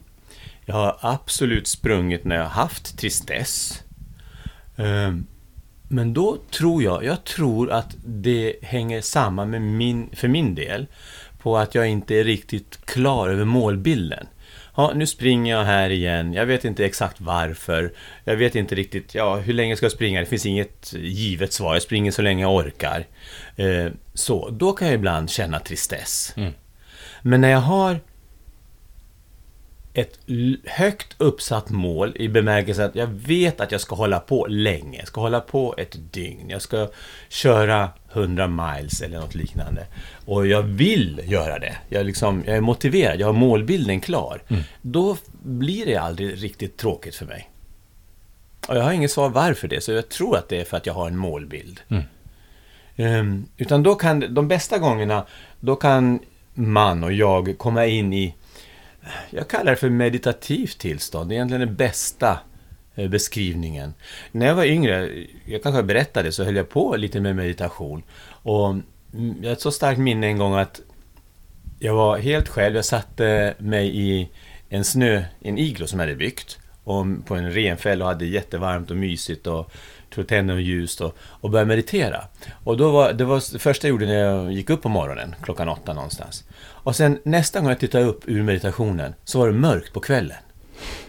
Jag 0.64 0.74
har 0.74 0.98
absolut 1.00 1.66
sprungit 1.66 2.24
när 2.24 2.36
jag 2.36 2.42
har 2.42 2.62
haft 2.62 2.98
tristess. 2.98 3.82
Ehm, 4.76 5.26
men 5.88 6.14
då 6.14 6.36
tror 6.50 6.82
jag, 6.82 7.04
jag 7.04 7.24
tror 7.24 7.70
att 7.70 7.96
det 8.04 8.56
hänger 8.62 9.00
samman 9.00 9.50
med 9.50 9.62
min, 9.62 10.10
för 10.12 10.28
min 10.28 10.54
del, 10.54 10.86
på 11.38 11.56
att 11.56 11.74
jag 11.74 11.88
inte 11.88 12.14
är 12.14 12.24
riktigt 12.24 12.86
klar 12.86 13.28
över 13.28 13.44
målbilden. 13.44 14.26
Ja, 14.78 14.92
nu 14.94 15.06
springer 15.06 15.56
jag 15.56 15.64
här 15.64 15.90
igen. 15.90 16.32
Jag 16.32 16.46
vet 16.46 16.64
inte 16.64 16.84
exakt 16.84 17.20
varför. 17.20 17.92
Jag 18.24 18.36
vet 18.36 18.54
inte 18.54 18.74
riktigt, 18.74 19.14
ja, 19.14 19.36
hur 19.36 19.52
länge 19.52 19.76
ska 19.76 19.84
jag 19.84 19.92
springa? 19.92 20.20
Det 20.20 20.26
finns 20.26 20.46
inget 20.46 20.92
givet 20.92 21.52
svar. 21.52 21.74
Jag 21.74 21.82
springer 21.82 22.10
så 22.10 22.22
länge 22.22 22.42
jag 22.42 22.54
orkar. 22.54 23.06
Eh, 23.56 23.86
så, 24.14 24.50
då 24.50 24.72
kan 24.72 24.88
jag 24.88 24.94
ibland 24.94 25.30
känna 25.30 25.60
tristess. 25.60 26.34
Mm. 26.36 26.52
Men 27.22 27.40
när 27.40 27.50
jag 27.50 27.58
har 27.58 28.00
ett 29.94 30.18
högt 30.64 31.14
uppsatt 31.18 31.70
mål 31.70 32.12
i 32.16 32.28
bemärkelsen 32.28 32.84
att 32.84 32.94
jag 32.94 33.06
vet 33.06 33.60
att 33.60 33.72
jag 33.72 33.80
ska 33.80 33.94
hålla 33.94 34.20
på 34.20 34.46
länge. 34.46 34.98
Jag 34.98 35.08
ska 35.08 35.20
hålla 35.20 35.40
på 35.40 35.74
ett 35.78 35.96
dygn. 36.12 36.50
Jag 36.50 36.62
ska 36.62 36.88
köra 37.28 37.88
100 38.12 38.48
miles 38.48 39.02
eller 39.02 39.20
något 39.20 39.34
liknande. 39.34 39.86
Och 40.26 40.46
jag 40.46 40.62
vill 40.62 41.20
göra 41.24 41.58
det. 41.58 41.76
Jag, 41.88 42.06
liksom, 42.06 42.44
jag 42.46 42.56
är 42.56 42.60
motiverad. 42.60 43.20
Jag 43.20 43.26
har 43.26 43.32
målbilden 43.32 44.00
klar. 44.00 44.42
Då 44.82 45.16
blir 45.42 45.86
det 45.86 45.96
aldrig 45.96 46.42
riktigt 46.42 46.76
tråkigt 46.76 47.14
för 47.14 47.26
mig. 47.26 47.50
Och 48.68 48.76
jag 48.76 48.82
har 48.82 48.92
inget 48.92 49.10
svar 49.10 49.28
varför 49.28 49.68
det, 49.68 49.80
så 49.80 49.92
jag 49.92 50.08
tror 50.08 50.36
att 50.36 50.48
det 50.48 50.60
är 50.60 50.64
för 50.64 50.76
att 50.76 50.86
jag 50.86 50.94
har 50.94 51.06
en 51.06 51.16
målbild. 51.16 51.80
Mm. 51.88 52.02
Ehm, 52.96 53.46
utan 53.56 53.82
då 53.82 53.94
kan, 53.94 54.34
de 54.34 54.48
bästa 54.48 54.78
gångerna, 54.78 55.24
då 55.60 55.76
kan 55.76 56.18
man 56.54 57.04
och 57.04 57.12
jag 57.12 57.58
komma 57.58 57.86
in 57.86 58.12
i, 58.12 58.34
jag 59.30 59.48
kallar 59.48 59.70
det 59.70 59.76
för 59.76 59.90
meditativt 59.90 60.78
tillstånd. 60.78 61.30
Det 61.30 61.34
är 61.34 61.36
egentligen 61.36 61.66
den 61.66 61.76
bästa 61.76 62.38
eh, 62.94 63.08
beskrivningen. 63.10 63.94
När 64.32 64.46
jag 64.46 64.54
var 64.54 64.64
yngre, 64.64 65.10
jag 65.44 65.62
kanske 65.62 65.82
berättade, 65.82 66.32
så 66.32 66.44
höll 66.44 66.56
jag 66.56 66.68
på 66.68 66.96
lite 66.96 67.20
med 67.20 67.36
meditation. 67.36 68.02
Och 68.26 68.68
mm, 68.68 68.84
jag 69.40 69.48
har 69.48 69.52
ett 69.52 69.60
så 69.60 69.70
starkt 69.70 70.00
minne 70.00 70.26
en 70.26 70.38
gång 70.38 70.54
att 70.54 70.80
jag 71.78 71.94
var 71.94 72.18
helt 72.18 72.48
själv. 72.48 72.76
Jag 72.76 72.84
satte 72.84 73.54
mig 73.58 73.98
i 73.98 74.28
en 74.68 74.84
snö, 74.84 75.24
en 75.40 75.58
iglo 75.58 75.86
som 75.86 76.00
jag 76.00 76.06
hade 76.06 76.18
byggt. 76.18 76.58
Och 76.84 77.06
på 77.26 77.34
en 77.34 77.52
renfäll 77.52 78.02
och 78.02 78.08
hade 78.08 78.26
jättevarmt 78.26 78.90
och 78.90 78.96
mysigt 78.96 79.46
och 79.46 79.72
tror 80.14 80.24
tände 80.24 80.54
och 80.54 80.60
ljus 80.60 81.00
och, 81.00 81.16
och 81.20 81.50
började 81.50 81.68
meditera. 81.68 82.24
Och 82.64 82.76
då 82.76 82.90
var, 82.90 83.12
det 83.12 83.24
var 83.24 83.52
det 83.52 83.58
första 83.58 83.86
jag 83.86 83.90
gjorde 83.90 84.06
när 84.06 84.14
jag 84.14 84.52
gick 84.52 84.70
upp 84.70 84.82
på 84.82 84.88
morgonen, 84.88 85.34
klockan 85.42 85.68
åtta 85.68 85.92
någonstans. 85.92 86.44
Och 86.60 86.96
sen 86.96 87.18
nästa 87.22 87.60
gång 87.60 87.68
jag 87.68 87.80
tittade 87.80 88.04
upp 88.04 88.22
ur 88.26 88.42
meditationen 88.42 89.14
så 89.24 89.38
var 89.38 89.46
det 89.46 89.54
mörkt 89.54 89.92
på 89.92 90.00
kvällen. 90.00 90.36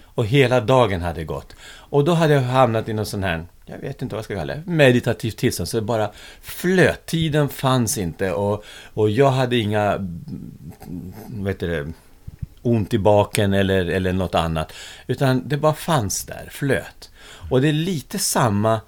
Och 0.04 0.26
hela 0.26 0.62
dagen 0.62 1.02
hade 1.02 1.24
gått. 1.24 1.56
Och 1.62 2.04
då 2.04 2.14
hade 2.14 2.34
jag 2.34 2.42
hamnat 2.42 2.90
i 2.90 2.94
någon 2.94 3.06
sån 3.06 3.24
här, 3.24 3.46
jag 3.66 3.78
vet 3.78 4.02
inte 4.02 4.16
vad 4.16 4.20
jag 4.20 4.26
ska 4.26 4.36
kalla 4.36 4.56
det, 4.56 4.64
meditativt 4.66 5.38
tillstånd. 5.38 5.70
Så 5.70 5.78
det 5.78 5.82
bara 5.82 6.12
flöt. 6.42 7.06
Tiden 7.06 7.50
fanns 7.50 7.98
inte 7.98 8.32
och, 8.32 8.64
och 8.94 9.10
jag 9.10 9.32
hade 9.32 9.58
inga, 9.58 9.94
mm, 9.94 11.14
vad 11.28 11.48
heter 11.48 11.68
det, 11.68 11.94
ont 12.62 12.94
i 12.94 12.98
baken 12.98 13.54
eller, 13.54 13.86
eller 13.86 14.14
något 14.14 14.36
annat. 14.36 14.74
Utan 15.08 15.48
det 15.48 15.58
bara 15.58 15.74
fanns 15.74 16.26
där, 16.26 16.48
flöt. 16.52 17.12
Och 17.50 17.62
det 17.62 17.70
är 17.70 17.74
lite 17.74 18.20
samma, 18.20 18.82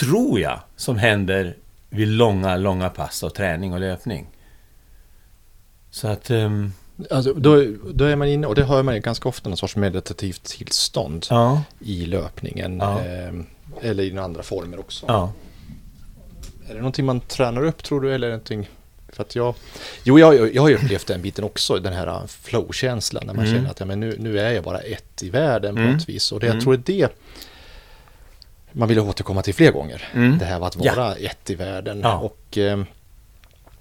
tror 0.00 0.40
jag, 0.40 0.60
som 0.76 0.98
händer 0.98 1.56
vid 1.90 2.08
långa, 2.08 2.56
långa 2.56 2.88
pass 2.88 3.22
och 3.22 3.34
träning 3.34 3.72
och 3.72 3.80
löpning. 3.80 4.26
Så 5.90 6.08
att... 6.08 6.30
ehm, 6.30 6.72
Alltså, 7.10 7.34
då, 7.34 7.64
då 7.94 8.04
är 8.04 8.16
man 8.16 8.28
inne, 8.28 8.46
och 8.46 8.54
det 8.54 8.64
hör 8.64 8.82
man 8.82 8.94
ju 8.94 9.00
ganska 9.00 9.28
ofta, 9.28 9.48
någon 9.48 9.56
sorts 9.56 9.76
meditativt 9.76 10.42
tillstånd 10.44 11.26
ja, 11.30 11.62
i 11.80 12.06
löpningen. 12.06 12.78
Ja. 12.80 13.00
ehm, 13.00 13.46
eller 13.82 14.02
i 14.04 14.18
andra 14.18 14.42
former 14.42 14.80
också. 14.80 15.06
ja. 15.08 15.32
Är 16.68 16.74
det 16.74 16.78
någonting 16.80 17.04
man 17.06 17.20
tränar 17.20 17.64
upp 17.64 17.82
tror 17.82 18.00
du? 18.00 18.14
Eller 18.14 18.26
är 18.26 18.30
det 18.30 18.36
någonting... 18.36 18.68
För 19.12 19.22
att 19.22 19.36
jag, 19.36 19.54
jo, 20.04 20.18
jag, 20.18 20.54
jag 20.54 20.62
har 20.62 20.68
ju 20.68 20.74
upplevt 20.76 21.06
den 21.06 21.22
biten 21.22 21.44
också, 21.44 21.78
den 21.78 21.92
här 21.92 22.26
flow-känslan. 22.26 23.26
När 23.26 23.34
man 23.34 23.44
Mm. 23.44 23.56
känner 23.56 23.70
att 23.70 23.80
ja, 23.80 23.86
men 23.86 24.00
nu, 24.00 24.16
nu 24.18 24.38
är 24.40 24.50
jag 24.52 24.64
bara 24.64 24.78
ett 24.78 25.22
i 25.22 25.30
världen 25.30 25.74
på 25.74 25.80
Mm. 25.80 25.92
något 25.94 26.08
vis. 26.08 26.32
Och 26.32 26.40
det, 26.40 26.46
Mm. 26.46 26.56
jag 26.56 26.62
tror 26.64 26.76
det 26.76 26.92
är 26.92 27.06
det 27.08 27.12
man 28.78 28.88
vill 28.88 28.98
återkomma 28.98 29.42
till 29.42 29.54
fler 29.54 29.72
gånger. 29.72 30.08
Mm. 30.14 30.38
Det 30.38 30.44
här 30.44 30.58
med 30.58 30.66
att 30.66 30.76
Ja. 30.84 30.94
vara 30.94 31.14
ett 31.14 31.50
i 31.50 31.54
världen. 31.54 32.00
Ja. 32.00 32.18
Och 32.18 32.58
ehm, 32.58 32.86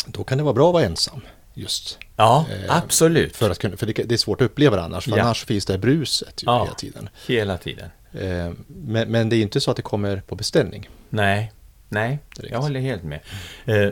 då 0.06 0.24
kan 0.24 0.38
det 0.38 0.44
vara 0.44 0.54
bra 0.54 0.68
att 0.70 0.74
vara 0.74 0.84
ensam. 0.84 1.22
Just 1.54 1.98
Ja, 2.16 2.46
Eh, 2.52 2.78
absolut. 2.78 3.36
för 3.36 3.50
att 3.50 3.60
kunna, 3.60 3.78
för 3.78 3.86
det, 3.86 3.94
det 3.94 4.16
är 4.16 4.18
svårt 4.18 4.42
att 4.42 4.46
uppleva 4.46 4.76
det 4.76 4.82
annars. 4.84 5.04
För 5.06 5.18
Ja. 5.18 5.24
annars 5.24 5.46
finns 5.46 5.66
det 5.66 5.78
bruset 5.78 6.44
ju 6.44 6.46
Ja. 6.46 6.64
hela 6.64 6.74
tiden. 6.76 7.10
Hela 7.28 7.58
tiden. 7.58 7.90
Eh, 8.14 8.52
men, 8.68 9.12
men 9.12 9.30
det 9.30 9.36
är 9.36 9.42
inte 9.42 9.62
så 9.62 9.72
att 9.72 9.78
det 9.78 9.84
kommer 9.84 10.22
på 10.28 10.36
beställning. 10.36 10.90
Nej, 11.10 11.52
nej, 11.90 12.20
jag 12.50 12.60
håller 12.60 12.80
helt 12.80 13.04
med. 13.04 13.20
Eh, 13.66 13.90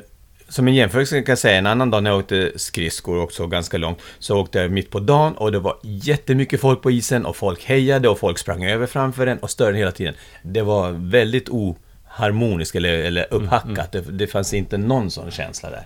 som 0.49 0.67
en 0.67 0.75
jämförelse 0.75 1.21
kan 1.21 1.31
jag 1.31 1.39
säga, 1.39 1.58
en 1.58 1.67
annan 1.67 1.91
dag 1.91 2.03
när 2.03 2.10
jag 2.12 2.19
åkte 2.19 2.51
skridskor 2.55 3.19
också 3.19 3.47
ganska 3.47 3.77
långt, 3.77 3.99
så 4.19 4.38
åkte 4.38 4.60
jag 4.60 4.71
mitt 4.71 4.89
på 4.89 4.99
dagen 4.99 5.34
och 5.34 5.51
det 5.51 5.60
var 5.60 5.77
jättemycket 5.81 6.62
folk 6.62 6.81
på 6.81 6.91
isen 6.91 7.25
och 7.25 7.36
folk 7.36 7.65
hejade 7.65 8.10
och 8.10 8.19
folk 8.19 8.38
sprang 8.38 8.65
över 8.65 8.88
framför 8.88 9.25
den 9.25 9.38
och 9.38 9.49
störde 9.49 9.77
hela 9.77 9.91
tiden. 9.91 10.13
Det 10.43 10.62
var 10.62 10.91
väldigt 10.91 11.49
oharmoniskt 11.49 12.75
eller, 12.75 12.93
eller 12.93 13.34
upphackat. 13.34 13.91
Det, 13.91 14.01
det 14.01 14.27
fanns 14.27 14.53
inte 14.53 14.77
någon 14.77 15.12
sån 15.12 15.31
känsla 15.31 15.69
där. 15.69 15.86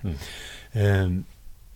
Eh, 0.72 1.10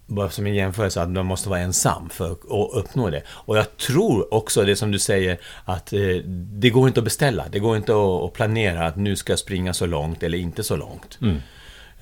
bara 0.08 0.30
som 0.30 0.48
en 0.48 0.56
jämförelse 0.56 1.02
att 1.02 1.10
man 1.10 1.26
måste 1.26 1.50
vara 1.50 1.60
ensam 1.60 2.10
för 2.10 2.32
att 2.32 2.40
uppnå 2.74 3.10
det. 3.10 3.24
Och 3.28 3.58
jag 3.58 3.78
tror 3.78 4.34
också 4.34 4.64
det 4.64 4.76
som 4.76 4.92
du 4.92 5.00
säger 5.00 5.38
att 5.66 5.94
eh, 5.94 6.00
det 6.34 6.70
går 6.70 6.88
inte 6.88 7.00
att 7.00 7.04
beställa. 7.04 7.46
Det 7.52 7.60
går 7.60 7.78
inte 7.78 7.92
att, 7.92 8.24
att 8.24 8.34
planera 8.34 8.88
att 8.88 8.96
nu 8.96 9.16
ska 9.16 9.32
jag 9.32 9.40
springa 9.40 9.74
så 9.74 9.86
långt 9.86 10.24
eller 10.24 10.38
inte 10.38 10.64
så 10.64 10.76
långt. 10.76 11.18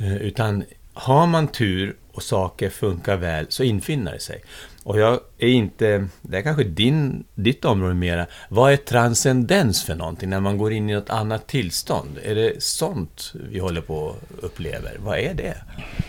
Eh, 0.01 0.15
utan 0.15 0.63
har 0.93 1.27
man 1.27 1.47
tur 1.47 1.95
och 2.11 2.23
saker 2.23 2.69
funkar 2.69 3.17
väl 3.17 3.45
så 3.49 3.63
infinner 3.63 4.11
det 4.11 4.19
sig. 4.19 4.43
Och 4.83 4.99
jag 4.99 5.19
är 5.37 5.47
inte, 5.47 6.07
det 6.21 6.37
är 6.37 6.41
kanske 6.41 6.63
din, 6.63 7.23
ditt 7.35 7.65
område 7.65 7.93
mera, 7.93 8.27
vad 8.49 8.73
är 8.73 8.77
transcendens 8.77 9.83
för 9.83 9.95
någonting 9.95 10.29
när 10.29 10.39
man 10.39 10.57
går 10.57 10.73
in 10.73 10.89
i 10.89 10.93
något 10.93 11.09
annat 11.09 11.47
tillstånd? 11.47 12.19
Är 12.23 12.35
det 12.35 12.63
sånt 12.63 13.33
vi 13.33 13.59
håller 13.59 13.81
på 13.81 13.95
och 13.95 14.17
upplever? 14.39 14.97
Vad 14.99 15.19
är 15.19 15.33
det? 15.33 15.57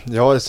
Ja, 0.03 0.39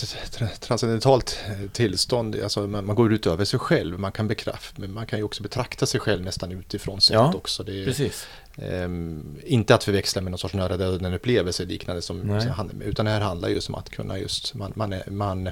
transcendentalt 0.59 1.39
tillstånd, 1.73 2.35
alltså 2.43 2.67
man, 2.67 2.85
man 2.85 2.95
går 2.95 3.13
ut 3.13 3.27
över 3.27 3.45
sig 3.45 3.59
själv, 3.59 3.99
man 3.99 4.11
kan, 4.11 4.27
bekrafta, 4.27 4.81
men 4.81 4.93
man 4.93 5.05
kan 5.05 5.19
ju 5.19 5.25
också 5.25 5.43
betrakta 5.43 5.85
sig 5.85 5.99
själv 5.99 6.23
nästan 6.23 6.51
utifrån 6.51 7.01
sett 7.01 7.13
Ja, 7.13 7.33
också. 7.35 7.63
Det 7.63 7.81
är, 7.81 7.85
Precis. 7.85 8.27
Ehm, 8.57 9.35
inte 9.45 9.75
att 9.75 9.83
förväxla 9.83 10.21
med 10.21 10.31
någon 10.31 10.39
sorts 10.39 10.53
nära 10.53 10.77
döden 10.77 11.13
upplevelse 11.13 11.65
liknande 11.65 12.01
som, 12.01 12.41
utan 12.85 13.05
det 13.05 13.11
här 13.11 13.21
handlar 13.21 13.49
just 13.49 13.69
om 13.69 13.75
att 13.75 13.89
kunna 13.89 14.19
just, 14.19 14.53
man, 14.53 14.71
man, 14.75 14.93
är, 14.93 15.11
man 15.11 15.49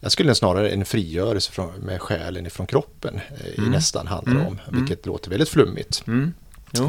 jag 0.00 0.12
skulle 0.12 0.34
snarare 0.34 0.70
en 0.70 0.84
frigörelse 0.84 1.52
från, 1.52 1.72
med 1.74 2.00
själen 2.02 2.46
ifrån 2.46 2.66
kroppen 2.66 3.20
eh, 3.40 3.46
i 3.46 3.58
Mm. 3.58 3.70
nästan 3.70 4.06
handlar 4.06 4.32
Mm, 4.34 4.46
om, 4.46 4.58
mm. 4.68 4.80
vilket 4.80 5.06
låter 5.06 5.30
väldigt 5.30 5.48
flummigt. 5.48 6.02
Mm. 6.06 6.32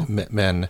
Men, 0.08 0.24
men 0.28 0.66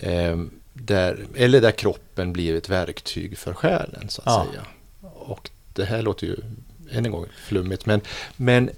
ehm, 0.00 0.50
där, 0.72 1.26
eller 1.36 1.60
där 1.60 1.70
kroppen 1.70 2.32
blir 2.32 2.54
ett 2.56 2.68
verktyg 2.68 3.38
för 3.38 3.54
själen 3.54 4.08
så 4.08 4.22
att 4.22 4.26
Ja. 4.26 4.46
säga. 4.50 4.64
Och 5.12 5.50
det 5.74 5.84
här 5.84 6.02
låter 6.02 6.26
ju 6.26 6.36
än 6.90 7.06
en 7.06 7.12
gång 7.12 7.26
flummigt 7.36 7.86
men, 7.86 8.00
men 8.36 8.70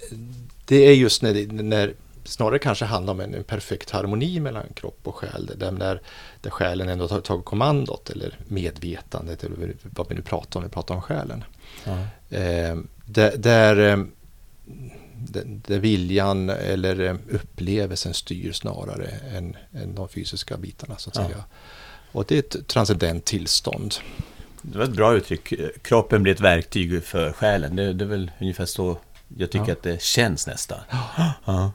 det 0.65 0.77
är 0.77 0.95
just 0.95 1.23
när, 1.23 1.35
det, 1.35 1.53
när 1.53 1.95
snarare 2.25 2.59
kanske 2.59 2.85
handlar 2.85 3.13
om 3.13 3.21
en, 3.21 3.35
en, 3.35 3.45
perfekt 3.45 3.91
harmoni 3.91 4.41
mellan 4.41 4.65
kropp 4.75 5.01
och 5.03 5.15
själ. 5.15 5.51
Där, 5.57 5.73
där, 5.73 6.01
där 6.41 6.51
själen 6.51 6.89
ändå 6.89 7.07
har 7.07 7.21
tagit 7.21 7.45
kommandot 7.45 8.11
eller 8.11 8.39
medvetandet 8.49 9.45
eller 9.45 9.75
vad 9.83 10.09
vi 10.09 10.15
nu 10.15 10.23
pratar 10.23 10.61
om, 10.61 10.65
vi 10.65 10.71
pratar 10.71 10.95
om 10.95 11.03
själen. 11.03 11.45
Ja. 11.85 11.99
Eh, 12.37 12.77
där, 13.07 13.37
där, 13.37 13.77
eh, 13.77 14.05
där, 15.67 15.79
viljan 15.79 16.51
eller 16.51 17.01
eh, 17.01 17.17
upplevelsen 17.31 18.15
styr 18.15 18.53
snarare 18.53 19.07
än, 19.07 19.57
än 19.73 19.95
de 19.95 20.09
fysiska 20.09 20.57
bitarna 20.57 20.97
så 20.99 21.11
att 21.11 21.17
ja. 21.17 21.27
säga. 21.27 21.45
Och 22.13 22.25
det 22.29 22.35
är 22.35 22.39
ett 22.39 22.69
transcendent 22.69 23.25
tillstånd. 23.25 23.95
Det 24.63 24.79
var 24.79 24.85
ett 24.85 24.97
bra 24.97 25.15
uttryck. 25.15 25.53
Kroppen 25.83 26.23
blir 26.23 26.33
ett 26.33 26.41
verktyg 26.41 27.05
för 27.05 27.33
själen. 27.33 27.77
Det, 27.77 27.93
det 27.93 28.05
är 28.05 28.09
väl 28.09 28.31
ungefär 28.41 28.67
så 28.67 28.99
jag 29.37 29.51
tycker 29.51 29.69
ja. 29.69 29.73
att 29.73 29.83
det 29.83 30.03
känns 30.03 30.47
nästan. 30.47 30.79
Ja. 31.45 31.73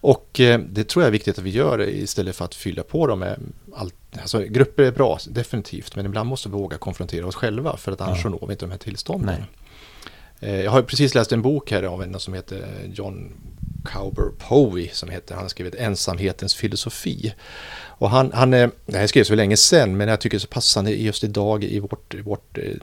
Och 0.00 0.40
eh, 0.40 0.60
det 0.60 0.88
tror 0.88 1.02
jag 1.02 1.06
är 1.06 1.12
viktigt 1.12 1.38
att 1.38 1.44
vi 1.44 1.50
gör 1.50 1.88
istället 1.88 2.36
för 2.36 2.44
att 2.44 2.54
fylla 2.54 2.82
på 2.82 3.06
dem 3.06 3.18
med 3.18 3.38
allt. 3.74 3.94
Alltså, 4.20 4.40
grupper 4.40 4.82
är 4.82 4.92
bra, 4.92 5.18
definitivt, 5.28 5.96
men 5.96 6.06
ibland 6.06 6.28
måste 6.28 6.48
vi 6.48 6.52
våga 6.52 6.78
konfrontera 6.78 7.26
oss 7.26 7.34
själva 7.34 7.76
för 7.76 7.92
att 7.92 8.00
annars 8.00 8.24
ja. 8.24 8.30
når 8.30 8.46
vi 8.46 8.52
inte 8.52 8.64
de 8.64 8.70
här 8.70 8.78
tillstånden. 8.78 9.34
Nej. 10.40 10.50
Eh, 10.52 10.64
jag 10.64 10.70
har 10.70 10.82
precis 10.82 11.14
läst 11.14 11.32
en 11.32 11.42
bok 11.42 11.70
här 11.70 11.82
av 11.82 12.02
en 12.02 12.20
som 12.20 12.34
heter 12.34 12.66
John 12.94 13.32
Cowber 13.84 14.30
Povey 14.38 14.88
som 14.92 15.08
heter, 15.08 15.34
han 15.34 15.44
har 15.44 15.48
skrivit 15.48 15.74
Ensamhetens 15.74 16.54
filosofi. 16.54 17.34
Och 17.82 18.10
han, 18.10 18.32
han 18.32 18.50
det 18.50 18.70
här 18.92 19.06
skrevs 19.06 19.28
för 19.28 19.36
länge 19.36 19.56
sedan 19.56 19.96
men 19.96 20.08
jag 20.08 20.20
tycker 20.20 20.36
det 20.36 20.38
är 20.38 20.40
så 20.40 20.48
passande 20.48 20.90
just 20.90 21.24
idag 21.24 21.64
i 21.64 21.78
vårt, 21.80 22.14
vårt 22.24 22.58
eh, 22.58 22.74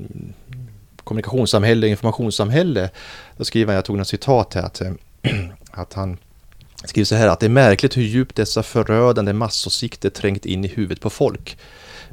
kommunikationssamhälle, 1.03 1.87
informationssamhälle. 1.87 2.89
Då 3.37 3.45
skriver 3.45 3.67
han, 3.67 3.75
jag 3.75 3.85
tog 3.85 3.97
något 3.97 4.07
citat 4.07 4.53
här, 4.53 4.63
att, 4.63 4.81
att 5.71 5.93
han 5.93 6.17
skriver 6.83 7.05
så 7.05 7.15
här 7.15 7.27
att 7.27 7.39
det 7.39 7.45
är 7.45 7.49
märkligt 7.49 7.97
hur 7.97 8.03
djupt 8.03 8.35
dessa 8.35 8.63
förödande 8.63 9.33
massåsikter 9.33 10.09
trängt 10.09 10.45
in 10.45 10.65
i 10.65 10.67
huvudet 10.67 11.01
på 11.01 11.09
folk. 11.09 11.57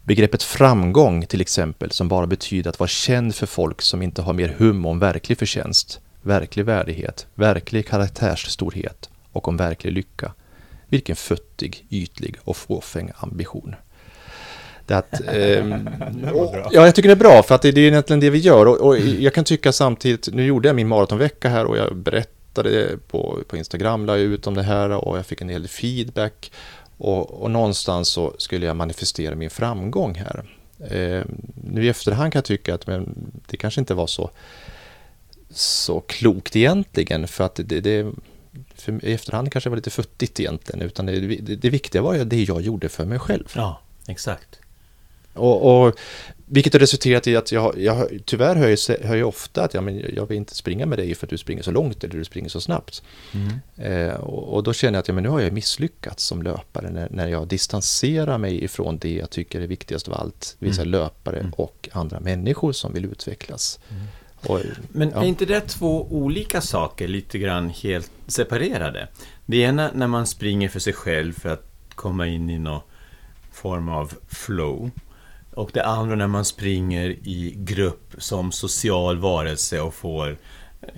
Begreppet 0.04 0.42
framgång 0.42 1.26
till 1.26 1.40
exempel, 1.40 1.90
som 1.90 2.08
bara 2.08 2.26
betyder 2.26 2.70
att 2.70 2.80
vara 2.80 2.88
känd 2.88 3.34
för 3.34 3.46
folk 3.46 3.82
som 3.82 4.02
inte 4.02 4.22
har 4.22 4.32
mer 4.32 4.54
hum 4.58 4.86
om 4.86 4.98
verklig 4.98 5.38
förtjänst, 5.38 6.00
verklig 6.22 6.64
värdighet, 6.64 7.26
verklig 7.34 7.88
karaktärsstorhet 7.88 9.08
och 9.32 9.48
om 9.48 9.56
verklig 9.56 9.92
lycka. 9.92 10.32
Vilken 10.88 11.16
futtig, 11.16 11.86
ytlig 11.90 12.36
och 12.44 12.56
fåfäng 12.56 13.10
ambition. 13.16 13.74
Det 14.86 14.94
att, 14.94 15.20
eh, 15.26 15.68
ja, 16.70 16.86
jag 16.86 16.94
tycker 16.94 17.08
det 17.08 17.14
är 17.14 17.16
bra 17.16 17.42
för 17.42 17.54
att 17.54 17.62
det, 17.62 17.72
det 17.72 17.80
är 17.80 17.88
egentligen 17.88 18.20
det 18.20 18.30
vi 18.30 18.38
gör 18.38 18.66
och, 18.66 18.80
och, 18.80 18.98
jag 18.98 19.34
kan 19.34 19.44
tycka 19.44 19.72
samtidigt, 19.72 20.28
nu 20.32 20.46
gjorde 20.46 20.68
jag 20.68 20.76
min 20.76 20.88
maratonvecka 20.88 21.48
här 21.48 21.64
och 21.64 21.76
jag 21.76 21.96
berättade 21.96 22.43
på, 23.08 23.42
på 23.48 23.56
Instagram, 23.56 24.06
la 24.06 24.16
ut 24.16 24.46
om 24.46 24.54
det 24.54 24.62
här 24.62 24.90
och 24.90 25.18
jag 25.18 25.26
fick 25.26 25.40
en 25.40 25.46
del 25.46 25.68
feedback 25.68 26.52
och, 26.96 27.42
och 27.42 27.50
någonstans 27.50 28.08
så 28.08 28.34
skulle 28.38 28.66
jag 28.66 28.76
manifestera 28.76 29.34
min 29.34 29.50
framgång 29.50 30.14
här. 30.14 30.44
Eh, 30.78 31.24
nu 31.54 31.84
i 31.84 31.88
efterhand 31.88 32.32
kan 32.32 32.38
jag 32.38 32.44
tycka 32.44 32.74
att 32.74 32.86
men, 32.86 33.32
det 33.46 33.56
kanske 33.56 33.80
inte 33.80 33.94
var 33.94 34.06
så, 34.06 34.30
så 35.50 36.00
klokt 36.00 36.56
egentligen 36.56 37.28
för 37.28 37.44
att 37.44 37.60
det, 37.64 37.80
det 37.80 38.12
för 38.74 39.04
i 39.04 39.12
efterhand 39.12 39.52
kanske 39.52 39.68
det 39.68 39.70
var 39.70 39.76
lite 39.76 39.90
futtigt 39.90 40.40
egentligen 40.40 40.82
utan 40.82 41.06
det, 41.06 41.20
det, 41.20 41.56
det 41.56 41.70
viktiga 41.70 42.02
var 42.02 42.14
ju 42.14 42.24
det 42.24 42.42
jag 42.42 42.60
gjorde 42.60 42.88
för 42.88 43.04
mig 43.04 43.18
själv. 43.18 43.52
Ja, 43.54 43.80
exakt. 44.08 44.58
Och, 45.34 45.86
och, 45.86 45.94
vilket 46.46 46.72
har 46.72 46.80
resulterat 46.80 47.26
i 47.26 47.36
att 47.36 47.52
jag, 47.52 47.78
jag 47.78 48.08
tyvärr 48.24 48.56
hör 48.56 48.68
jag, 48.68 49.06
hör 49.06 49.16
jag 49.16 49.28
ofta 49.28 49.64
att 49.64 49.74
ja, 49.74 49.80
men 49.80 50.14
jag 50.14 50.26
vill 50.26 50.36
inte 50.36 50.54
springa 50.54 50.86
med 50.86 50.98
dig 50.98 51.14
för 51.14 51.26
att 51.26 51.30
du 51.30 51.38
springer 51.38 51.62
så 51.62 51.70
långt 51.70 52.04
eller 52.04 52.18
du 52.18 52.24
springer 52.24 52.48
så 52.48 52.60
snabbt. 52.60 53.02
Mm. 53.32 54.08
Eh, 54.08 54.14
och, 54.14 54.54
och, 54.54 54.62
då 54.62 54.72
känner 54.72 54.92
jag 54.92 55.00
att 55.00 55.08
ja, 55.08 55.14
men 55.14 55.22
nu 55.22 55.28
har 55.28 55.40
jag 55.40 55.52
misslyckats 55.52 56.24
som 56.24 56.42
löpare 56.42 56.90
när, 56.90 57.08
när 57.10 57.28
jag 57.28 57.48
distanserar 57.48 58.38
mig 58.38 58.64
ifrån 58.64 58.98
det 58.98 59.14
jag 59.14 59.30
tycker 59.30 59.60
är 59.60 59.66
viktigast 59.66 60.08
av 60.08 60.14
allt, 60.14 60.56
säga 60.60 60.72
mm. 60.72 60.88
löpare 60.88 61.38
mm. 61.38 61.52
och 61.52 61.88
andra 61.92 62.20
människor 62.20 62.72
som 62.72 62.92
vill 62.92 63.04
utvecklas. 63.04 63.80
Mm. 63.90 64.02
Och, 64.46 64.60
men 64.88 65.10
ja. 65.10 65.22
är 65.22 65.26
inte 65.26 65.44
det 65.44 65.60
två 65.60 66.06
olika 66.10 66.60
saker, 66.60 67.08
lite 67.08 67.38
grann 67.38 67.70
helt 67.70 68.10
separerade? 68.26 69.08
Det 69.46 69.56
ena 69.56 69.90
när 69.94 70.06
man 70.06 70.26
springer 70.26 70.68
för 70.68 70.80
sig 70.80 70.92
själv 70.92 71.32
för 71.32 71.48
att 71.48 71.70
komma 71.94 72.26
in 72.26 72.50
i 72.50 72.58
någon 72.58 72.80
form 73.52 73.88
av 73.88 74.12
flow. 74.28 74.90
Och 75.54 75.70
det 75.72 75.84
andra 75.84 76.16
när 76.16 76.26
man 76.26 76.44
springer 76.44 77.08
i 77.10 77.54
grupp 77.56 78.14
som 78.18 78.52
social 78.52 79.18
varelse 79.18 79.80
och 79.80 79.94
får 79.94 80.30
eh, 80.30 80.88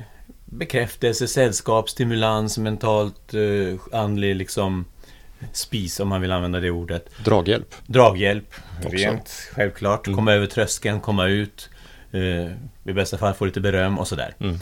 bekräftelse, 0.45 1.29
sällskap, 1.29 1.90
stimulans, 1.90 2.59
mentalt, 2.59 3.35
eh, 3.35 4.01
andlig 4.01 4.37
liksom 4.37 4.85
spis 5.53 6.01
om 6.01 6.09
man 6.09 6.21
vill 6.21 6.33
använda 6.33 6.61
det 6.61 6.71
ordet. 6.71 7.11
Draghjälp. 7.25 7.75
Draghjälp, 7.87 8.55
Också. 8.79 8.88
rent 8.97 9.29
självklart. 9.53 10.07
Mm. 10.07 10.16
Komma 10.16 10.33
över 10.33 10.47
tröskeln, 10.47 11.01
komma 11.01 11.27
ut. 11.27 11.71
Eh, 12.11 12.51
I 12.85 12.92
bästa 12.92 13.19
fall 13.19 13.35
få 13.35 13.45
lite 13.45 13.61
beröm 13.61 13.99
och 13.99 14.09
sådär. 14.09 14.35
Mm. 14.40 14.59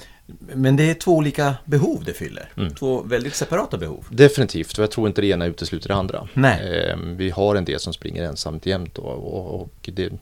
Men 0.55 0.77
det 0.77 0.91
är 0.91 0.95
två 0.95 1.17
olika 1.17 1.55
behov 1.65 2.05
det 2.05 2.13
fyller. 2.13 2.53
Mm. 2.57 2.75
Två 2.75 3.03
väldigt 3.03 3.35
separata 3.35 3.77
behov. 3.79 4.07
Definitivt, 4.11 4.79
och 4.79 4.83
jag 4.83 4.91
tror 4.91 5.07
inte 5.07 5.21
det 5.21 5.27
ena 5.27 5.47
utesluter 5.47 5.89
det 5.89 5.95
andra. 5.95 6.29
Nej. 6.35 6.87
Eh, 6.91 6.97
vi 6.97 7.31
har 7.31 7.55
en 7.55 7.65
del 7.65 7.81
som 7.81 7.93
springer 7.93 8.23
ensamt 8.23 8.67
jämt 8.67 8.99
och, 8.99 9.35
och, 9.35 9.61
och 9.61 9.91
det, 9.93 10.13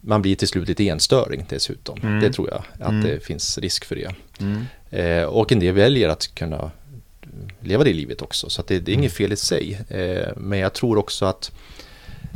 man 0.00 0.22
blir 0.22 0.36
till 0.36 0.48
slut 0.48 0.68
lite 0.68 0.88
enstöring 0.88 1.46
dessutom. 1.48 1.98
Mm. 2.02 2.20
Det 2.20 2.32
tror 2.32 2.50
jag 2.50 2.62
att 2.80 2.90
mm. 2.90 3.02
det 3.02 3.20
finns 3.20 3.58
risk 3.58 3.84
för 3.84 3.96
det. 3.96 4.14
Eh, 4.90 5.24
och 5.24 5.52
en 5.52 5.60
del 5.60 5.74
väljer 5.74 6.08
att 6.08 6.34
kunna 6.34 6.70
leva 7.60 7.84
det 7.84 7.92
livet 7.92 8.22
också, 8.22 8.50
så 8.50 8.62
det, 8.66 8.78
det, 8.78 8.92
är 8.92 8.94
inget 8.94 9.20
mm. 9.20 9.28
fel 9.28 9.32
i 9.32 9.36
sig. 9.36 9.80
Eh, 9.88 10.28
men 10.36 10.58
jag 10.58 10.72
tror 10.72 10.98
också 10.98 11.24
att 11.24 11.52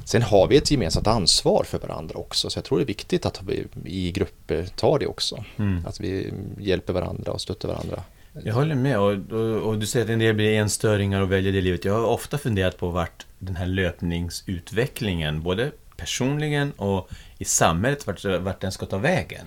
Sen 0.08 0.22
har 0.22 0.46
vi 0.48 0.56
ett 0.56 0.70
gemensamt 0.70 1.06
ansvar 1.06 1.64
för 1.64 1.78
varandra 1.78 2.18
också, 2.18 2.50
så 2.50 2.58
jag 2.58 2.64
tror 2.64 2.78
det 2.78 2.84
är 2.84 2.86
viktigt 2.86 3.26
att 3.26 3.42
vi 3.42 3.66
i 3.84 4.12
grupper 4.12 4.66
tar 4.76 4.98
det 4.98 5.06
också. 5.06 5.44
Mm. 5.56 5.86
Att 5.86 6.00
vi 6.00 6.32
hjälper 6.58 6.92
varandra 6.92 7.32
och 7.32 7.40
stöttar 7.40 7.68
varandra. 7.68 8.02
Jag 8.44 8.54
håller 8.54 8.74
med 8.74 8.98
och, 8.98 9.32
och, 9.32 9.62
och, 9.62 9.78
du 9.78 9.86
säger 9.86 10.04
att 10.04 10.10
en 10.10 10.18
del 10.18 10.34
blir 10.34 10.52
enstöringar 10.52 11.20
och 11.20 11.32
väljer 11.32 11.52
det 11.52 11.60
livet. 11.60 11.84
Jag 11.84 11.92
har 11.92 12.04
ofta 12.04 12.38
funderat 12.38 12.78
på 12.78 12.88
vart 12.88 13.26
den 13.38 13.56
här 13.56 13.66
löpningsutvecklingen, 13.66 15.42
både 15.42 15.70
personligen 15.96 16.72
och 16.72 17.08
i 17.38 17.44
samhället, 17.44 18.06
vart, 18.06 18.24
vart 18.24 18.60
den 18.60 18.72
ska 18.72 18.86
ta 18.86 18.98
vägen. 18.98 19.46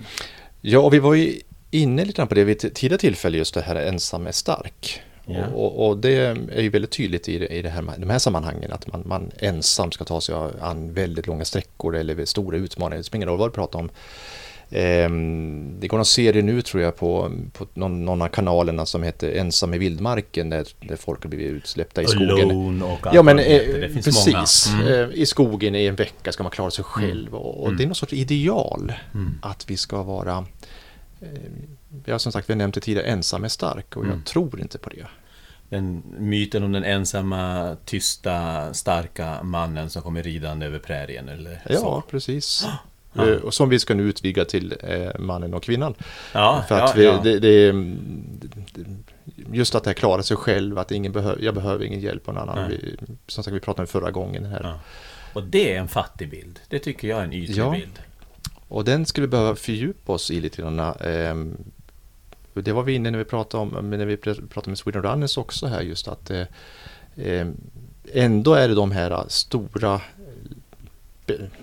Ja, 0.60 0.78
och 0.78 0.94
vi 0.94 0.98
var 0.98 1.14
ju 1.14 1.40
inne 1.70 2.04
lite 2.04 2.26
på 2.26 2.34
det 2.34 2.44
vid 2.44 2.64
ett 2.64 2.74
tidigare 2.74 3.00
tillfälle, 3.00 3.38
just 3.38 3.54
det 3.54 3.62
här 3.62 3.76
ensam 3.76 4.26
är 4.26 4.32
stark. 4.32 5.02
Yeah. 5.28 5.52
Och, 5.52 5.88
och, 5.88 5.96
det 5.96 6.16
är 6.52 6.60
ju 6.60 6.68
väldigt 6.68 6.90
tydligt 6.90 7.28
i, 7.28 7.46
i 7.46 7.62
det 7.62 7.68
här, 7.68 7.84
de 7.98 8.10
här 8.10 8.18
sammanhangen 8.18 8.72
att 8.72 8.86
man, 8.86 9.02
man 9.06 9.30
ensam 9.38 9.92
ska 9.92 10.04
ta 10.04 10.20
sig 10.20 10.34
an 10.60 10.92
väldigt 10.92 11.26
långa 11.26 11.44
sträckor 11.44 11.96
eller 11.96 12.24
stora 12.24 12.56
utmaningar. 12.56 12.98
Det 12.98 13.04
spelar 13.04 13.18
ingen 13.18 13.28
roll 13.28 13.38
vad 13.38 13.50
vi 13.50 13.54
pratar 13.54 13.78
om. 13.78 13.90
Ehm, 14.74 15.80
det 15.80 15.88
går 15.88 15.96
någon 15.96 16.04
serie 16.04 16.42
nu 16.42 16.62
tror 16.62 16.82
jag 16.82 16.96
på, 16.96 17.32
på 17.52 17.66
någon, 17.74 18.04
någon 18.04 18.22
av 18.22 18.28
kanalerna 18.28 18.86
som 18.86 19.02
heter 19.02 19.32
Ensam 19.32 19.74
i 19.74 19.78
vildmarken 19.78 20.50
där, 20.50 20.66
där 20.80 20.96
folk 20.96 21.22
har 21.22 21.30
blivit 21.30 21.52
utsläppta 21.52 22.02
i 22.02 22.06
skogen. 22.06 22.50
Alone 22.50 22.84
och 22.84 23.06
ja, 23.12 23.22
men, 23.22 23.38
eh, 23.38 23.44
det 23.80 23.90
finns 23.92 24.24
precis. 24.24 24.72
Mm. 24.72 24.88
Eh, 24.88 25.08
I 25.14 25.26
skogen 25.26 25.74
i 25.74 25.86
en 25.86 25.94
vecka 25.94 26.32
ska 26.32 26.42
man 26.42 26.52
klara 26.52 26.70
sig 26.70 26.84
mm. 26.84 27.08
själv 27.08 27.34
och, 27.34 27.60
och 27.60 27.66
mm. 27.66 27.76
det 27.76 27.84
är 27.84 27.86
någon 27.86 27.94
sorts 27.94 28.12
ideal 28.12 28.92
mm. 29.14 29.34
att 29.42 29.70
vi 29.70 29.76
ska 29.76 30.02
vara 30.02 30.46
eh, 31.22 32.12
har 32.12 32.18
som 32.18 32.32
sagt 32.32 32.50
vi 32.50 32.54
det 32.54 32.70
tidigare, 32.72 33.06
ensam 33.06 33.44
är 33.44 33.48
stark 33.48 33.96
och 33.96 34.04
jag 34.04 34.12
mm. 34.12 34.24
tror 34.24 34.60
inte 34.60 34.78
på 34.78 34.90
det. 34.90 35.06
Den 35.68 36.02
myten 36.18 36.62
om 36.62 36.72
den 36.72 36.84
ensamma, 36.84 37.76
tysta, 37.84 38.74
starka 38.74 39.42
mannen 39.42 39.90
som 39.90 40.02
kommer 40.02 40.22
ridande 40.22 40.66
över 40.66 40.78
prärien 40.78 41.28
eller 41.28 41.62
Ja, 41.68 41.78
så. 41.78 42.02
precis. 42.10 42.66
Ja. 43.14 43.28
Eh, 43.28 43.36
och 43.36 43.54
som 43.54 43.68
vi 43.68 43.78
ska 43.78 43.94
nu 43.94 44.02
utvidga 44.02 44.44
till 44.44 44.74
eh, 44.80 45.18
mannen 45.18 45.54
och 45.54 45.62
kvinnan. 45.62 45.94
Ja, 46.32 46.64
För 46.68 46.80
att 46.80 46.96
ja, 46.96 47.20
vi, 47.24 47.38
det, 47.38 47.72
det, 47.72 47.96
just 49.52 49.74
att 49.74 49.84
det 49.84 49.94
klarar 49.94 50.22
sig 50.22 50.36
själv, 50.36 50.78
att 50.78 50.90
ingen 50.90 51.12
behöver, 51.12 51.42
jag 51.42 51.54
behöver 51.54 51.84
ingen 51.84 52.00
hjälp 52.00 52.28
av 52.28 52.34
någon 52.34 52.48
annan. 52.48 52.70
Vi, 52.70 52.96
som 53.26 53.44
sagt, 53.44 53.54
vi 53.56 53.60
pratade 53.60 53.82
om 53.82 53.86
förra 53.86 54.10
gången. 54.10 54.44
Här. 54.44 54.78
Och 55.32 55.42
det 55.42 55.74
är 55.74 55.80
en 55.80 55.88
fattig 55.88 56.30
bild. 56.30 56.60
Det 56.68 56.78
tycker 56.78 57.08
jag 57.08 57.18
är 57.18 57.24
en 57.24 57.32
ytlig 57.32 57.70
bild. 57.70 58.00
Och 58.72 58.84
den 58.84 59.06
skulle 59.06 59.26
behöva 59.26 59.56
fördjupa 59.56 60.12
oss 60.12 60.30
i 60.30 60.40
lite 60.40 60.62
grann. 60.62 60.78
Eh, 60.78 61.34
det 62.62 62.72
var 62.72 62.82
vi 62.82 62.92
inne 62.92 63.10
när 63.10 63.18
vi 63.18 63.24
pratade 63.24 63.62
om, 63.62 63.90
när 63.90 64.06
vi 64.06 64.16
pratade 64.16 64.68
med 64.68 64.78
Sweden 64.78 65.02
Runners 65.02 65.38
också 65.38 65.66
här 65.66 65.80
just 65.80 66.08
att 66.08 66.30
eh, 66.30 66.44
eh 67.16 67.46
ändå 68.12 68.54
är 68.54 68.68
det 68.68 68.74
de 68.74 68.90
här 68.90 69.24
stora 69.28 70.00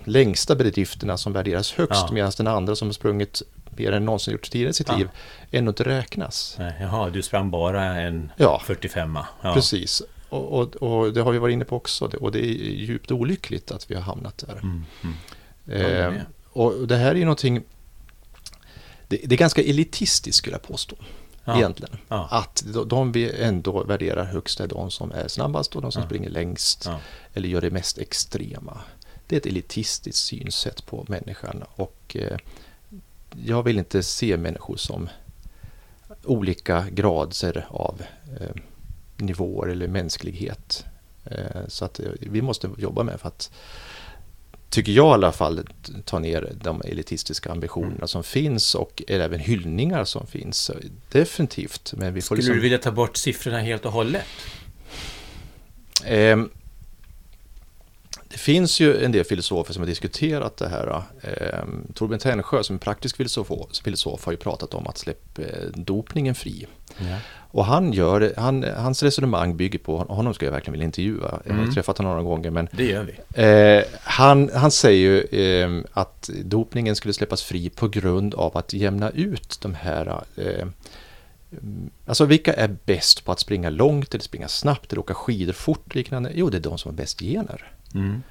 längsta 0.04 0.54
bedrifterna 0.54 1.16
som 1.16 1.32
värderas 1.32 1.72
högst 1.72 2.04
ja. 2.06 2.12
medan 2.12 2.32
den 2.36 2.46
andra 2.46 2.76
som 2.76 2.88
har 2.88 2.92
sprungit 2.92 3.42
mer 3.76 3.92
än 3.92 4.04
någonsin 4.04 4.32
gjort 4.32 4.50
tidigare 4.50 4.70
i 4.70 4.74
sitt 4.74 4.88
ja. 4.88 4.96
liv 4.96 5.08
ändå 5.50 5.70
inte 5.70 5.84
räknas. 5.84 6.56
Nej, 6.58 6.74
jaha, 6.80 7.10
du 7.10 7.22
sprang 7.22 7.50
bara 7.50 7.84
en 7.84 8.32
ja. 8.36 8.62
45 8.64 9.18
ja. 9.42 9.54
Precis, 9.54 10.02
och, 10.28 10.52
och, 10.52 10.76
och, 10.76 11.12
det 11.12 11.20
har 11.20 11.32
vi 11.32 11.38
varit 11.38 11.52
inne 11.52 11.64
på 11.64 11.76
också 11.76 12.10
och 12.20 12.32
det 12.32 12.38
är 12.38 12.54
djupt 12.74 13.10
olyckligt 13.10 13.70
att 13.70 13.90
vi 13.90 13.94
har 13.94 14.02
hamnat 14.02 14.38
där. 14.38 14.58
Mm, 14.62 14.84
mm. 15.02 16.20
Och 16.52 16.88
det 16.88 16.96
här 16.96 17.10
är 17.10 17.14
ju 17.14 17.24
någonting 17.24 17.62
det, 19.08 19.20
det, 19.24 19.34
är 19.34 19.38
ganska 19.38 19.62
elitistiskt 19.62 20.38
skulle 20.38 20.54
jag 20.54 20.62
påstå. 20.62 20.96
ja. 21.44 21.56
egentligen. 21.56 21.98
Ja. 22.08 22.28
Att 22.30 22.62
de, 22.66 22.88
de 22.88 23.12
vi 23.12 23.42
ändå 23.42 23.84
värderar 23.84 24.24
högst 24.24 24.60
är 24.60 24.66
de 24.66 24.90
som 24.90 25.12
är 25.12 25.28
snabbast 25.28 25.76
och 25.76 25.82
de 25.82 25.92
som 25.92 26.02
springer 26.02 26.30
längst 26.30 26.88
eller 27.34 27.48
gör 27.48 27.60
det 27.60 27.70
mest 27.70 27.98
extrema. 27.98 28.80
Det 29.26 29.36
är 29.36 29.40
ett 29.40 29.46
elitistiskt 29.46 30.24
synsätt 30.24 30.86
på 30.86 31.04
människan 31.08 31.64
och 31.74 32.16
eh, 32.18 32.38
jag 33.44 33.62
vill 33.62 33.78
inte 33.78 34.02
se 34.02 34.36
människor 34.36 34.76
som 34.76 35.08
olika 36.24 36.86
grader 36.90 37.66
av 37.68 38.02
eh, 38.40 38.54
nivåer 39.16 39.68
eller 39.68 39.88
mänsklighet. 39.88 40.84
Eh, 41.24 41.66
så 41.68 41.84
att 41.84 42.00
eh, 42.00 42.10
vi 42.20 42.42
måste 42.42 42.70
jobba 42.78 43.02
med 43.02 43.20
för 43.20 43.28
att 43.28 43.50
tycker 44.70 44.92
jag 44.92 45.10
i 45.10 45.14
alla 45.14 45.32
fall, 45.32 45.66
ta 46.04 46.18
ner 46.18 46.52
de 46.62 46.82
elitistiska 46.84 47.52
ambitionerna 47.52 47.94
mm. 47.94 48.08
som 48.08 48.22
finns 48.22 48.74
och 48.74 49.02
även 49.08 49.40
hyllningar 49.40 50.04
som 50.04 50.26
finns. 50.26 50.70
Definitivt. 51.08 51.92
Men 51.96 52.14
vi 52.14 52.20
får 52.20 52.26
Skulle 52.26 52.36
liksom... 52.36 52.54
du 52.54 52.60
vilja 52.60 52.78
ta 52.78 52.90
bort 52.90 53.16
siffrorna 53.16 53.60
helt 53.60 53.86
och 53.86 53.92
hållet? 53.92 54.24
Eh, 56.04 56.38
det 58.30 58.38
finns 58.38 58.80
ju 58.80 59.04
en 59.04 59.12
del 59.12 59.24
filosofer 59.24 59.72
som 59.72 59.82
har 59.82 59.86
diskuterat 59.86 60.56
det 60.56 60.68
här. 60.68 61.02
Eh, 61.22 61.64
Torbjörn 61.94 62.20
Tännsjö 62.20 62.62
som 62.62 62.76
är 62.76 62.80
praktisk 62.80 63.16
filosof, 63.16 63.50
filosof 63.84 64.24
har 64.24 64.32
ju 64.32 64.38
pratat 64.38 64.74
om 64.74 64.86
att 64.86 64.98
släppa 64.98 65.42
eh, 65.42 65.48
dopningen 65.74 66.34
fri. 66.34 66.66
Ja. 66.98 67.16
Och 67.52 67.64
han 67.64 67.92
gör, 67.92 68.34
han, 68.36 68.64
hans 68.76 69.02
resonemang 69.02 69.56
bygger 69.56 69.78
på, 69.78 69.98
honom 69.98 70.34
ska 70.34 70.46
jag 70.46 70.52
verkligen 70.52 70.72
vilja 70.72 70.84
intervjua, 70.84 71.40
jag 71.44 71.52
har 71.52 71.60
mm. 71.60 71.74
träffat 71.74 71.98
honom 71.98 72.12
några 72.12 72.24
gånger. 72.24 72.50
Men, 72.50 72.68
det 72.72 72.84
gör 72.84 73.02
vi. 73.02 73.42
Eh, 73.42 73.84
han, 74.02 74.50
han 74.54 74.70
säger 74.70 75.00
ju 75.00 75.40
eh, 75.40 75.82
att 75.92 76.30
dopningen 76.44 76.96
skulle 76.96 77.14
släppas 77.14 77.42
fri 77.42 77.70
på 77.70 77.88
grund 77.88 78.34
av 78.34 78.56
att 78.56 78.72
jämna 78.72 79.10
ut 79.10 79.58
de 79.62 79.74
här 79.74 80.22
eh, 80.36 80.66
Alltså 82.06 82.24
vilka 82.24 82.52
är 82.52 82.76
bäst 82.84 83.24
på 83.24 83.32
att 83.32 83.40
springa 83.40 83.70
långt 83.70 84.14
eller 84.14 84.22
springa 84.22 84.48
snabbt 84.48 84.92
eller 84.92 85.00
åka 85.00 85.14
skidor 85.14 85.52
fort 85.52 85.94
liknande? 85.94 86.30
Jo, 86.34 86.50
det 86.50 86.56
är 86.56 86.60
de 86.60 86.78
som 86.78 86.90
har 86.90 86.96
bäst 86.96 87.20
gener. 87.20 87.72
Mm. 87.94 88.22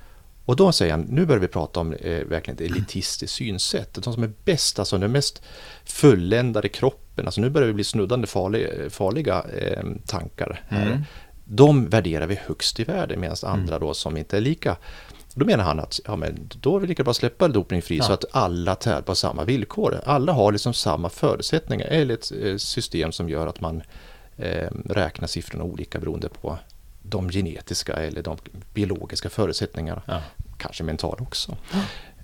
Och 0.46 0.56
då 0.56 0.72
säger 0.72 0.92
han, 0.92 1.02
nu 1.02 1.26
börjar 1.26 1.42
vi 1.42 1.48
prata 1.48 1.80
om 1.80 1.94
eh, 1.94 2.26
verkligen 2.26 2.56
ett 2.56 2.72
elitistiskt 2.72 3.36
synsätt. 3.36 3.94
De 3.94 4.14
som 4.14 4.24
är 4.24 4.32
bäst, 4.46 4.80
alltså 4.80 4.98
den 4.98 5.12
mest 5.12 5.42
fulländade 5.86 6.70
kroppen, 6.70 7.26
alltså 7.26 7.42
nu 7.42 7.50
börjar 7.50 7.68
vi 7.68 7.74
bli 7.74 7.84
snuddande 7.84 8.28
farliga, 8.28 8.90
farliga 8.90 9.44
eh, 9.58 9.84
tankar 10.06 10.64
här. 10.68 10.88
Mm. 10.88 11.02
De 11.46 11.90
värderar 11.90 12.28
vi 12.28 12.36
högst 12.36 12.80
i 12.80 12.84
världen 12.84 13.20
medan 13.20 13.38
andra 13.44 13.76
mm. 13.76 13.88
då 13.88 13.94
som 13.94 14.18
inte 14.18 14.38
är 14.38 14.42
lika 14.42 14.78
då 15.34 15.46
menar 15.46 15.64
han 15.64 15.80
att 15.80 16.00
ja, 16.06 16.16
men 16.16 16.50
då 16.62 16.76
är 16.76 16.80
vi 16.80 16.88
lika 16.88 17.04
bra 17.04 17.14
släppa 17.14 17.48
dopning 17.48 17.82
fri 17.82 17.98
ja. 17.98 18.04
så 18.04 18.14
att 18.14 18.26
alla 18.32 18.76
tär 18.76 19.02
på 19.02 19.16
samma 19.16 19.44
villkor. 19.44 20.02
Alla 20.06 20.32
har 20.32 20.52
liksom 20.52 20.74
samma 20.74 21.10
förutsättningar 21.10 21.86
eller 21.86 22.14
ett 22.14 22.32
eh, 22.44 22.58
system 22.58 23.12
som 23.12 23.30
gör 23.30 23.48
att 23.48 23.62
man 23.62 23.82
eh, 24.38 24.70
räknar 24.86 25.28
siffrorna 25.28 25.64
olika 25.64 26.00
beroende 26.00 26.30
på 26.30 26.58
de 27.10 27.30
genetiska 27.30 27.94
eller 27.94 28.24
de 28.24 28.38
biologiska 28.74 29.30
förutsättningarna. 29.30 30.02
Ja. 30.06 30.22
Kanske 30.58 30.84
mentala 30.84 31.22
också. 31.22 31.58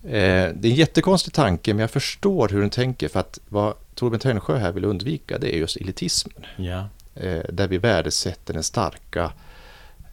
Eh, 0.04 0.12
det 0.56 0.68
är 0.68 0.72
en 0.72 0.76
jättekonstig 0.76 1.34
tanke 1.34 1.74
men 1.74 1.82
jag 1.82 1.92
förstår 1.92 2.50
hur 2.50 2.62
den 2.62 2.70
tänker 2.70 3.08
för 3.08 3.20
att 3.20 3.40
vad 3.50 3.74
Torbjörn 3.96 4.20
Tännsjö 4.20 4.58
här 4.58 4.72
vill 4.72 4.86
undvika 4.86 5.38
det 5.38 5.56
är 5.56 5.58
just 5.58 5.78
elitismen. 5.78 6.46
Ja. 6.56 6.90
Eh, 7.16 7.44
där 7.50 7.68
vi 7.68 7.78
värdesätter 7.78 8.54
den 8.54 8.64
starka 8.64 9.32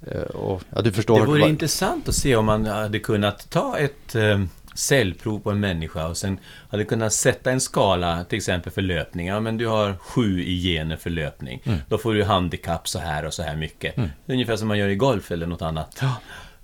eh, 0.06 0.20
och, 0.20 0.62
ja, 0.70 0.82
du 0.82 0.92
förstår 0.92 1.20
det 1.20 1.26
vore 1.26 1.48
intressant 1.48 2.08
att 2.08 2.14
se 2.14 2.36
om 2.36 2.44
man 2.44 2.66
hade 2.66 2.98
kunnat 2.98 3.50
ta 3.50 3.78
ett 3.78 4.14
eh, 4.14 4.44
cellprov 4.74 5.38
på 5.38 5.50
en 5.50 5.60
människa 5.60 6.06
och 6.06 6.16
sen 6.16 6.38
hade 6.70 6.84
kunnat 6.84 7.12
sätta 7.12 7.50
en 7.50 7.60
skala, 7.60 8.24
till 8.24 8.36
exempel 8.36 8.72
för 8.72 8.82
löpning. 8.82 9.26
Ja, 9.26 9.40
men 9.40 9.56
du 9.56 9.66
har 9.66 9.96
sju 9.96 10.42
i 10.42 10.62
gener 10.62 10.96
för 10.96 11.10
löpning. 11.10 11.62
Mm. 11.64 11.78
Då 11.88 11.98
får 11.98 12.14
du 12.14 12.24
handikapp 12.24 12.88
så 12.88 12.98
här 12.98 13.24
och 13.24 13.34
så 13.34 13.42
här 13.42 13.56
mycket. 13.56 13.96
Mm. 13.96 14.10
Ungefär 14.26 14.56
som 14.56 14.68
man 14.68 14.78
gör 14.78 14.88
i 14.88 14.96
golf 14.96 15.30
eller 15.30 15.46
något 15.46 15.62
annat. 15.62 15.98
Ja. 16.00 16.14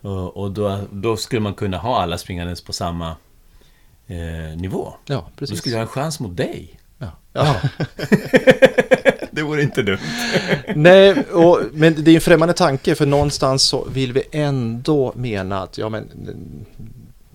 Och, 0.01 0.37
och 0.37 0.51
då, 0.51 0.81
då, 0.91 1.17
skulle 1.17 1.41
man 1.41 1.55
kunna 1.55 1.79
ha 1.79 2.03
alla 2.03 2.19
springandes 2.19 2.65
på 2.65 2.73
samma 2.73 3.17
eh, 4.07 4.57
nivå. 4.57 4.93
Ja, 5.07 5.29
precis. 5.37 5.57
Då 5.57 5.61
skulle 5.61 5.75
jag 5.75 5.79
ha 5.79 5.83
en 5.83 5.89
chans 5.89 6.21
mot 6.21 6.37
dig. 6.37 6.81
Ja. 6.99 7.11
ja. 7.33 7.57
det 9.31 9.43
vore 9.43 9.63
inte 9.63 9.83
dumt. 9.83 9.99
Nej, 10.75 11.23
och, 11.23 11.61
men 11.73 12.05
det 12.05 12.11
är 12.11 12.15
en 12.15 12.21
främmande 12.21 12.55
tanke 12.55 12.95
för 12.95 13.07
någonstans 13.07 13.63
så 13.63 13.85
vill 13.85 14.13
vi 14.13 14.23
ändå 14.33 15.13
mena 15.17 15.63
att 15.63 15.79
ja, 15.79 15.89
men, 15.89 16.09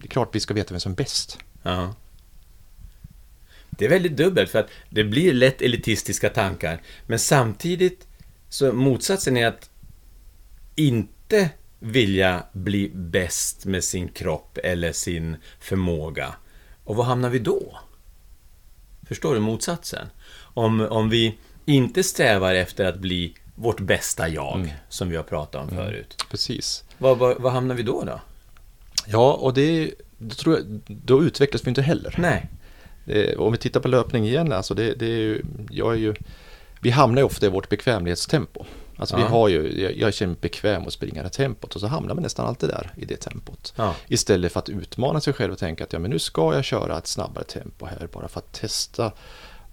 det 0.03 0.07
är 0.07 0.09
klart 0.09 0.35
vi 0.35 0.39
ska 0.39 0.53
veta 0.53 0.73
vem 0.73 0.79
som 0.79 0.91
är 0.91 0.95
bäst. 0.95 1.37
Ja. 1.63 1.95
Det 3.69 3.85
är 3.85 3.89
väldigt 3.89 4.17
dubbelt 4.17 4.49
för 4.49 4.59
att 4.59 4.69
det 4.89 5.03
blir 5.03 5.33
lätt 5.33 5.61
elitistiska 5.61 6.29
tankar. 6.29 6.81
Men 7.07 7.19
samtidigt 7.19 8.07
så 8.49 8.73
motsatsen 8.73 9.37
är 9.37 9.47
att 9.47 9.69
inte 10.75 11.49
vilja 11.79 12.43
bli 12.53 12.91
bäst 12.95 13.65
med 13.65 13.83
sin 13.83 14.07
kropp 14.07 14.57
eller 14.63 14.91
sin 14.91 15.37
förmåga. 15.59 16.35
Och 16.83 16.95
var 16.95 17.03
hamnar 17.03 17.29
vi 17.29 17.39
då? 17.39 17.79
Förstår 19.07 19.33
du 19.33 19.39
motsatsen? 19.39 20.07
Om, 20.35 20.81
om 20.81 21.09
vi 21.09 21.37
inte 21.65 22.03
strävar 22.03 22.55
efter 22.55 22.85
att 22.85 22.99
bli 22.99 23.35
vårt 23.55 23.79
bästa 23.79 24.29
jag, 24.29 24.55
mm. 24.55 24.69
som 24.89 25.09
vi 25.09 25.15
har 25.15 25.23
pratat 25.23 25.61
om 25.61 25.69
mm. 25.69 25.85
förut. 25.85 26.25
Precis. 26.29 26.83
Var, 26.97 27.15
var, 27.15 27.35
var, 27.35 27.51
hamnar 27.51 27.75
vi 27.75 27.83
då? 27.83 28.03
då? 28.03 28.21
Ja, 29.07 29.33
och 29.33 29.53
det 29.53 29.93
då, 30.17 30.35
tror 30.35 30.55
jag, 30.55 30.81
då 30.87 31.23
utvecklas 31.23 31.65
vi 31.65 31.69
inte 31.69 31.81
heller. 31.81 32.15
Nej. 32.17 32.49
Det, 33.05 33.35
om 33.35 33.51
vi 33.51 33.57
tittar 33.57 33.79
på 33.79 33.87
löpning 33.87 34.25
igen, 34.25 34.51
alltså 34.51 34.73
det, 34.73 34.93
det 34.93 35.05
är 35.05 35.19
ju, 35.19 35.41
jag 35.69 35.93
är 35.93 35.97
ju, 35.97 36.13
vi 36.81 36.89
hamnar 36.89 37.21
ju 37.21 37.25
ofta 37.25 37.45
i 37.45 37.49
vårt 37.49 37.69
bekvämlighetstempo. 37.69 38.65
Alltså 38.97 39.15
ja. 39.15 39.23
vi 39.23 39.31
har 39.31 39.47
ju, 39.47 39.81
jag, 39.81 39.97
jag 39.97 40.13
känner 40.13 40.29
mig 40.29 40.37
bekväm 40.41 40.87
att 40.87 40.93
springa 40.93 41.23
det 41.23 41.29
tempot 41.29 41.75
och 41.75 41.81
så 41.81 41.87
hamnar 41.87 42.15
man 42.15 42.23
nästan 42.23 42.47
alltid 42.47 42.69
där 42.69 42.91
i 42.97 43.05
det 43.05 43.15
tempot. 43.15 43.73
Ja. 43.75 43.95
Istället 44.07 44.51
för 44.51 44.59
att 44.59 44.69
utmana 44.69 45.21
sig 45.21 45.33
själv 45.33 45.53
och 45.53 45.59
tänka 45.59 45.83
att 45.83 45.93
ja, 45.93 45.99
men 45.99 46.11
nu 46.11 46.19
ska 46.19 46.55
jag 46.55 46.63
köra 46.63 46.97
ett 46.97 47.07
snabbare 47.07 47.43
tempo 47.43 47.85
här 47.85 48.07
bara 48.13 48.27
för 48.27 48.39
att 48.39 48.53
testa 48.53 49.05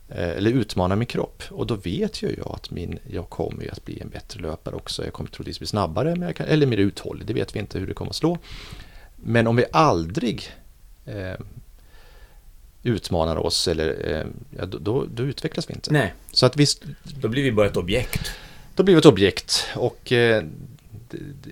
eh, 0.08 0.28
eller 0.28 0.50
utmana 0.50 0.96
min 0.96 1.06
kropp. 1.06 1.42
Och 1.50 1.66
då 1.66 1.74
vet 1.74 2.22
ju 2.22 2.34
jag 2.38 2.54
att 2.54 2.70
min, 2.70 2.98
jag 3.10 3.28
kommer 3.28 3.72
att 3.72 3.84
bli 3.84 4.00
en 4.00 4.08
bättre 4.08 4.40
löpare 4.40 4.74
också. 4.74 5.04
Jag 5.04 5.12
kommer 5.12 5.30
troligtvis 5.30 5.58
bli 5.58 5.66
snabbare 5.66 6.16
men 6.16 6.34
kan, 6.34 6.46
eller 6.46 6.66
mer 6.66 6.78
uthållig. 6.78 7.26
Det 7.26 7.34
vet 7.34 7.54
vi 7.54 7.58
inte 7.58 7.78
hur 7.78 7.86
det 7.86 7.94
kommer 7.94 8.10
att 8.10 8.16
slå. 8.16 8.38
Men 9.22 9.46
om 9.46 9.56
vi 9.56 9.64
aldrig 9.72 10.50
eh, 11.04 11.34
utmanar 12.82 13.36
oss 13.36 13.68
eller 13.68 14.10
eh, 14.10 14.26
ja, 14.58 14.66
då, 14.66 15.06
då, 15.10 15.22
utvecklas 15.22 15.70
vi 15.70 15.74
inte. 15.74 15.92
Nej. 15.92 16.14
Så 16.32 16.46
att 16.46 16.56
visst, 16.56 16.82
då 17.02 17.28
blir 17.28 17.42
vi 17.42 17.52
bara 17.52 17.66
ett 17.66 17.76
objekt. 17.76 18.30
Då 18.74 18.82
blir 18.82 18.94
vi 18.94 18.98
ett 18.98 19.06
objekt 19.06 19.68
och 19.76 20.12
eh, 20.12 20.44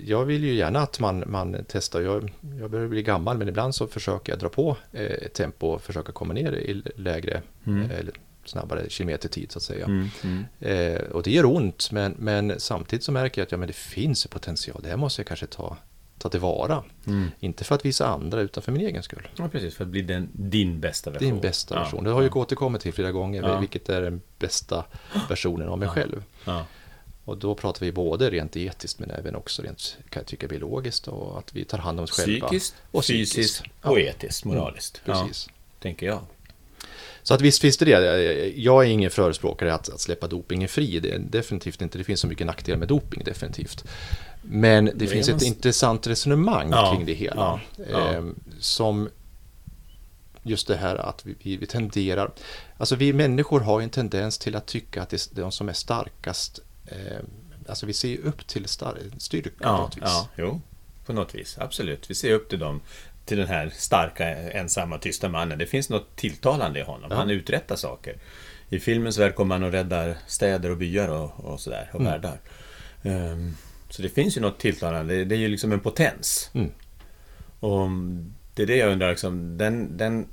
jag 0.05 0.25
vill 0.25 0.45
ju 0.45 0.55
gärna 0.55 0.81
att 0.81 1.01
man, 1.01 1.25
man 1.27 1.57
testar. 1.69 2.01
Jag, 2.01 2.33
jag 2.61 2.71
börjar 2.71 2.89
bli 2.89 3.03
gammal 3.03 3.39
men 3.39 3.49
ibland 3.49 3.75
så 3.75 3.87
försöker 3.87 4.33
jag 4.33 4.39
dra 4.39 4.49
på 4.49 4.77
eh, 4.93 5.29
tempo 5.29 5.67
och 5.67 5.83
försöka 5.83 6.13
komma 6.13 6.35
ner 6.35 6.53
i 6.53 6.83
lägre 6.97 7.43
mm. 7.67 7.91
eller 7.91 8.13
snabbare 8.45 8.91
kilometertid 8.91 9.53
så 9.53 9.59
att 9.59 9.63
säga. 9.63 9.85
Mm, 9.85 10.09
mm. 10.25 10.45
Eh, 10.61 11.01
och 11.01 11.23
det 11.23 11.31
gör 11.31 11.45
ont 11.45 11.91
men, 11.93 12.15
men 12.19 12.61
samtidigt 12.61 13.05
så 13.05 13.13
märker 13.13 13.41
jag 13.41 13.47
att 13.47 13.53
ja, 13.53 13.59
men 13.59 13.67
det 13.67 13.77
finns 13.77 14.27
potential. 14.27 14.81
Det 14.83 14.89
här 14.89 14.97
måste 14.97 15.21
jag 15.21 15.27
kanske 15.27 15.47
ta 15.47 15.77
ta 16.19 16.29
tillvara. 16.29 16.85
Mm. 17.07 17.31
Inte 17.41 17.65
för 17.65 17.75
att 17.75 17.85
visa 17.85 18.07
andra 18.07 18.41
utan 18.41 18.63
för 18.63 18.73
min 18.73 18.87
egen 18.87 19.03
skull. 19.03 19.29
Ja, 19.37 19.49
precis. 19.49 19.75
För 19.75 19.85
att 19.85 19.91
bli 19.91 20.03
den, 20.03 20.29
din 20.33 20.81
bästa 20.81 21.11
version. 21.11 21.29
Din 21.29 21.41
bästa 21.41 21.75
ja. 21.75 21.81
version. 21.81 22.05
Det 22.05 22.11
har 22.11 22.23
ja. 22.23 22.31
återkommit 22.35 22.83
till 22.83 22.93
flera 22.93 23.13
gånger. 23.13 23.43
Ja. 23.43 23.59
Vilket 23.59 23.89
är 23.89 24.03
den 24.03 24.21
bästa 24.39 24.85
versionen 25.29 25.69
av 25.69 25.79
mig 25.79 25.89
själv. 25.89 26.23
Och 27.25 27.39
då 27.39 27.55
pratar 27.55 27.87
vi 27.87 27.93
både 27.93 28.31
rent 28.31 28.57
etiskt 28.57 28.99
men 28.99 29.11
även 29.11 29.37
också 29.37 29.63
rent, 29.63 29.97
kan 30.11 30.21
jag 30.21 30.27
tycka, 30.27 30.49
biologiskt 30.49 31.09
och 31.09 31.39
att 31.39 31.55
vi 31.55 31.65
tar 31.65 31.79
hand 31.79 31.99
om 31.99 32.05
oss 32.05 32.11
själva. 32.11 32.47
Psykiskt, 32.47 32.75
och 32.91 33.05
fysiskt 33.05 33.63
och 33.83 34.01
etiskt, 34.01 34.45
moraliskt. 34.45 35.03
Mm, 35.05 35.19
precis. 35.19 35.49
Tänker 35.81 36.07
jag. 36.07 36.21
Så 37.23 37.35
att 37.35 37.41
visst 37.41 37.61
finns 37.61 37.77
det 37.77 37.85
det. 37.85 38.49
Jag 38.57 38.85
är 38.85 38.89
ingen 38.89 39.11
förespråkare 39.11 39.75
att, 39.75 39.89
att 39.89 40.01
släppa 40.01 40.27
dopingen 40.27 40.69
fri. 40.69 41.01
Det 41.01 41.11
är 41.11 41.19
definitivt 41.19 41.83
inte. 41.83 41.99
Det 41.99 42.05
finns 42.05 42.21
så 42.21 42.27
mycket 42.27 42.47
nackdelar 42.47 42.79
med 42.79 42.89
doping, 42.89 43.23
definitivt. 43.25 43.85
Men 44.51 44.85
det, 44.85 44.93
det 44.95 45.07
finns 45.07 45.29
ett 45.29 45.43
intressant 45.43 46.07
resonemang 46.07 46.71
ja, 46.71 46.95
kring 46.95 47.07
det 47.07 47.13
hela. 47.13 47.61
Ja, 47.77 47.85
ja. 47.91 48.13
Eh, 48.13 48.25
som 48.61 49.09
just 50.43 50.67
det 50.67 50.77
här 50.77 50.97
att 50.97 51.27
vi, 51.27 51.57
vi, 51.57 51.67
tenderar, 51.67 52.31
alltså 52.79 52.97
vi 52.97 53.13
människor 53.13 53.61
har 53.61 53.81
en 53.81 53.91
tendens 53.91 54.39
till 54.39 54.57
att 54.57 54.67
tycka 54.67 55.03
att 55.03 55.11
det 55.11 55.17
är 55.17 55.41
de 55.41 55.53
som 55.53 55.69
är 55.69 55.73
starkast, 55.73 56.61
eh, 56.87 57.19
alltså 57.69 57.87
vi 57.87 57.93
ser 57.93 58.19
upp 58.19 58.47
till 58.47 58.69
star, 58.69 58.99
styrka 59.19 59.51
ja, 59.61 59.77
på 59.77 59.83
något 59.83 59.97
vis. 59.97 60.03
Ja, 60.05 60.29
jo, 60.37 60.61
på 61.07 61.13
något 61.13 61.35
vis, 61.35 61.59
absolut. 61.59 62.11
Vi 62.11 62.15
ser 62.15 62.33
upp 62.33 62.49
till 62.49 62.59
dem, 62.59 62.81
till 63.25 63.39
den 63.39 63.49
här 63.49 63.73
starka, 63.75 64.29
ensamma, 64.51 64.99
tysta 64.99 65.29
mannen. 65.29 65.59
Det 65.59 65.67
finns 65.67 65.91
något 65.91 66.17
tilltalande 66.17 66.81
i 66.81 66.83
honom, 66.83 67.11
han 67.11 67.31
uträttar 67.31 67.77
saker. 67.77 68.17
I 68.69 68.81
filmens 68.81 69.19
värld 69.19 69.35
kommer 69.35 69.55
han 69.55 69.65
och 69.65 69.73
räddar 69.73 70.17
städer 70.27 70.71
och 70.71 70.77
byar 70.77 71.09
och, 71.09 71.45
och 71.45 71.61
sådär, 71.61 71.91
och 71.93 72.01
mm. 72.01 72.13
världar. 72.13 72.41
Um, 73.03 73.57
så 73.99 74.03
det 74.03 74.09
finns 74.09 74.37
ju 74.37 74.41
något 74.41 74.59
tilltalande. 74.59 75.25
Det 75.25 75.35
är 75.35 75.39
ju 75.39 75.49
liksom 75.49 75.73
en 75.73 75.81
potens. 75.81 76.51
Mm. 76.55 76.71
Och 77.61 77.89
det 78.55 78.63
är 78.63 78.67
det 78.67 78.77
jag 78.77 78.93
undrar, 78.93 79.11
liksom, 79.11 79.59
den, 79.59 79.97
den 79.97 80.27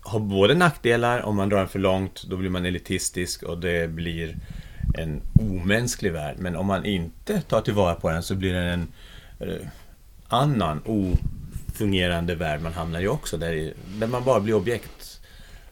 har 0.00 0.20
både 0.20 0.54
nackdelar, 0.54 1.22
om 1.22 1.36
man 1.36 1.48
drar 1.48 1.58
den 1.58 1.68
för 1.68 1.78
långt, 1.78 2.24
då 2.24 2.36
blir 2.36 2.50
man 2.50 2.66
elitistisk 2.66 3.42
och 3.42 3.58
det 3.58 3.90
blir 3.90 4.36
en 4.98 5.22
omänsklig 5.40 6.12
värld. 6.12 6.36
Men 6.38 6.56
om 6.56 6.66
man 6.66 6.84
inte 6.84 7.40
tar 7.40 7.60
tillvara 7.60 7.94
på 7.94 8.10
den 8.10 8.22
så 8.22 8.34
blir 8.34 8.54
det 8.54 8.60
en 8.60 8.88
eh, 9.40 9.66
annan 10.28 10.82
ofungerande 10.84 12.34
värld 12.34 12.60
man 12.60 12.72
hamnar 12.72 13.00
i 13.00 13.08
också. 13.08 13.36
Där, 13.36 13.72
där 13.98 14.06
man 14.06 14.24
bara 14.24 14.40
blir 14.40 14.54
objekt 14.54 15.20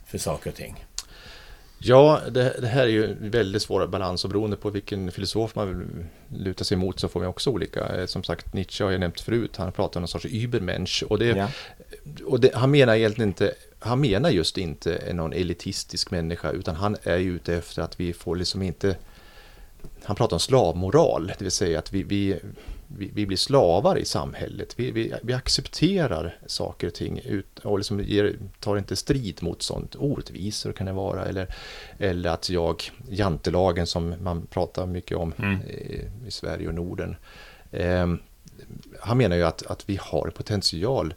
för 0.07 0.19
saker 0.19 0.51
och 0.51 0.57
ting. 0.57 0.85
Ja, 1.85 2.21
det, 2.31 2.57
det, 2.61 2.67
här 2.67 2.83
är 2.83 2.89
ju 2.89 3.17
väldigt 3.21 3.63
svåra 3.63 3.87
balans 3.87 4.25
och 4.25 4.31
beroende 4.31 4.57
på 4.57 4.71
vilken 4.71 5.13
filosof 5.13 5.55
man 5.55 5.69
vill 5.69 6.07
luta 6.39 6.65
sig 6.65 6.75
emot 6.75 7.01
så 7.01 7.09
får 7.09 7.21
man 7.21 7.29
också 7.29 7.51
olika. 7.51 7.87
Eh, 7.87 8.07
som 8.07 8.25
sagt, 8.25 8.55
Nietzsche 8.55 8.85
har 8.85 8.91
jag 8.91 9.01
nämnt 9.01 9.21
förut, 9.21 9.57
han 9.57 9.73
pratar 9.73 10.01
om 10.01 10.03
någon 10.03 10.09
sorts 10.09 10.27
Übermensch. 10.27 11.05
Och, 11.09 11.19
det, 11.19 11.27
ja. 11.27 11.49
och 12.25 12.41
det, 12.41 12.55
han 12.55 12.71
menar 12.71 12.95
egentligen 12.95 13.29
inte, 13.29 13.55
han 13.79 14.01
menar 14.01 14.31
just 14.31 14.59
inte 14.59 15.13
någon 15.13 15.33
elitistisk 15.33 16.11
människa, 16.11 16.51
utan 16.51 16.77
han 16.77 16.97
är 17.03 17.17
ju 17.17 17.35
ute 17.35 17.55
efter 17.55 17.83
att 17.83 18.01
vi 18.01 18.13
får 18.13 18.37
liksom 18.37 18.63
inte 18.63 18.97
han 20.05 20.17
pratar 20.17 20.37
om 20.37 20.41
slavmoral, 20.41 21.27
det 21.27 21.45
vill 21.45 21.51
säga 21.51 21.79
att 21.79 21.93
vi, 21.93 22.03
vi, 22.03 22.39
vi, 22.99 23.11
vi 23.15 23.27
blir 23.27 23.37
slavar 23.37 23.97
i 23.99 24.05
samhället. 24.05 24.75
Vi, 24.77 24.91
vi, 24.91 25.15
vi 25.23 25.33
accepterar 25.33 26.37
saker 26.47 26.87
och 26.87 26.95
ting 26.95 27.19
ut, 27.25 27.59
och 27.59 27.79
liksom 27.79 28.01
ger, 28.01 28.37
tar 28.61 28.77
inte 28.77 28.97
strid 28.97 29.43
mot 29.43 29.63
sånt. 29.63 29.97
Orättvisor 29.99 30.73
kan 30.73 30.87
det 30.87 30.93
vara, 30.93 31.25
eller, 31.25 31.55
eller 31.99 32.31
att 32.31 32.51
jag, 32.51 32.91
jantelagen 33.09 33.87
som 33.87 34.15
man 34.21 34.47
pratar 34.47 34.87
mycket 34.87 35.17
om 35.17 35.35
mm. 35.39 35.63
i, 35.63 36.09
i, 36.27 36.31
Sverige 36.31 36.69
och 36.69 36.75
Norden. 36.75 37.17
Eh, 37.71 38.15
han 39.01 39.19
menar 39.19 39.37
ju 39.37 39.43
att, 39.43 39.67
att 39.67 39.89
vi 39.89 39.99
har 40.03 40.31
potential 40.31 41.15
Eh, 41.15 41.17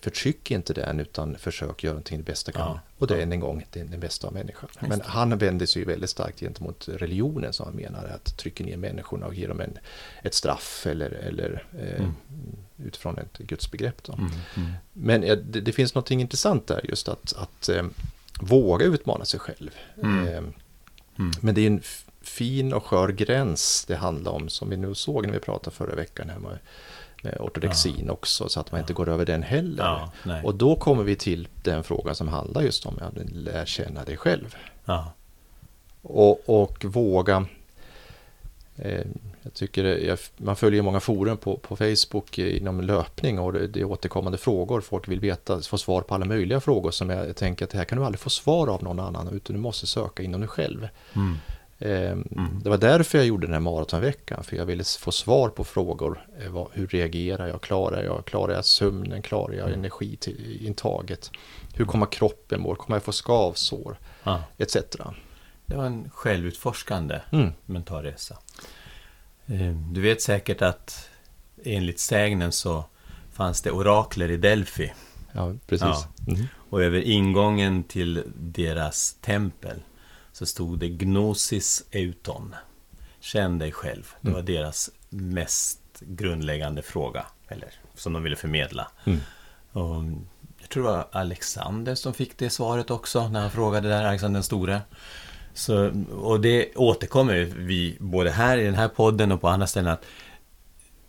förtryck 0.00 0.50
inte 0.50 0.74
den 0.74 1.00
utan 1.00 1.38
försök 1.38 1.84
göra 1.84 1.92
någonting 1.92 2.18
det 2.18 2.24
bästa 2.24 2.52
kan. 2.52 2.62
Ja, 2.62 2.80
och 2.98 3.06
det 3.06 3.14
är 3.14 3.26
ja. 3.26 3.32
en 3.32 3.40
gång 3.40 3.66
det 3.72 3.82
den 3.82 4.00
bästa 4.00 4.26
av 4.26 4.34
människan. 4.34 4.68
Men 4.80 5.00
han 5.04 5.38
vänder 5.38 5.66
sig 5.66 5.82
ju 5.82 5.86
väldigt 5.88 6.10
starkt 6.10 6.40
gentemot 6.40 6.88
religionen 6.88 7.52
som 7.52 7.66
han 7.66 7.76
menar 7.76 8.04
att 8.04 8.36
trycka 8.36 8.64
ner 8.64 8.76
människorna 8.76 9.26
och 9.26 9.34
ge 9.34 9.46
dem 9.46 9.60
en, 9.60 9.78
ett 10.22 10.34
straff 10.34 10.86
eller, 10.86 11.10
eller 11.10 11.64
eh, 11.78 12.00
mm. 12.00 12.14
utifrån 12.76 13.18
ett 13.18 13.38
gudsbegrepp. 13.38 14.08
Mm, 14.08 14.30
mm. 14.56 14.72
Men 14.92 15.24
eh, 15.24 15.36
det, 15.36 15.60
det, 15.60 15.72
finns 15.72 15.94
något 15.94 16.10
intressant 16.10 16.66
där 16.66 16.80
just 16.84 17.08
att, 17.08 17.32
att 17.36 17.68
eh, 17.68 17.86
våga 18.40 18.86
utmana 18.86 19.24
sig 19.24 19.40
själv. 19.40 19.70
Mm. 20.02 20.28
Eh, 20.28 20.38
mm. 21.18 21.32
men 21.40 21.54
det 21.54 21.60
är 21.60 21.66
en 21.66 21.82
fin 22.20 22.72
och 22.72 22.84
skör 22.84 23.08
gräns 23.08 23.84
det 23.88 23.96
handlar 23.96 24.32
om 24.32 24.48
som 24.48 24.70
vi 24.70 24.76
nu 24.76 24.94
såg 24.94 25.26
när 25.26 25.32
vi 25.32 25.40
pratade 25.40 25.76
förra 25.76 25.94
veckan. 25.94 26.30
Här 26.30 26.38
med, 26.38 26.58
med 27.22 27.36
ortodoxin 27.40 28.04
ja. 28.06 28.12
också 28.12 28.48
så 28.48 28.60
att 28.60 28.72
man 28.72 28.80
inte 28.80 28.92
går 28.92 29.08
över 29.08 29.26
den 29.26 29.42
heller. 29.42 29.84
Ja, 30.24 30.40
och 30.44 30.54
då 30.54 30.76
kommer 30.76 31.02
vi 31.02 31.16
till 31.16 31.48
den 31.62 31.84
frågan 31.84 32.14
som 32.14 32.28
handlar 32.28 32.62
just 32.62 32.86
om 32.86 32.98
att 33.00 33.30
lära 33.30 33.66
känna 33.66 34.04
dig 34.04 34.16
själv. 34.16 34.56
Ja. 34.84 35.12
Och, 36.02 36.48
och 36.48 36.84
våga 36.84 37.46
eh, 38.76 39.06
jag 39.46 39.54
tycker 39.54 39.84
jag, 39.84 40.18
man 40.36 40.56
följer 40.56 40.82
många 40.82 41.00
forum 41.00 41.36
på, 41.36 41.56
på 41.56 41.76
Facebook 41.76 42.38
inom 42.38 42.80
löpning 42.80 43.38
och 43.38 43.52
det, 43.52 43.66
det 43.66 43.80
är 43.80 43.84
återkommande 43.84 44.38
frågor. 44.38 44.80
Folk 44.80 45.08
vill 45.08 45.20
veta, 45.20 45.60
få 45.60 45.78
svar 45.78 46.02
på 46.02 46.14
alla 46.14 46.24
möjliga 46.24 46.60
frågor 46.60 46.90
som 46.90 47.10
jag, 47.10 47.28
jag 47.28 47.36
tänker 47.36 47.64
att 47.64 47.70
det 47.70 47.78
här 47.78 47.84
kan 47.84 47.98
du 47.98 48.04
aldrig 48.04 48.20
få 48.20 48.30
svar 48.30 48.68
av 48.68 48.82
någon 48.82 49.00
annan 49.00 49.28
utan 49.28 49.56
du 49.56 49.62
måste 49.62 49.86
söka 49.86 50.22
inom 50.22 50.40
dig 50.40 50.48
själv. 50.48 50.88
Mm. 51.14 51.36
Ehm, 51.78 52.28
mm. 52.32 52.60
Det 52.62 52.70
var 52.70 52.78
därför 52.78 53.18
jag 53.18 53.26
gjorde 53.26 53.46
den 53.46 53.52
här 53.52 53.60
maratonveckan, 53.60 54.44
för 54.44 54.56
jag 54.56 54.66
ville 54.66 54.84
få 54.84 55.12
svar 55.12 55.48
på 55.48 55.64
frågor. 55.64 56.26
Eh, 56.40 56.66
hur 56.72 56.86
reagerar 56.86 57.46
jag? 57.46 57.60
Klarar 57.60 58.02
jag? 58.02 58.24
Klarar 58.24 58.54
jag 58.54 58.64
sömnen? 58.64 59.22
Klarar 59.22 59.52
jag 59.52 59.66
mm. 59.66 59.78
energiintaget? 59.78 61.30
Hur 61.74 61.84
kommer 61.84 62.06
kroppen 62.06 62.60
må? 62.60 62.74
Kommer 62.74 62.96
jag 62.96 63.02
få 63.02 63.12
skavsår? 63.12 63.98
Ah. 64.22 64.38
Etc. 64.58 64.76
Det 65.66 65.76
var 65.76 65.86
en 65.86 66.10
självutforskande 66.10 67.20
mm. 67.32 67.52
mental 67.66 68.02
resa. 68.02 68.36
Ehm, 69.46 69.92
du 69.92 70.00
vet 70.00 70.22
säkert 70.22 70.62
att 70.62 71.10
enligt 71.64 72.00
sägnen 72.00 72.52
så 72.52 72.84
fanns 73.32 73.62
det 73.62 73.70
orakler 73.70 74.30
i 74.30 74.36
Delphi. 74.36 74.92
Ja, 75.32 75.54
precis. 75.66 75.86
Ja. 75.86 76.06
Mm. 76.28 76.46
Och 76.70 76.82
över 76.82 77.00
ingången 77.00 77.84
till 77.84 78.22
deras 78.34 79.16
tempel 79.20 79.82
så 80.36 80.46
stod 80.46 80.78
det 80.78 80.88
Gnosis 80.88 81.84
Euton. 81.90 82.54
Känn 83.20 83.58
dig 83.58 83.72
själv. 83.72 84.14
Det 84.20 84.30
var 84.30 84.38
mm. 84.38 84.54
deras 84.54 84.90
mest 85.08 85.80
grundläggande 86.00 86.82
fråga. 86.82 87.26
Eller 87.48 87.68
som 87.94 88.12
de 88.12 88.22
ville 88.22 88.36
förmedla. 88.36 88.88
Mm. 89.04 89.20
Och 89.72 90.02
jag 90.58 90.68
tror 90.68 90.82
det 90.82 90.90
var 90.90 91.08
Alexander 91.12 91.94
som 91.94 92.14
fick 92.14 92.38
det 92.38 92.50
svaret 92.50 92.90
också 92.90 93.28
när 93.28 93.40
han 93.40 93.50
frågade 93.50 93.88
där, 93.88 94.04
Alexander 94.04 94.36
den 94.36 94.42
store. 94.42 94.80
Så, 95.54 96.04
och 96.12 96.40
det 96.40 96.76
återkommer 96.76 97.44
vi 97.56 97.96
både 98.00 98.30
här 98.30 98.58
i 98.58 98.64
den 98.64 98.74
här 98.74 98.88
podden 98.88 99.32
och 99.32 99.40
på 99.40 99.48
andra 99.48 99.66
ställen 99.66 99.92
att 99.92 100.04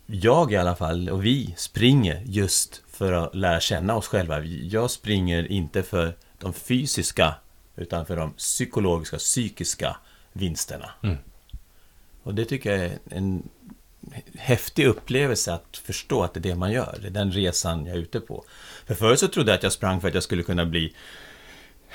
jag 0.06 0.52
i 0.52 0.58
alla 0.58 0.76
fall 0.76 1.10
och 1.10 1.26
vi 1.26 1.54
springer 1.58 2.22
just 2.26 2.84
för 2.92 3.14
att 3.14 3.36
lära 3.36 3.60
känna 3.60 3.96
oss 3.96 4.08
själva. 4.08 4.44
Jag 4.44 4.92
springer 4.92 5.52
inte 5.52 5.84
för 5.84 6.18
de 6.40 6.54
fysiska 6.54 7.36
utan 7.78 8.06
för 8.06 8.16
de 8.16 8.34
psykologiska, 8.34 9.18
psykiska 9.18 9.98
vinsterna. 10.34 10.90
Mm. 11.04 11.18
Och 12.24 12.36
det 12.36 12.46
tycker 12.46 12.72
jag 12.72 12.86
är 12.86 13.00
en 13.10 13.50
häftig 14.36 14.86
upplevelse 14.86 15.54
att 15.54 15.78
förstå 15.78 16.24
att 16.24 16.34
det 16.34 16.40
är 16.40 16.42
det 16.42 16.56
man 16.56 16.72
gör. 16.72 16.98
Det 17.02 17.08
är 17.08 17.12
den 17.12 17.32
resan 17.32 17.86
jag 17.86 17.96
är 17.96 18.00
ute 18.00 18.20
på. 18.20 18.44
För 18.86 18.96
förut 18.96 19.20
så 19.20 19.28
trodde 19.28 19.52
jag 19.52 19.58
att 19.58 19.64
jag 19.64 19.72
sprang 19.72 20.02
för 20.02 20.08
att 20.08 20.14
jag 20.14 20.24
skulle 20.24 20.44
kunna 20.44 20.66
bli 20.66 20.94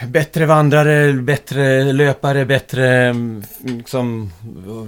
bättre 0.07 0.47
vandrare, 0.47 1.13
bättre 1.13 1.93
löpare, 1.93 2.47
bättre 2.47 3.15
liksom, 3.61 4.33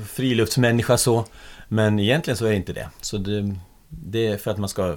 friluftsmänniska 0.08 0.96
så. 0.96 1.26
Men 1.68 1.98
egentligen 1.98 2.36
så 2.36 2.44
är 2.46 2.50
det 2.50 2.56
inte 2.56 2.72
det. 2.72 2.88
Så 3.00 3.18
det, 3.18 3.56
det 3.88 4.26
är 4.26 4.36
för 4.36 4.50
att 4.50 4.58
man 4.58 4.68
ska 4.68 4.96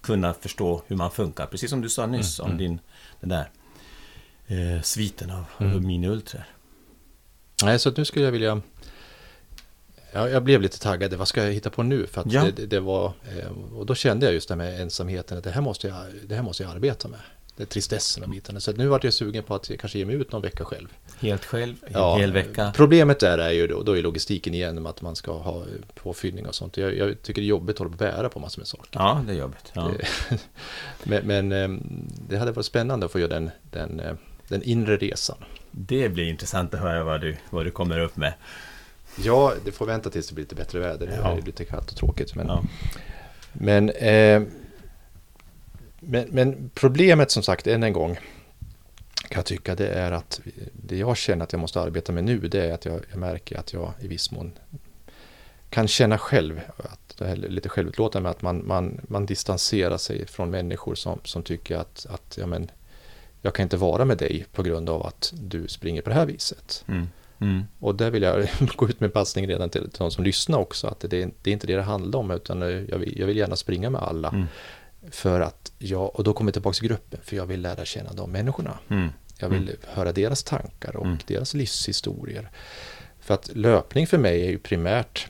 kunna 0.00 0.34
förstå 0.34 0.82
hur 0.86 0.96
man 0.96 1.10
funkar. 1.10 1.46
Precis 1.46 1.70
som 1.70 1.80
du 1.80 1.88
sa 1.88 2.06
nyss 2.06 2.40
mm, 2.40 2.50
om 2.50 2.56
mm. 2.56 2.64
din, 2.64 2.80
den 3.20 3.28
där 3.28 3.48
eh, 4.46 4.82
sviten 4.82 5.30
av 5.30 5.44
mm. 5.58 5.86
mini-ultra. 5.86 6.42
Nej, 7.62 7.78
så 7.78 7.90
nu 7.96 8.04
skulle 8.04 8.24
jag 8.24 8.32
vilja... 8.32 8.60
Ja, 10.12 10.28
jag 10.28 10.42
blev 10.44 10.62
lite 10.62 10.78
taggad, 10.80 11.14
vad 11.14 11.28
ska 11.28 11.44
jag 11.44 11.52
hitta 11.52 11.70
på 11.70 11.82
nu? 11.82 12.06
För 12.06 12.20
att 12.20 12.32
ja. 12.32 12.46
det, 12.56 12.66
det, 12.66 12.80
var, 12.80 13.06
eh, 13.06 13.76
och 13.76 13.86
då 13.86 13.94
kände 13.94 14.26
jag 14.26 14.34
just 14.34 14.48
det 14.48 14.56
med 14.56 14.80
ensamheten, 14.80 15.38
att 15.38 15.44
det 15.44 15.50
här 15.50 15.60
måste 15.60 15.88
jag, 15.88 15.96
det 16.28 16.34
här 16.34 16.42
måste 16.42 16.62
jag 16.62 16.72
arbeta 16.72 17.08
med. 17.08 17.20
Det 17.56 17.62
är 17.62 17.66
tristessen 17.66 18.22
och 18.22 18.28
bitarna. 18.28 18.60
Så 18.60 18.72
nu 18.72 18.86
vart 18.86 19.04
jag 19.04 19.12
sugen 19.12 19.42
på 19.42 19.54
att 19.54 19.70
kanske 19.78 19.98
ge 19.98 20.04
mig 20.04 20.16
ut 20.16 20.32
någon 20.32 20.42
vecka 20.42 20.64
själv. 20.64 20.88
Helt 21.18 21.44
själv? 21.44 21.74
Ja, 21.92 22.16
hel 22.16 22.32
vecka? 22.32 22.72
Problemet 22.76 23.20
där 23.20 23.38
är 23.38 23.50
ju 23.50 23.66
då, 23.66 23.82
då 23.82 23.98
är 23.98 24.02
logistiken 24.02 24.54
igen 24.54 24.82
med 24.82 24.90
att 24.90 25.02
man 25.02 25.16
ska 25.16 25.32
ha 25.32 25.64
påfyllning 25.94 26.46
och 26.46 26.54
sånt. 26.54 26.76
Jag, 26.76 26.96
jag 26.96 27.22
tycker 27.22 27.42
det 27.42 27.46
är 27.46 27.48
jobbigt 27.48 27.74
att 27.74 27.78
hålla 27.78 27.90
på 27.90 27.96
bära 27.96 28.28
på 28.28 28.40
massor 28.40 28.60
med 28.60 28.68
saker. 28.68 28.90
Ja, 28.92 29.24
det 29.26 29.32
är 29.32 29.36
jobbigt. 29.36 29.72
Ja. 29.72 29.90
men, 31.02 31.26
men, 31.26 31.52
eh, 31.52 31.80
det 32.28 32.36
hade 32.36 32.52
varit 32.52 32.66
spännande 32.66 33.06
att 33.06 33.12
få 33.12 33.18
göra 33.18 33.28
den, 33.28 33.50
den 33.70 34.00
eh, 34.00 34.14
den 34.48 34.62
inre 34.62 34.96
resan. 34.96 35.36
Det 35.70 36.08
blir 36.08 36.28
intressant 36.28 36.74
att 36.74 36.80
höra 36.80 37.04
vad 37.04 37.20
du, 37.20 37.36
vad 37.50 37.66
du 37.66 37.70
kommer 37.70 37.98
upp 38.00 38.16
med. 38.16 38.32
Ja, 39.16 39.52
det 39.64 39.72
får 39.72 39.86
vänta 39.86 40.10
tills 40.10 40.28
det 40.28 40.34
blir 40.34 40.44
lite 40.44 40.54
bättre 40.54 40.78
väder. 40.78 41.18
Ja. 41.22 41.28
Det 41.28 41.34
blir 41.34 41.44
lite 41.44 41.64
kallt 41.64 41.90
och 41.90 41.96
tråkigt. 41.96 42.34
Men, 42.34 42.46
ja. 42.46 42.64
men, 43.52 43.90
eh, 43.90 44.42
men, 46.00 46.28
men, 46.28 46.70
problemet 46.74 47.30
som 47.30 47.42
sagt, 47.42 47.66
än 47.66 47.82
en 47.82 47.92
gång, 47.92 48.14
kan 49.28 49.38
jag 49.38 49.46
tycka, 49.46 49.74
det 49.74 49.88
är 49.88 50.12
att 50.12 50.40
det 50.72 50.96
jag 50.96 51.16
känner 51.16 51.44
att 51.44 51.52
jag 51.52 51.60
måste 51.60 51.80
arbeta 51.80 52.12
med 52.12 52.24
nu, 52.24 52.38
det 52.38 52.64
är 52.64 52.72
att 52.72 52.84
jag, 52.84 53.00
jag 53.10 53.18
märker 53.18 53.58
att 53.58 53.72
jag 53.72 53.92
i 54.00 54.08
viss 54.08 54.30
mån 54.30 54.52
kan 55.70 55.88
känna 55.88 56.18
själv, 56.18 56.60
att 56.76 57.20
är 57.20 57.36
lite 57.36 57.68
självutlåtande, 57.68 58.28
att 58.28 58.42
man, 58.42 58.66
man, 58.66 59.00
man 59.08 59.26
distanserar 59.26 59.98
sig 59.98 60.26
från 60.26 60.50
människor 60.50 60.94
som, 60.94 61.20
som 61.24 61.42
tycker 61.42 61.76
att, 61.76 62.06
att 62.10 62.38
ja, 62.40 62.46
men, 62.46 62.70
jag 63.44 63.54
kan 63.54 63.62
inte 63.62 63.76
vara 63.76 64.04
med 64.04 64.18
dig 64.18 64.46
på 64.52 64.62
grund 64.62 64.90
av 64.90 65.06
att 65.06 65.32
du 65.36 65.68
springer 65.68 66.02
på 66.02 66.10
det 66.10 66.14
här 66.14 66.26
viset. 66.26 66.84
Mm. 66.88 67.08
Mm. 67.40 67.62
Och 67.78 67.94
där 67.94 68.10
vill 68.10 68.22
jag 68.22 68.48
gå 68.76 68.88
ut 68.88 69.00
med 69.00 69.12
passning 69.12 69.48
redan 69.48 69.70
till, 69.70 69.90
till 69.90 69.98
de 69.98 70.10
som 70.10 70.24
lyssnar 70.24 70.58
också, 70.58 70.86
att 70.86 71.00
det, 71.00 71.08
det 71.08 71.50
är 71.50 71.52
inte 71.52 71.66
det 71.66 71.76
det 71.76 71.82
handlar 71.82 72.18
om, 72.18 72.30
utan 72.30 72.60
jag 72.60 72.98
vill, 72.98 73.18
jag 73.18 73.26
vill 73.26 73.36
gärna 73.36 73.56
springa 73.56 73.90
med 73.90 74.02
alla. 74.02 74.28
Mm. 74.28 74.46
För 75.10 75.40
att 75.40 75.72
jag, 75.78 76.16
och 76.16 76.24
då 76.24 76.32
kommer 76.32 76.48
jag 76.48 76.54
tillbaka 76.54 76.74
till 76.74 76.88
gruppen, 76.88 77.20
för 77.22 77.36
jag 77.36 77.46
vill 77.46 77.60
lära 77.60 77.84
känna 77.84 78.12
de 78.12 78.30
människorna. 78.30 78.78
Mm. 78.88 79.08
Jag 79.38 79.48
vill 79.48 79.62
mm. 79.62 79.76
höra 79.86 80.12
deras 80.12 80.42
tankar 80.42 80.96
och 80.96 81.06
mm. 81.06 81.18
deras 81.26 81.54
livshistorier. 81.54 82.50
För 83.20 83.34
att 83.34 83.50
löpning 83.54 84.06
för 84.06 84.18
mig 84.18 84.46
är 84.46 84.50
ju 84.50 84.58
primärt 84.58 85.28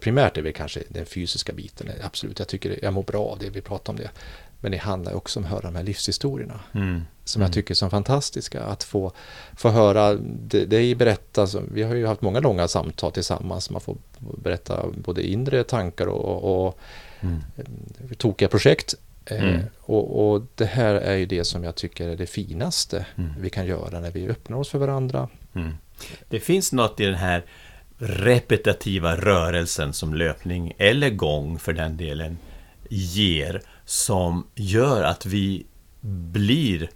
Primärt 0.00 0.36
är 0.36 0.42
väl 0.42 0.52
kanske 0.52 0.82
den 0.88 1.06
fysiska 1.06 1.52
biten, 1.52 1.90
absolut. 2.02 2.38
Jag 2.38 2.48
tycker 2.48 2.78
jag 2.82 2.92
mår 2.92 3.02
bra 3.02 3.24
av 3.24 3.38
det, 3.38 3.50
vi 3.50 3.60
pratar 3.60 3.92
om 3.92 3.96
det. 3.96 4.10
Men 4.60 4.72
det 4.72 4.78
handlar 4.78 5.14
också 5.14 5.38
om 5.38 5.44
att 5.44 5.50
höra 5.50 5.60
de 5.60 5.76
här 5.76 5.82
livshistorierna. 5.82 6.60
Mm. 6.72 7.02
Som 7.24 7.42
jag 7.42 7.46
mm. 7.46 7.52
tycker 7.52 7.74
är 7.74 7.76
så 7.76 7.90
fantastiska. 7.90 8.62
Att 8.62 8.82
få, 8.82 9.12
få 9.56 9.68
höra 9.68 10.14
dig 10.66 10.94
berätta. 10.94 11.46
Vi 11.72 11.82
har 11.82 11.94
ju 11.94 12.06
haft 12.06 12.22
många 12.22 12.40
långa 12.40 12.68
samtal 12.68 13.12
tillsammans. 13.12 13.70
Man 13.70 13.80
får 13.80 13.96
berätta 14.18 14.84
både 15.04 15.26
inre 15.26 15.64
tankar 15.64 16.06
och, 16.06 16.66
och 16.66 16.78
mm. 17.20 17.42
tokiga 18.16 18.48
projekt. 18.48 18.94
Eh, 19.24 19.44
Mm. 19.44 19.60
och, 19.80 20.32
och 20.32 20.42
det 20.54 20.64
här 20.64 20.94
är 20.94 21.16
ju 21.16 21.26
det 21.26 21.44
som 21.44 21.64
jag 21.64 21.74
tycker 21.74 22.08
är 22.08 22.16
det 22.16 22.26
finaste 22.26 23.06
Mm. 23.16 23.30
vi 23.40 23.50
kan 23.50 23.66
göra 23.66 24.00
när 24.00 24.10
vi 24.10 24.28
öppnar 24.28 24.56
oss 24.56 24.68
för 24.68 24.78
varandra. 24.78 25.28
Mm. 25.54 25.72
Det 26.28 26.40
finns 26.40 26.72
något 26.72 27.00
i 27.00 27.04
den 27.04 27.14
här 27.14 27.44
repetitiva 27.98 29.16
rörelsen 29.16 29.92
som 29.92 30.14
löpning 30.14 30.72
eller 30.78 31.10
gång 31.10 31.58
för 31.58 31.72
den 31.72 31.96
delen 31.96 32.38
ger 32.88 33.62
som 33.88 34.46
gör 34.54 35.02
att 35.02 35.26
vi 35.26 35.66
blir 36.00 36.90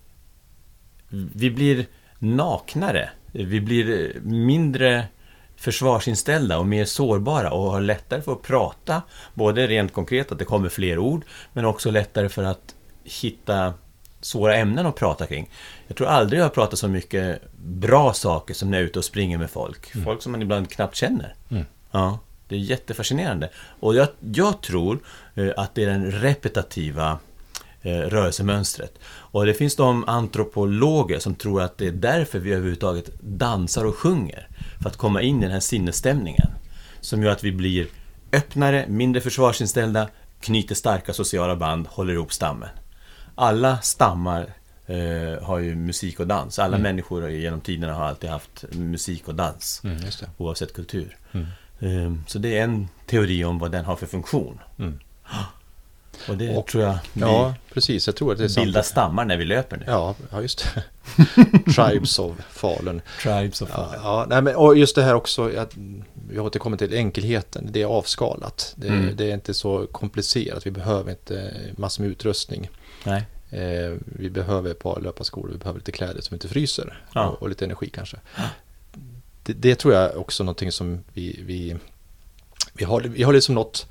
vi 1.09 1.51
blir 1.51 1.86
naknare. 2.18 3.11
Vi 3.32 3.61
blir 3.61 4.14
mindre 4.22 5.05
försvarsinställda 5.57 6.59
och 6.59 6.66
mer 6.66 6.84
sårbara 6.84 7.51
och 7.51 7.70
har 7.70 7.80
lättare 7.80 8.22
för 8.22 8.32
att 8.32 8.43
prata. 8.43 9.03
Både 9.34 9.66
rent 9.66 9.93
konkret 9.93 10.32
att 10.32 10.38
det 10.38 10.45
kommer 10.45 10.68
fler 10.68 10.99
ord 10.99 11.24
men 11.53 11.64
också 11.64 11.90
lättare 11.90 12.28
för 12.28 12.45
att 12.45 12.74
hitta 13.05 13.74
svåra 14.20 14.57
ämnen 14.57 14.86
att 14.86 14.97
prata 14.97 15.26
kring. 15.26 15.51
Jag 15.86 15.97
tror 15.97 16.07
aldrig 16.07 16.40
jag 16.40 16.45
har 16.45 16.51
pratat 16.51 16.78
så 16.78 16.88
mycket 16.88 17.43
bra 17.64 18.12
saker 18.12 18.55
som 18.55 18.70
när 18.70 18.78
jag 18.78 18.82
är 18.82 18.88
ute 18.88 18.99
och 18.99 19.05
springer 19.05 19.38
med 19.38 19.51
folk. 19.51 20.05
Folk 20.05 20.22
som 20.22 20.32
man 20.32 20.43
ibland 20.43 20.70
knappt 20.70 20.97
känner. 20.97 21.34
Mm. 21.51 21.64
Ja, 21.90 22.18
det 22.53 22.59
är 22.59 22.61
jättefascinerande. 22.61 23.50
Och 23.80 23.94
jag, 23.94 24.09
jag 24.34 24.61
tror 24.61 24.98
eh, 25.34 25.50
att 25.57 25.74
det 25.74 25.84
är 25.84 25.86
den 25.86 26.11
repetitiva 26.11 27.18
eh, 27.82 27.98
rörelsemönstret. 27.98 28.98
Och 29.05 29.46
det 29.46 29.55
finns 29.55 29.76
de 29.76 30.09
antropologer 30.09 31.18
som 31.18 31.34
tror 31.34 31.62
att 31.62 31.78
det 31.78 31.86
är 31.86 31.92
därför 31.92 32.38
vi 32.38 32.53
överhuvudtaget 32.53 33.11
dansar 33.20 33.84
och 33.84 33.96
sjunger. 33.96 34.48
För 34.82 34.88
att 34.88 34.96
komma 34.96 35.22
in 35.22 35.38
i 35.38 35.42
den 35.42 35.50
här 35.50 35.61
sinnesstämningen. 35.61 36.50
Som 37.00 37.22
gör 37.22 37.30
att 37.30 37.44
vi 37.44 37.53
blir 37.53 37.86
öppnare, 38.32 38.84
mindre 38.88 39.20
försvarsinställda, 39.20 40.09
knyter 40.40 40.74
starka 40.74 41.12
sociala 41.12 41.57
band, 41.57 41.86
håller 41.86 42.14
ihop 42.14 42.32
stammen. 42.32 42.68
Alla 43.34 43.78
stammar 43.78 44.55
eh, 44.86 45.42
har 45.42 45.59
ju 45.59 45.74
musik 45.74 46.20
och 46.20 46.26
dans. 46.26 46.59
Alla 46.59 46.78
människor 46.78 47.30
genom 47.30 47.61
tiderna 47.61 47.94
har 47.94 48.05
alltid 48.05 48.30
haft 48.30 48.64
musik 48.72 49.28
och 49.28 49.34
dans. 49.34 49.80
Mm. 49.84 49.98
Oavsett 50.36 50.74
kultur. 50.74 51.16
Mm. 51.32 51.46
Eh, 51.83 52.12
så 52.26 52.39
det 52.39 52.59
är 52.59 52.62
en 52.64 52.89
teori 53.07 53.45
om 53.45 53.59
vad 53.59 53.70
den 53.72 53.85
har 53.85 53.97
för 53.97 54.07
funktion. 54.07 54.59
Mm. 54.78 54.99
Och 56.28 56.37
det 56.37 56.57
Och- 56.57 56.66
tror 56.66 56.85
jag 56.85 56.99
Ja, 57.12 57.55
precis. 57.74 58.07
Jag 58.07 58.16
tror 58.16 58.33
att 58.33 58.39
det 58.39 58.45
är 58.45 58.49
sant. 58.49 58.64
bildar 58.64 58.83
stammar 58.83 59.24
när 59.24 59.37
vi 59.37 59.45
löper 59.45 59.76
nu. 59.76 59.85
Ja, 59.87 60.14
ja, 60.30 60.43
just 60.43 60.66
det. 60.74 60.83
Tribes 61.74 62.18
of 62.18 62.37
Fallen. 62.51 63.03
Tribes 63.22 63.62
of 63.62 63.68
Ja, 63.72 63.91
ja 64.03 64.26
nej, 64.28 64.43
men, 64.43 64.57
och 64.57 64.78
just 64.78 64.95
det 64.95 65.03
här 65.03 65.14
också, 65.14 65.57
att 65.59 65.72
vi 66.28 66.39
återkommer 66.39 66.76
till 66.76 66.95
enkelheten. 66.95 67.68
Det 67.70 67.83
är 67.83 67.87
avskalat. 67.87 68.72
Det, 68.76 68.89
Mm. 68.89 69.16
det 69.16 69.30
är 69.30 69.35
inte 69.35 69.55
så 69.55 69.87
komplicerat. 69.87 70.66
Vi 70.66 70.70
behöver 70.70 71.11
inte 71.11 71.53
massor 71.76 72.03
med 72.03 72.11
utrustning. 72.11 72.70
Nej. 73.05 73.24
Eh, 73.51 73.97
vi 74.05 74.30
behöver 74.30 74.70
ett 74.70 74.78
par 74.78 75.01
löparskor, 75.01 75.49
vi 75.53 75.59
behöver 75.59 75.78
lite 75.80 75.93
kläder 75.93 76.20
som 76.20 76.35
inte 76.35 76.49
fryser. 76.49 77.03
Ja. 77.14 77.28
Och, 77.28 77.43
och 77.43 77.49
lite 77.49 77.64
energi 77.64 77.91
kanske. 77.95 78.16
Det, 79.53 79.68
det 79.68 79.74
tror 79.74 79.94
jag 79.94 80.16
också 80.16 80.42
är 80.42 80.44
någonting 80.44 80.72
som 80.72 81.05
vi, 81.12 81.42
vi, 81.46 81.76
vi, 82.72 82.84
har, 82.84 83.00
vi 83.00 83.22
har 83.22 83.32
liksom 83.32 83.55
nått 83.55 83.86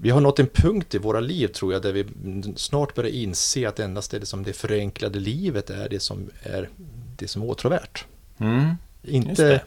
vi 0.00 0.10
har 0.10 0.20
nått 0.20 0.38
en 0.38 0.46
punkt 0.46 0.94
i 0.94 0.98
våra 0.98 1.20
liv 1.20 1.48
tror 1.48 1.72
jag 1.72 1.82
där 1.82 1.92
vi 1.92 2.06
snart 2.56 2.94
börjar 2.94 3.10
inse 3.10 3.68
att 3.68 3.80
endast 3.80 4.10
det 4.10 4.26
som 4.26 4.42
det 4.42 4.52
förenklade 4.52 5.18
livet 5.18 5.70
är 5.70 5.88
det 5.88 6.00
som 6.00 6.30
är 6.42 6.68
det 7.16 7.28
som 7.28 7.42
är 7.42 7.46
åtråvärt. 7.46 8.04
Mm. 8.38 8.74
Inte, 9.02 9.62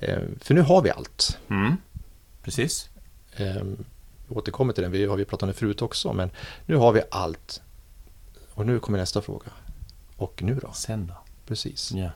eh, 0.00 0.18
för 0.40 0.54
nu 0.54 0.60
har 0.60 0.82
vi 0.82 0.90
allt. 0.90 1.38
Mm. 1.48 1.76
Precis. 2.42 2.88
Eh, 3.36 3.62
vi 4.28 4.34
återkommer 4.34 4.72
till 4.72 4.82
den, 4.82 4.92
vi 4.92 5.06
har 5.06 5.16
vi 5.16 5.24
pratat 5.24 5.42
om 5.42 5.48
det 5.48 5.54
förut 5.54 5.82
också, 5.82 6.12
men 6.12 6.30
nu 6.66 6.76
har 6.76 6.92
vi 6.92 7.02
allt. 7.10 7.60
Och 8.54 8.66
nu 8.66 8.78
kommer 8.78 8.98
nästa 8.98 9.22
fråga. 9.22 9.46
Och 10.16 10.42
nu 10.42 10.54
då? 10.62 10.72
Sen 10.72 11.06
då? 11.06 11.14
Precis. 11.46 11.92
Ja. 11.92 12.10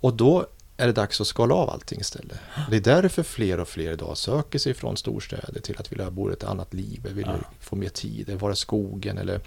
Och 0.00 0.14
då 0.14 0.46
är 0.76 0.86
det 0.86 0.92
dags 0.92 1.20
att 1.20 1.26
skala 1.26 1.54
av 1.54 1.70
allting 1.70 2.00
istället. 2.00 2.38
Det 2.70 2.76
är 2.76 2.80
därför 2.80 3.22
fler 3.22 3.60
och 3.60 3.68
fler 3.68 3.92
idag 3.92 4.16
söker 4.18 4.58
sig 4.58 4.74
från 4.74 4.96
storstäder 4.96 5.60
till 5.60 5.76
att 5.78 5.92
vilja 5.92 6.10
bo 6.10 6.30
ett 6.30 6.44
annat 6.44 6.74
liv, 6.74 7.06
vill 7.14 7.26
Ja. 7.26 7.34
få 7.60 7.76
mer 7.76 7.88
tid, 7.88 8.30
vara 8.40 8.52
i 8.52 8.56
skogen 8.56 9.18
eller 9.18 9.40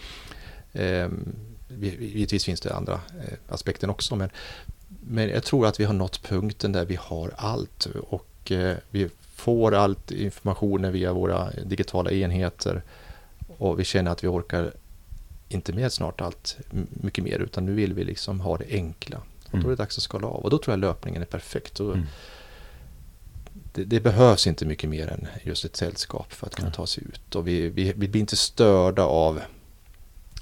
vi- 1.68 1.98
givetvis 2.14 2.46
finns 2.46 2.62
det 2.62 2.74
andra 2.76 2.94
eh, 2.94 3.34
aspekter 3.50 3.90
också 3.90 4.16
men, 4.16 4.30
men 4.88 5.30
jag 5.30 5.44
tror 5.44 5.68
att 5.68 5.80
vi 5.80 5.84
har 5.84 5.94
nått 5.94 6.24
punkten 6.24 6.72
där 6.72 6.86
vi 6.86 6.96
har 7.02 7.32
allt 7.38 7.86
och 8.10 8.52
eh, 8.52 8.78
vi 8.90 9.10
får 9.36 9.74
allt 9.76 10.12
informationen 10.12 10.92
via 10.94 11.14
våra 11.14 11.50
digitala 11.66 12.12
enheter 12.12 12.84
och 13.58 13.80
vi 13.80 13.84
känner 13.84 14.12
att 14.12 14.24
vi 14.24 14.28
orkar 14.28 14.72
inte 15.50 15.74
med 15.74 15.92
snart 15.94 16.22
allt 16.22 16.58
mycket 16.90 17.24
mer 17.24 17.40
utan 17.40 17.66
nu 17.66 17.74
vill 17.74 17.94
vi 17.94 18.04
liksom 18.04 18.40
ha 18.40 18.58
det 18.58 18.66
enkla. 18.70 19.22
Och 19.52 19.52
då 19.52 19.58
är 19.58 19.62
det 19.62 19.68
Mm. 19.68 19.76
dags 19.78 19.98
att 19.98 20.04
skala 20.04 20.28
av 20.28 20.43
och 20.43 20.50
då 20.50 20.58
tror 20.58 20.72
jag 20.74 20.80
löpningen 20.80 21.22
är 21.22 21.26
perfekt. 21.26 21.80
Och 21.80 21.93
Mm. 21.93 22.06
det, 23.74 23.84
det 23.84 24.00
behövs 24.00 24.48
inte 24.48 24.66
mycket 24.66 24.89
mer 24.89 25.08
än 25.08 25.28
just 25.43 25.66
ett 25.66 25.76
sällskap 25.76 26.34
för 26.34 26.48
att 26.48 26.56
kunna 26.56 26.72
ta 26.72 26.88
sig 26.88 27.04
ut. 27.04 27.36
Och 27.36 27.48
vi, 27.48 27.70
vi, 27.70 27.93
vi 27.95 28.08
blir 28.08 28.22
inte 28.22 28.36
störda 28.38 29.04
av... 29.04 29.41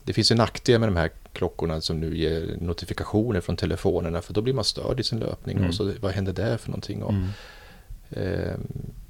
Det 0.04 0.14
finns 0.14 0.32
en 0.32 0.38
nackdel 0.38 0.80
med 0.80 0.90
de 0.90 0.96
här 0.96 1.12
klockorna 1.34 1.82
som 1.82 2.00
nu 2.00 2.18
ger 2.18 2.58
notifikationer 2.62 3.42
från 3.42 3.56
telefonerna 3.58 4.22
för 4.22 4.34
då 4.34 4.42
blir 4.42 4.54
man 4.54 4.64
störd 4.64 5.00
i 5.00 5.04
sin 5.04 5.20
löpning. 5.20 5.58
Mm. 5.58 5.70
Och 5.70 5.76
så, 5.76 5.94
vad 6.02 6.12
händer 6.12 6.34
där 6.34 6.58
för 6.58 6.70
någonting? 6.70 7.04
Och, 7.04 7.14
Mm. 7.14 7.30
eh, 8.10 8.56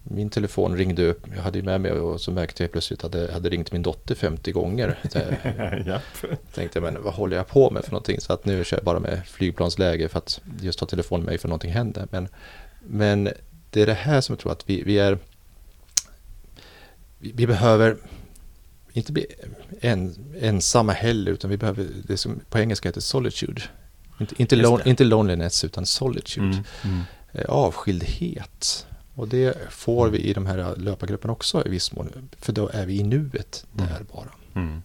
min 0.09 0.29
telefon 0.29 0.77
ringde 0.77 1.05
upp, 1.05 1.27
jag 1.35 1.41
hade 1.41 1.57
ju 1.57 1.63
med 1.63 1.81
mig 1.81 1.91
och 1.91 2.21
så 2.21 2.31
märkte 2.31 2.63
jag 2.63 2.71
plötsligt 2.71 3.03
att 3.03 3.11
det 3.11 3.33
hade 3.33 3.49
ringt 3.49 3.71
min 3.71 3.81
dotter 3.81 4.15
50 4.15 4.51
gånger. 4.51 4.99
Jag 5.13 5.83
ja. 5.85 5.99
tänkte 6.53 6.81
men 6.81 7.03
vad 7.03 7.13
håller 7.13 7.37
jag 7.37 7.47
på 7.47 7.69
med 7.69 7.83
för 7.83 7.91
någonting? 7.91 8.21
Så 8.21 8.33
att 8.33 8.45
nu 8.45 8.63
kör 8.63 8.77
jag 8.77 8.83
bara 8.83 8.99
med 8.99 9.21
flygplansläge 9.27 10.09
för 10.09 10.17
att 10.17 10.41
just 10.61 10.79
ta 10.79 10.85
telefonen 10.85 11.25
med 11.25 11.31
mig 11.31 11.37
för 11.37 11.47
någonting 11.47 11.71
händer. 11.71 12.07
Men, 12.11 12.27
men 12.79 13.29
det 13.69 13.81
är 13.81 13.85
det 13.85 13.93
här 13.93 14.21
som 14.21 14.33
jag 14.33 14.39
tror 14.39 14.51
att 14.51 14.69
vi, 14.69 14.83
vi 14.83 14.99
är... 14.99 15.17
Vi, 17.17 17.31
vi 17.35 17.47
behöver 17.47 17.97
inte 18.93 19.11
bli 19.11 19.25
en, 19.81 20.15
ensamma 20.39 20.91
heller 20.91 21.31
utan 21.31 21.49
vi 21.49 21.57
behöver 21.57 21.87
det 22.07 22.17
som 22.17 22.39
på 22.49 22.59
engelska 22.59 22.89
heter 22.89 23.01
solitude. 23.01 23.61
Inte, 24.19 24.35
inte, 24.37 24.55
lon, 24.55 24.81
inte 24.85 25.03
loneliness 25.03 25.63
utan 25.63 25.85
solitude. 25.85 26.47
Mm. 26.47 26.63
Mm. 26.83 27.01
Eh, 27.31 27.45
Avskildhet. 27.49 28.87
Och 29.15 29.27
det 29.27 29.73
får 29.73 30.09
vi 30.09 30.17
i 30.19 30.33
de 30.33 30.45
här 30.45 30.75
löpargrupperna 30.75 31.33
också 31.33 31.65
i 31.65 31.69
viss 31.69 31.91
mån. 31.91 32.29
För 32.39 32.53
då 32.53 32.69
är 32.69 32.85
vi 32.85 32.99
i 32.99 33.03
nuet 33.03 33.65
Mm. 33.77 33.87
där 33.87 34.03
bara. 34.13 34.29
Mm. 34.53 34.81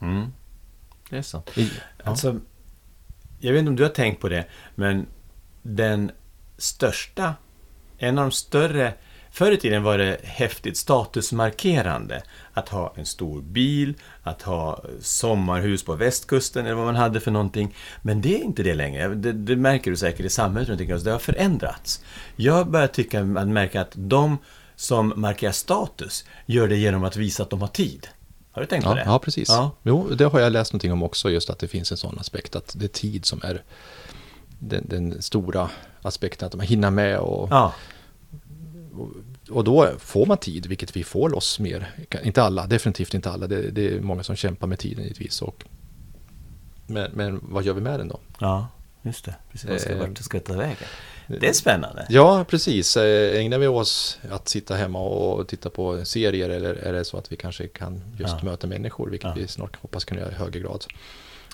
Mm. 0.00 0.32
Det 1.10 1.16
är 1.18 1.22
sant. 1.22 1.50
I, 1.58 1.70
ja. 1.98 2.10
Alltså, 2.10 2.40
jag 3.38 3.52
vet 3.52 3.58
inte 3.58 3.70
om 3.70 3.76
du 3.76 3.82
har 3.82 3.90
tänkt 3.90 4.20
på 4.20 4.28
det, 4.28 4.46
men 4.74 5.06
den 5.62 6.10
största, 6.58 7.34
en 7.98 8.18
av 8.18 8.24
de 8.24 8.30
större, 8.32 8.94
förr 9.32 9.52
i 9.52 9.56
tiden 9.56 9.82
var 9.82 9.98
det 9.98 10.20
häftigt 10.24 10.76
statusmarkerande 10.76 12.22
att 12.54 12.68
ha 12.68 12.92
en 12.96 13.06
stor 13.06 13.42
bil, 13.42 13.94
att 14.22 14.42
ha 14.42 14.82
sommarhus 15.00 15.84
på 15.84 15.94
västkusten 15.94 16.66
eller 16.66 16.74
vad 16.74 16.86
man 16.86 16.96
hade 16.96 17.20
för 17.20 17.30
någonting. 17.30 17.74
Men 18.02 18.20
det 18.20 18.34
är 18.34 18.44
inte 18.44 18.62
det 18.62 18.74
längre. 18.74 19.08
Det, 19.14 19.32
det 19.32 19.56
märker 19.56 19.90
du 19.90 19.96
säkert 19.96 20.26
i 20.26 20.30
samhället 20.30 20.68
runt 20.68 20.80
omkring 20.80 20.96
oss. 20.96 21.02
Det 21.02 21.10
har 21.12 21.18
förändrats. 21.18 22.04
Jag 22.36 22.70
börjar 22.70 22.86
tycka 22.86 23.20
att 23.20 23.48
märka 23.48 23.80
att 23.80 23.92
de 23.94 24.38
som 24.76 25.12
markerar 25.16 25.52
status 25.52 26.24
gör 26.46 26.68
det 26.68 26.76
genom 26.76 27.04
att 27.04 27.16
visa 27.16 27.42
att 27.42 27.50
de 27.50 27.60
har 27.60 27.68
tid. 27.68 28.08
Har 28.52 28.62
du 28.62 28.66
tänkt 28.66 28.84
på 28.84 28.90
Ja, 28.90 28.94
det? 28.94 29.02
ja, 29.06 29.18
precis. 29.18 29.48
Ja. 29.48 29.70
Jo, 29.82 30.08
det 30.08 30.24
har 30.24 30.40
jag 30.40 30.52
läst 30.52 30.72
någonting 30.72 30.92
om 30.92 31.02
också, 31.02 31.30
just 31.30 31.50
att 31.50 31.58
det 31.58 31.68
finns 31.68 31.90
en 31.90 31.96
sån 31.96 32.18
aspekt, 32.18 32.56
att 32.56 32.74
det 32.78 32.84
är 32.86 32.88
tid 32.88 33.26
som 33.26 33.40
är 33.44 33.62
den, 34.58 34.84
den 34.88 35.22
stora 35.22 35.70
aspekten, 36.02 36.46
att 36.46 36.54
man 36.54 36.66
hinner 36.66 36.90
med 36.90 37.18
och, 37.18 37.48
Ja. 37.50 37.72
Och 39.50 39.64
då 39.64 39.90
får 39.98 40.26
man 40.26 40.38
tid, 40.38 40.66
vilket 40.66 40.96
vi 40.96 41.04
får 41.04 41.30
loss 41.30 41.58
mer. 41.58 41.90
Inte 42.22 42.42
alla, 42.42 42.66
definitivt 42.66 43.14
inte 43.14 43.30
alla, 43.30 43.46
det, 43.46 43.70
det 43.70 43.88
är 43.94 44.00
många 44.00 44.22
som 44.22 44.36
kämpar 44.36 44.66
med 44.66 44.78
tiden 44.78 45.02
givetvis. 45.04 45.42
Och, 45.42 45.64
men, 46.86 47.10
men 47.14 47.40
vad 47.42 47.64
gör 47.64 47.74
vi 47.74 47.80
med 47.80 48.00
den 48.00 48.08
då? 48.08 48.20
Ja, 48.40 48.68
just 49.02 49.24
det. 49.24 49.34
Precis, 49.52 49.70
vad 49.70 49.80
ska, 49.80 49.92
Eh, 49.92 49.98
vart 49.98 50.18
ska 50.18 50.40
ta 50.40 50.52
vägen? 50.54 50.76
Det 51.40 51.48
är 51.48 51.52
spännande. 51.52 52.06
Ja, 52.08 52.44
precis. 52.48 52.96
Eh, 52.96 53.40
Ägnar 53.40 53.58
vi 53.58 53.66
oss 53.66 54.18
att 54.30 54.48
sitta 54.48 54.74
hemma 54.76 54.98
och 55.00 55.48
titta 55.48 55.70
på 55.70 56.04
serier 56.04 56.48
eller 56.50 56.74
är 56.74 56.92
det 56.92 57.04
så 57.04 57.16
att 57.16 57.32
vi 57.32 57.36
kanske 57.36 57.66
kan 57.66 58.02
just 58.18 58.34
Ja. 58.38 58.44
möta 58.44 58.66
människor, 58.66 59.10
vilket 59.10 59.28
Ja. 59.28 59.34
vi 59.36 59.48
snart 59.48 59.76
hoppas 59.82 60.04
kunna 60.04 60.20
göra 60.20 60.30
i 60.32 60.34
högre 60.34 60.60
grad. 60.60 60.84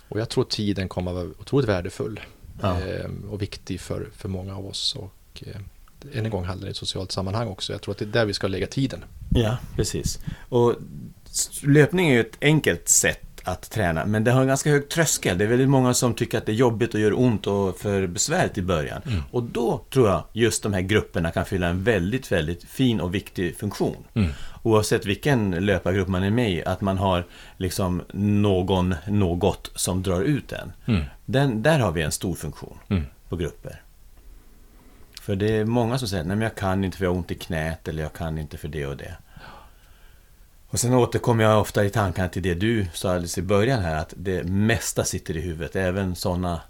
Och 0.09 0.21
jag 0.21 0.29
tror 0.29 0.45
tiden 0.45 0.89
kommer 0.89 1.11
att 1.11 1.15
vara 1.17 1.27
otroligt 1.41 1.69
värdefull 1.69 2.21
Ja. 2.63 2.81
eh, 2.81 3.11
och 3.31 3.43
viktig 3.43 3.81
för, 3.81 4.09
för 4.17 4.29
många 4.29 4.57
av 4.57 4.67
oss. 4.67 4.95
Och, 4.97 5.43
eh, 5.47 5.61
än 6.15 6.25
en 6.25 6.31
gång 6.31 6.45
handlar 6.45 6.67
det 6.67 6.69
i 6.69 6.71
ett 6.71 6.77
socialt 6.77 7.13
sammanhang 7.13 7.49
också. 7.49 7.73
Jag 7.73 7.83
tror 7.83 7.93
att 7.93 7.99
det 7.99 8.05
är 8.05 8.07
där 8.07 8.25
vi 8.25 8.35
ska 8.35 8.47
lägga 8.47 8.67
tiden. 8.67 9.05
Ja, 9.31 9.57
precis. 9.77 10.19
Och 10.49 10.75
löpning 11.63 12.09
är 12.09 12.15
ju 12.15 12.21
ett 12.21 12.39
enkelt 12.41 12.89
sätt 12.89 13.23
att 13.45 13.71
träna, 13.71 14.07
men 14.07 14.25
det 14.25 14.31
har 14.31 14.41
en 14.41 14.47
ganska 14.47 14.71
hög 14.71 14.89
tröskel. 14.89 15.39
Det 15.39 15.45
är 15.45 15.49
väldigt 15.49 15.69
många 15.69 15.95
som 15.95 16.15
tycker 16.15 16.39
att 16.39 16.47
det 16.47 16.53
är 16.53 16.57
jobbigt 16.57 16.95
och 16.95 17.01
gör 17.01 17.19
ont 17.21 17.47
och 17.47 17.79
för 17.79 18.07
besvärligt 18.07 18.59
i 18.59 18.63
början. 18.63 19.03
Mm. 19.07 19.23
Och 19.31 19.43
då 19.43 19.85
tror 19.91 20.09
jag 20.09 20.25
just 20.33 20.63
de 20.63 20.73
här 20.73 20.81
grupperna 20.81 21.31
kan 21.31 21.45
fylla 21.45 21.67
en 21.69 21.85
väldigt, 21.85 22.33
väldigt 22.33 22.65
fin 22.65 23.01
och 23.01 23.15
viktig 23.15 23.57
funktion. 23.57 24.05
Mm. 24.15 24.31
Oavsett 24.63 25.07
vilken 25.07 25.51
löpargrupp 25.51 26.09
man 26.09 26.23
är 26.23 26.31
med 26.31 26.51
i, 26.51 26.65
att 26.65 26.81
man 26.81 26.99
har 26.99 27.27
liksom 27.57 28.03
någon, 28.13 28.95
något 29.09 29.71
som 29.75 30.03
drar 30.03 30.23
ut 30.23 30.53
en. 30.53 30.73
Mm. 30.87 31.05
Den, 31.25 31.63
där 31.63 31.79
har 31.79 31.93
vi 31.93 32.03
en 32.03 32.13
stor 32.13 32.35
funktion 32.35 32.79
Mm. 32.89 33.03
på 33.29 33.37
grupper. 33.37 33.83
För 35.27 35.37
det 35.37 35.57
är 35.57 35.65
många 35.65 35.99
som 35.99 36.09
säger, 36.09 36.25
nej 36.25 36.37
men 36.37 36.43
jag 36.43 36.55
kan 36.55 36.85
inte 36.85 36.99
för 36.99 37.05
jag 37.05 37.11
har 37.11 37.17
ont 37.17 37.31
i 37.31 37.35
knät 37.35 37.89
eller 37.89 38.03
jag 38.03 38.13
kan 38.13 38.39
inte 38.39 38.57
för 38.57 38.69
det 38.69 38.87
och 38.87 38.97
det. 38.97 39.17
Och 40.69 40.81
sen 40.81 40.95
återkommer 40.95 41.45
jag 41.45 41.61
ofta 41.61 41.85
i 41.85 41.91
tankarna 41.91 42.29
till 42.29 42.43
det 42.43 42.55
du 42.55 42.87
sa 42.93 43.11
alldeles 43.11 43.39
i 43.39 43.43
början 43.43 43.83
här, 43.83 43.97
att 43.97 44.15
det 44.17 44.45
mesta 44.45 45.05
sitter 45.05 45.37
i 45.37 45.41
huvudet, 45.41 45.77
även 45.77 46.15
sådana 46.15 46.61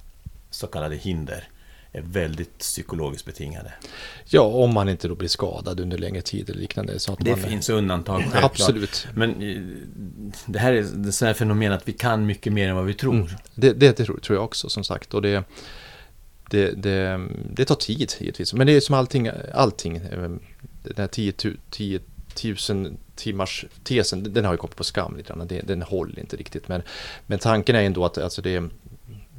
så 0.50 0.66
kallade 0.66 0.96
hinder 0.96 1.48
är 1.92 2.02
väldigt 2.02 2.58
psykologiskt 2.58 3.26
betingade. 3.26 3.72
Ja, 4.24 4.42
om 4.42 4.74
man 4.74 4.88
inte 4.88 5.08
då 5.08 5.14
blir 5.14 5.28
skadad 5.28 5.80
under 5.80 5.98
längre 5.98 6.22
tid 6.22 6.50
eller 6.50 6.60
liknande. 6.60 6.98
Så 6.98 7.12
att 7.12 7.18
Det 7.18 7.30
man, 7.30 7.50
finns 7.50 7.68
undantag 7.68 8.20
självklart. 8.20 8.44
Absolut. 8.44 9.08
Men 9.14 9.42
eh, 9.42 9.60
det 10.46 10.58
här 10.58 10.72
är 10.72 10.80
ett 10.80 11.20
här 11.20 11.34
fenomen 11.34 11.72
att 11.72 11.88
vi 11.88 11.92
kan 11.92 12.26
mycket 12.26 12.52
mer 12.52 12.68
än 12.68 12.76
vad 12.76 12.84
vi 12.84 12.94
tror. 12.94 13.14
Mm. 13.14 13.28
Det, 13.54 13.72
det, 13.72 13.92
tror 13.92 14.20
jag 14.28 14.44
också 14.44 14.68
som 14.68 14.84
sagt. 14.84 15.14
Och 15.14 15.22
det, 15.22 15.44
det, 16.50 16.70
det, 16.82 17.28
det 17.52 17.64
tar 17.64 17.74
tid 17.74 18.12
givetvis. 18.20 18.54
Men 18.54 18.66
det 18.66 18.72
är 18.72 18.80
som 18.80 18.94
allting, 18.94 19.30
allting. 19.54 19.96
eh, 19.96 20.30
Den 20.82 20.96
här 20.96 21.06
10 21.06 21.32
tu- 21.32 21.56
10 21.70 22.00
000 22.70 22.96
timmars 23.14 23.64
tesen, 23.84 24.32
den 24.32 24.44
har 24.44 24.52
ju 24.52 24.58
kommit 24.58 24.76
på 24.76 24.84
skam 24.84 25.16
lite 25.16 25.28
grann. 25.32 25.46
Den, 25.48 25.66
den 25.66 25.82
håller 25.82 26.18
inte 26.20 26.36
riktigt. 26.36 26.68
Men, 26.68 26.82
men 27.26 27.38
tanken 27.38 27.76
är 27.76 27.82
ändå 27.82 28.04
att 28.04 28.18
alltså 28.18 28.42
det, 28.42 28.62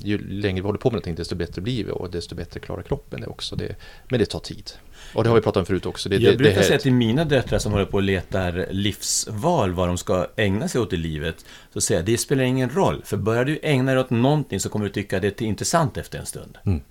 ju 0.04 0.18
längre 0.28 0.62
vi 0.62 0.66
håller 0.66 0.80
på 0.80 0.90
med 0.90 0.94
någonting 0.94 1.16
desto 1.16 1.36
bättre 1.36 1.62
blir 1.62 1.84
vi 1.84 1.92
och 1.92 2.12
desto 2.12 2.36
bättre 2.36 2.60
klarar 2.60 2.82
kroppen 2.82 3.22
det 3.22 3.28
också. 3.28 3.56
Det, 3.56 3.76
men 4.10 4.20
det 4.20 4.26
tar 4.26 4.40
tid. 4.40 4.72
Och 5.14 5.24
det 5.24 5.30
har 5.30 5.36
vi 5.36 5.42
pratat 5.42 5.60
om 5.60 5.66
förut 5.66 5.86
också. 5.86 6.10
Det, 6.10 6.16
Jag 6.18 6.34
det, 6.34 6.38
brukar 6.38 6.58
det, 6.58 6.64
säga 6.64 6.80
till 6.80 6.94
mina 6.94 7.26
döttrar 7.26 7.60
som 7.60 7.72
håller 7.72 7.86
på 7.86 7.98
och 7.98 8.04
letar 8.04 8.68
livsval, 8.72 9.74
vad 9.74 9.88
de 9.88 9.98
ska 9.98 10.28
ägna 10.36 10.68
sig 10.68 10.82
åt 10.82 10.94
i 10.94 10.98
livet, 10.98 11.46
så 11.74 11.82
säger 11.82 12.00
jag, 12.02 12.06
det 12.06 12.18
spelar 12.18 12.44
ingen 12.44 12.70
roll, 12.70 13.02
för 13.06 13.18
börjar 13.18 13.46
du 13.46 13.60
ägna 13.64 13.92
dig 13.92 14.00
åt 14.02 14.10
någonting 14.10 14.60
så 14.60 14.70
kommer 14.70 14.86
du 14.86 14.92
tycka 14.92 15.20
det 15.20 15.42
är 15.42 15.46
intressant 15.46 15.98
efter 15.98 16.20
en 16.20 16.26
stund. 16.26 16.58
Mm. 16.66 16.82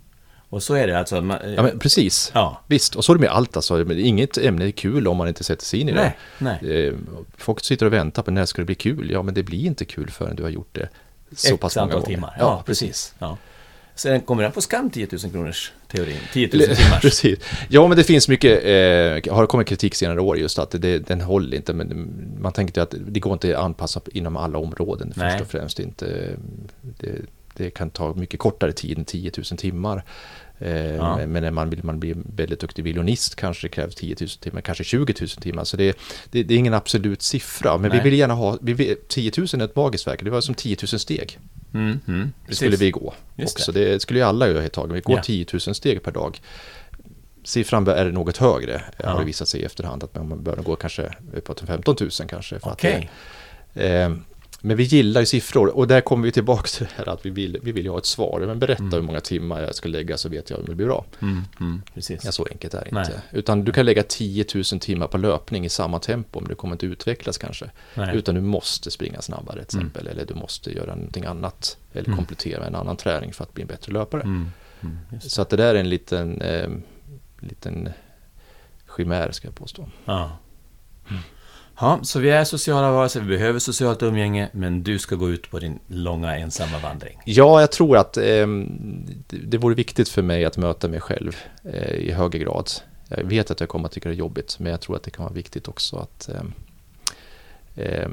Och 0.48 0.62
så 0.62 0.74
är 0.74 0.86
det 0.86 0.98
alltså. 0.98 1.20
Man, 1.22 1.38
Ja, 1.56 1.62
men 1.62 1.78
precis. 1.78 2.30
ja. 2.34 2.62
Visst, 2.66 2.94
och 2.94 3.04
så 3.04 3.12
är 3.12 3.16
det 3.16 3.20
med 3.20 3.30
allt 3.30 3.56
alltså. 3.56 3.92
Inget 3.92 4.38
ämne 4.38 4.66
är 4.66 4.70
kul 4.70 5.08
om 5.08 5.16
man 5.16 5.28
inte 5.28 5.44
sätter 5.44 5.64
sig 5.64 5.80
in 5.80 5.88
i 5.88 5.92
det. 5.92 6.12
Nej, 6.38 6.58
nej. 6.62 6.86
Eh, 6.86 6.94
Folk 7.36 7.64
sitter 7.64 7.86
och 7.86 7.92
väntar 7.92 8.22
på 8.22 8.30
när 8.30 8.44
ska 8.46 8.62
det 8.62 8.66
bli 8.66 8.74
kul? 8.74 9.10
Ja, 9.10 9.22
men 9.22 9.34
det 9.34 9.42
blir 9.42 9.66
inte 9.66 9.84
kul 9.84 10.10
förrän 10.10 10.36
du 10.36 10.42
har 10.42 10.50
gjort 10.50 10.68
det 10.74 10.88
så 11.36 11.54
Ett 11.54 11.60
pass 11.60 11.76
många 11.76 11.92
gånger. 11.92 12.06
timmar. 12.06 12.36
Ja, 12.38 12.62
precis. 12.66 13.14
Ja. 13.18 13.36
Sen 13.94 14.20
kommer 14.20 14.42
den 14.42 14.52
på 14.52 14.60
skam 14.60 14.90
10 14.90 15.08
000 15.22 15.32
kronors 15.32 15.72
teorin. 15.88 16.16
10 16.32 16.46
000 16.52 16.54
Eller- 16.62 16.74
timmars. 16.74 17.00
Precis. 17.02 17.38
Ja, 17.68 17.88
men 17.88 17.96
det 17.96 18.04
finns 18.04 18.28
mycket, 18.28 18.64
eh, 19.26 19.34
har 19.34 19.46
kommit 19.46 19.66
kritik 19.68 19.94
senare 19.94 20.20
år 20.20 20.38
just 20.38 20.58
att 20.58 20.70
det, 20.70 20.98
den 20.98 21.20
håller 21.20 21.56
inte, 21.56 21.72
men 21.72 22.08
man 22.40 22.52
tänkte 22.52 22.82
att 22.82 22.94
det 23.06 23.20
går 23.20 23.32
inte 23.32 23.58
att 23.58 23.64
anpassa 23.64 24.00
inom 24.12 24.36
alla 24.36 24.58
områden 24.58 25.12
Nej. 25.16 25.30
först 25.32 25.42
och 25.42 25.50
främst. 25.50 25.78
Inte, 25.80 26.30
det, 26.82 27.12
det 27.56 27.70
kan 27.70 27.90
ta 27.90 28.14
mycket 28.14 28.40
kortare 28.40 28.72
tid 28.72 28.98
än 28.98 29.04
10 29.04 29.30
000 29.36 29.44
timmar. 29.44 30.04
Eh, 30.58 30.94
Ja. 30.96 31.16
Men 31.26 31.42
när 31.42 31.50
man 31.50 31.70
vill 31.70 31.84
man 31.84 32.00
bli 32.00 32.14
väldigt 32.36 32.60
duktig 32.60 32.84
violinist 32.84 33.36
kanske 33.36 33.64
det 33.66 33.68
krävs 33.70 33.94
10 33.94 34.16
000 34.20 34.28
timmar, 34.28 34.60
kanske 34.60 34.84
20 34.84 35.14
000 35.20 35.28
timmar. 35.28 35.64
Så 35.64 35.76
det, 35.76 35.98
det, 36.30 36.42
det 36.42 36.54
är 36.54 36.58
ingen 36.58 36.74
absolut 36.74 37.22
siffra, 37.22 37.78
men 37.78 37.90
Nej. 37.90 38.00
vi 38.02 38.10
vill 38.10 38.18
gärna 38.18 38.34
ha, 38.34 38.58
vi 38.60 38.72
vill, 38.72 38.96
10 39.08 39.32
000 39.38 39.46
är 39.52 39.64
ett 39.64 39.76
magiskt 39.76 40.06
verk, 40.06 40.20
det 40.24 40.30
var 40.30 40.40
som 40.40 40.54
10 40.54 40.76
000 40.92 41.00
steg. 41.00 41.38
Mm, 41.74 42.00
mm, 42.08 42.32
Det 42.48 42.54
skulle 42.54 42.76
vi 42.76 42.90
gå 42.90 43.14
Just 43.36 43.56
också. 43.56 43.72
Det. 43.72 44.02
skulle 44.02 44.18
ju 44.18 44.24
alla 44.24 44.48
göra 44.48 44.62
ett 44.64 44.72
tag. 44.72 44.92
Vi 44.92 45.00
går 45.00 45.16
Ja. 45.16 45.22
10 45.22 45.46
000 45.52 45.60
steg 45.60 46.02
per 46.02 46.12
dag. 46.12 46.40
Siffran 47.44 47.86
är 47.88 48.10
något 48.12 48.36
högre, 48.36 48.82
Ja. 49.02 49.10
har 49.10 49.18
det 49.18 49.24
visat 49.24 49.48
sig 49.48 49.60
i 49.60 49.64
efterhand. 49.64 50.04
Att 50.04 50.14
man 50.14 50.42
bör 50.42 50.56
gå 50.56 50.76
kanske 50.76 51.14
uppåt 51.34 51.60
15 51.60 51.96
000 52.00 52.10
kanske. 52.28 52.58
För 52.60 52.70
Okej. 52.70 53.10
att, 53.74 53.80
eh, 53.80 54.16
men 54.60 54.76
vi 54.76 54.82
gillar 54.82 55.20
ju 55.20 55.26
siffror 55.26 55.76
och 55.76 55.86
där 55.88 56.00
kommer 56.00 56.24
vi 56.24 56.32
tillbaka 56.32 56.66
till 56.68 56.86
det 56.86 56.92
här 56.96 57.08
att 57.12 57.26
vi 57.26 57.30
vill, 57.30 57.58
vi 57.62 57.72
vill 57.72 57.86
ha 57.88 57.98
ett 57.98 58.06
svar. 58.06 58.40
Men 58.46 58.58
berätta 58.58 58.82
Mm. 58.82 58.92
hur 58.94 59.00
många 59.02 59.20
timmar 59.20 59.60
jag 59.62 59.74
ska 59.74 59.88
lägga 59.88 60.16
så 60.16 60.28
vet 60.28 60.50
jag 60.50 60.58
om 60.58 60.64
det 60.66 60.74
blir 60.74 60.86
bra. 60.86 61.04
Mm, 61.22 61.42
mm, 61.60 61.82
precis. 61.94 62.24
Ja, 62.24 62.32
så 62.32 62.46
enkelt 62.50 62.74
är 62.74 62.84
det 62.84 62.88
Nej. 62.92 63.04
inte. 63.06 63.22
Utan 63.32 63.64
du 63.64 63.72
kan 63.72 63.86
lägga 63.86 64.02
10 64.02 64.44
000 64.54 64.64
timmar 64.64 65.06
på 65.06 65.18
löpning 65.18 65.64
i 65.64 65.68
samma 65.68 65.98
tempo, 65.98 66.40
men 66.40 66.48
du 66.48 66.54
kommer 66.54 66.74
inte 66.74 66.86
utvecklas 66.86 67.38
kanske. 67.38 67.70
Nej. 67.94 68.16
Utan 68.16 68.34
du 68.34 68.40
måste 68.40 68.90
springa 68.90 69.22
snabbare 69.22 69.64
till 69.64 69.78
exempel, 69.78 70.06
eller 70.06 70.24
du 70.26 70.34
måste 70.34 70.72
göra 70.72 70.94
någonting 70.94 71.24
annat, 71.24 71.76
eller 71.92 72.06
Mm. 72.08 72.16
komplettera 72.16 72.58
med 72.58 72.68
en 72.68 72.74
annan 72.74 72.96
träning 72.96 73.32
för 73.32 73.44
att 73.44 73.54
bli 73.54 73.62
en 73.62 73.68
bättre 73.68 73.92
löpare. 73.92 74.22
Mm, 74.22 74.50
mm. 74.80 74.96
Så 75.20 75.42
att 75.42 75.48
det 75.50 75.56
där 75.56 75.74
är 75.74 75.78
en 75.80 75.88
liten, 75.88 76.40
eh, 76.40 76.68
liten 77.40 77.88
chimär 78.96 79.32
ska 79.32 79.48
jag 79.48 79.54
påstå. 79.54 79.88
Ja. 80.04 80.38
Ja, 81.80 81.98
så 82.02 82.20
vi 82.20 82.30
är 82.30 82.44
sociala 82.44 82.90
varelser, 82.90 83.20
vi 83.20 83.26
behöver 83.26 83.58
socialt 83.58 84.02
umgänge, 84.02 84.48
men 84.52 84.82
du 84.82 84.98
ska 84.98 85.16
gå 85.16 85.30
ut 85.30 85.50
på 85.50 85.58
din 85.58 85.78
långa 85.86 86.36
ensamma 86.36 86.78
vandring. 86.78 87.18
Ja, 87.24 87.60
jag 87.60 87.72
tror 87.72 87.96
att 87.96 88.16
eh, 88.16 88.46
det, 89.26 89.36
det 89.36 89.58
vore 89.58 89.74
viktigt 89.74 90.08
för 90.08 90.22
mig 90.22 90.44
att 90.44 90.56
möta 90.56 90.88
mig 90.88 91.00
själv 91.00 91.36
eh, 91.64 91.94
i 91.94 92.12
högre 92.12 92.38
grad. 92.38 92.70
Jag 93.08 93.24
vet 93.24 93.50
att 93.50 93.60
jag 93.60 93.68
kommer 93.68 93.86
att 93.86 93.92
tycka 93.92 94.08
det 94.08 94.14
är 94.14 94.16
jobbigt, 94.16 94.58
men 94.58 94.70
jag 94.70 94.80
tror 94.80 94.96
att 94.96 95.02
det 95.02 95.10
kan 95.10 95.24
vara 95.24 95.34
viktigt 95.34 95.68
också 95.68 95.96
att 95.96 96.28
eh, 97.74 98.08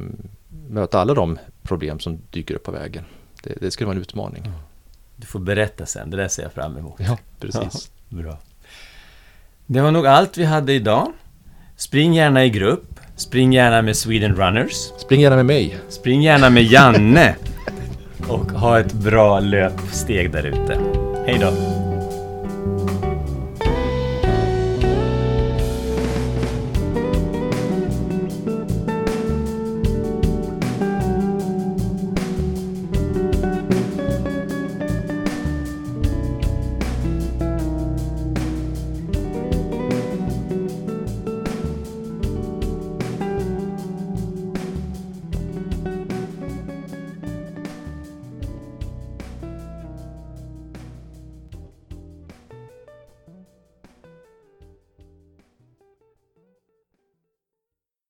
möta 0.70 1.00
alla 1.00 1.14
de 1.14 1.40
problem 1.62 2.00
som 2.00 2.20
dyker 2.32 2.56
upp 2.56 2.64
på 2.64 2.72
vägen. 2.72 3.04
Det, 3.44 3.54
det 3.62 3.72
skulle 3.72 3.86
vara 3.86 3.96
en 3.96 4.02
utmaning. 4.02 4.52
Du 5.16 5.28
får 5.28 5.40
berätta 5.40 5.86
sen, 5.86 6.10
det 6.10 6.18
där 6.18 6.28
ser 6.28 6.44
jag 6.44 6.54
fram 6.54 6.78
emot. 6.78 6.96
Ja, 6.98 7.18
precis. 7.40 7.92
Bra. 8.10 8.38
Det 9.66 9.82
var 9.82 9.92
nog 9.92 10.08
allt 10.08 10.38
vi 10.38 10.44
hade 10.44 10.74
idag. 10.74 11.14
Spring 11.76 12.14
gärna 12.14 12.46
i 12.46 12.50
grupp. 12.50 12.93
Spring 13.24 13.54
gärna 13.54 13.82
med 13.82 13.96
Sweden 13.96 14.36
Runners. 14.36 14.74
Spring 14.98 15.22
gärna 15.22 15.36
med 15.36 15.46
mig. 15.46 15.78
Spring 15.90 16.22
gärna 16.22 16.50
med 16.50 16.64
Janne. 16.64 17.36
Och 18.28 18.52
ha 18.52 18.80
ett 18.80 18.94
bra 18.94 19.40
löpsteg 19.40 20.32
där 20.32 20.44
ute. 20.44 20.80
Hej 21.26 21.38
då! 21.42 21.83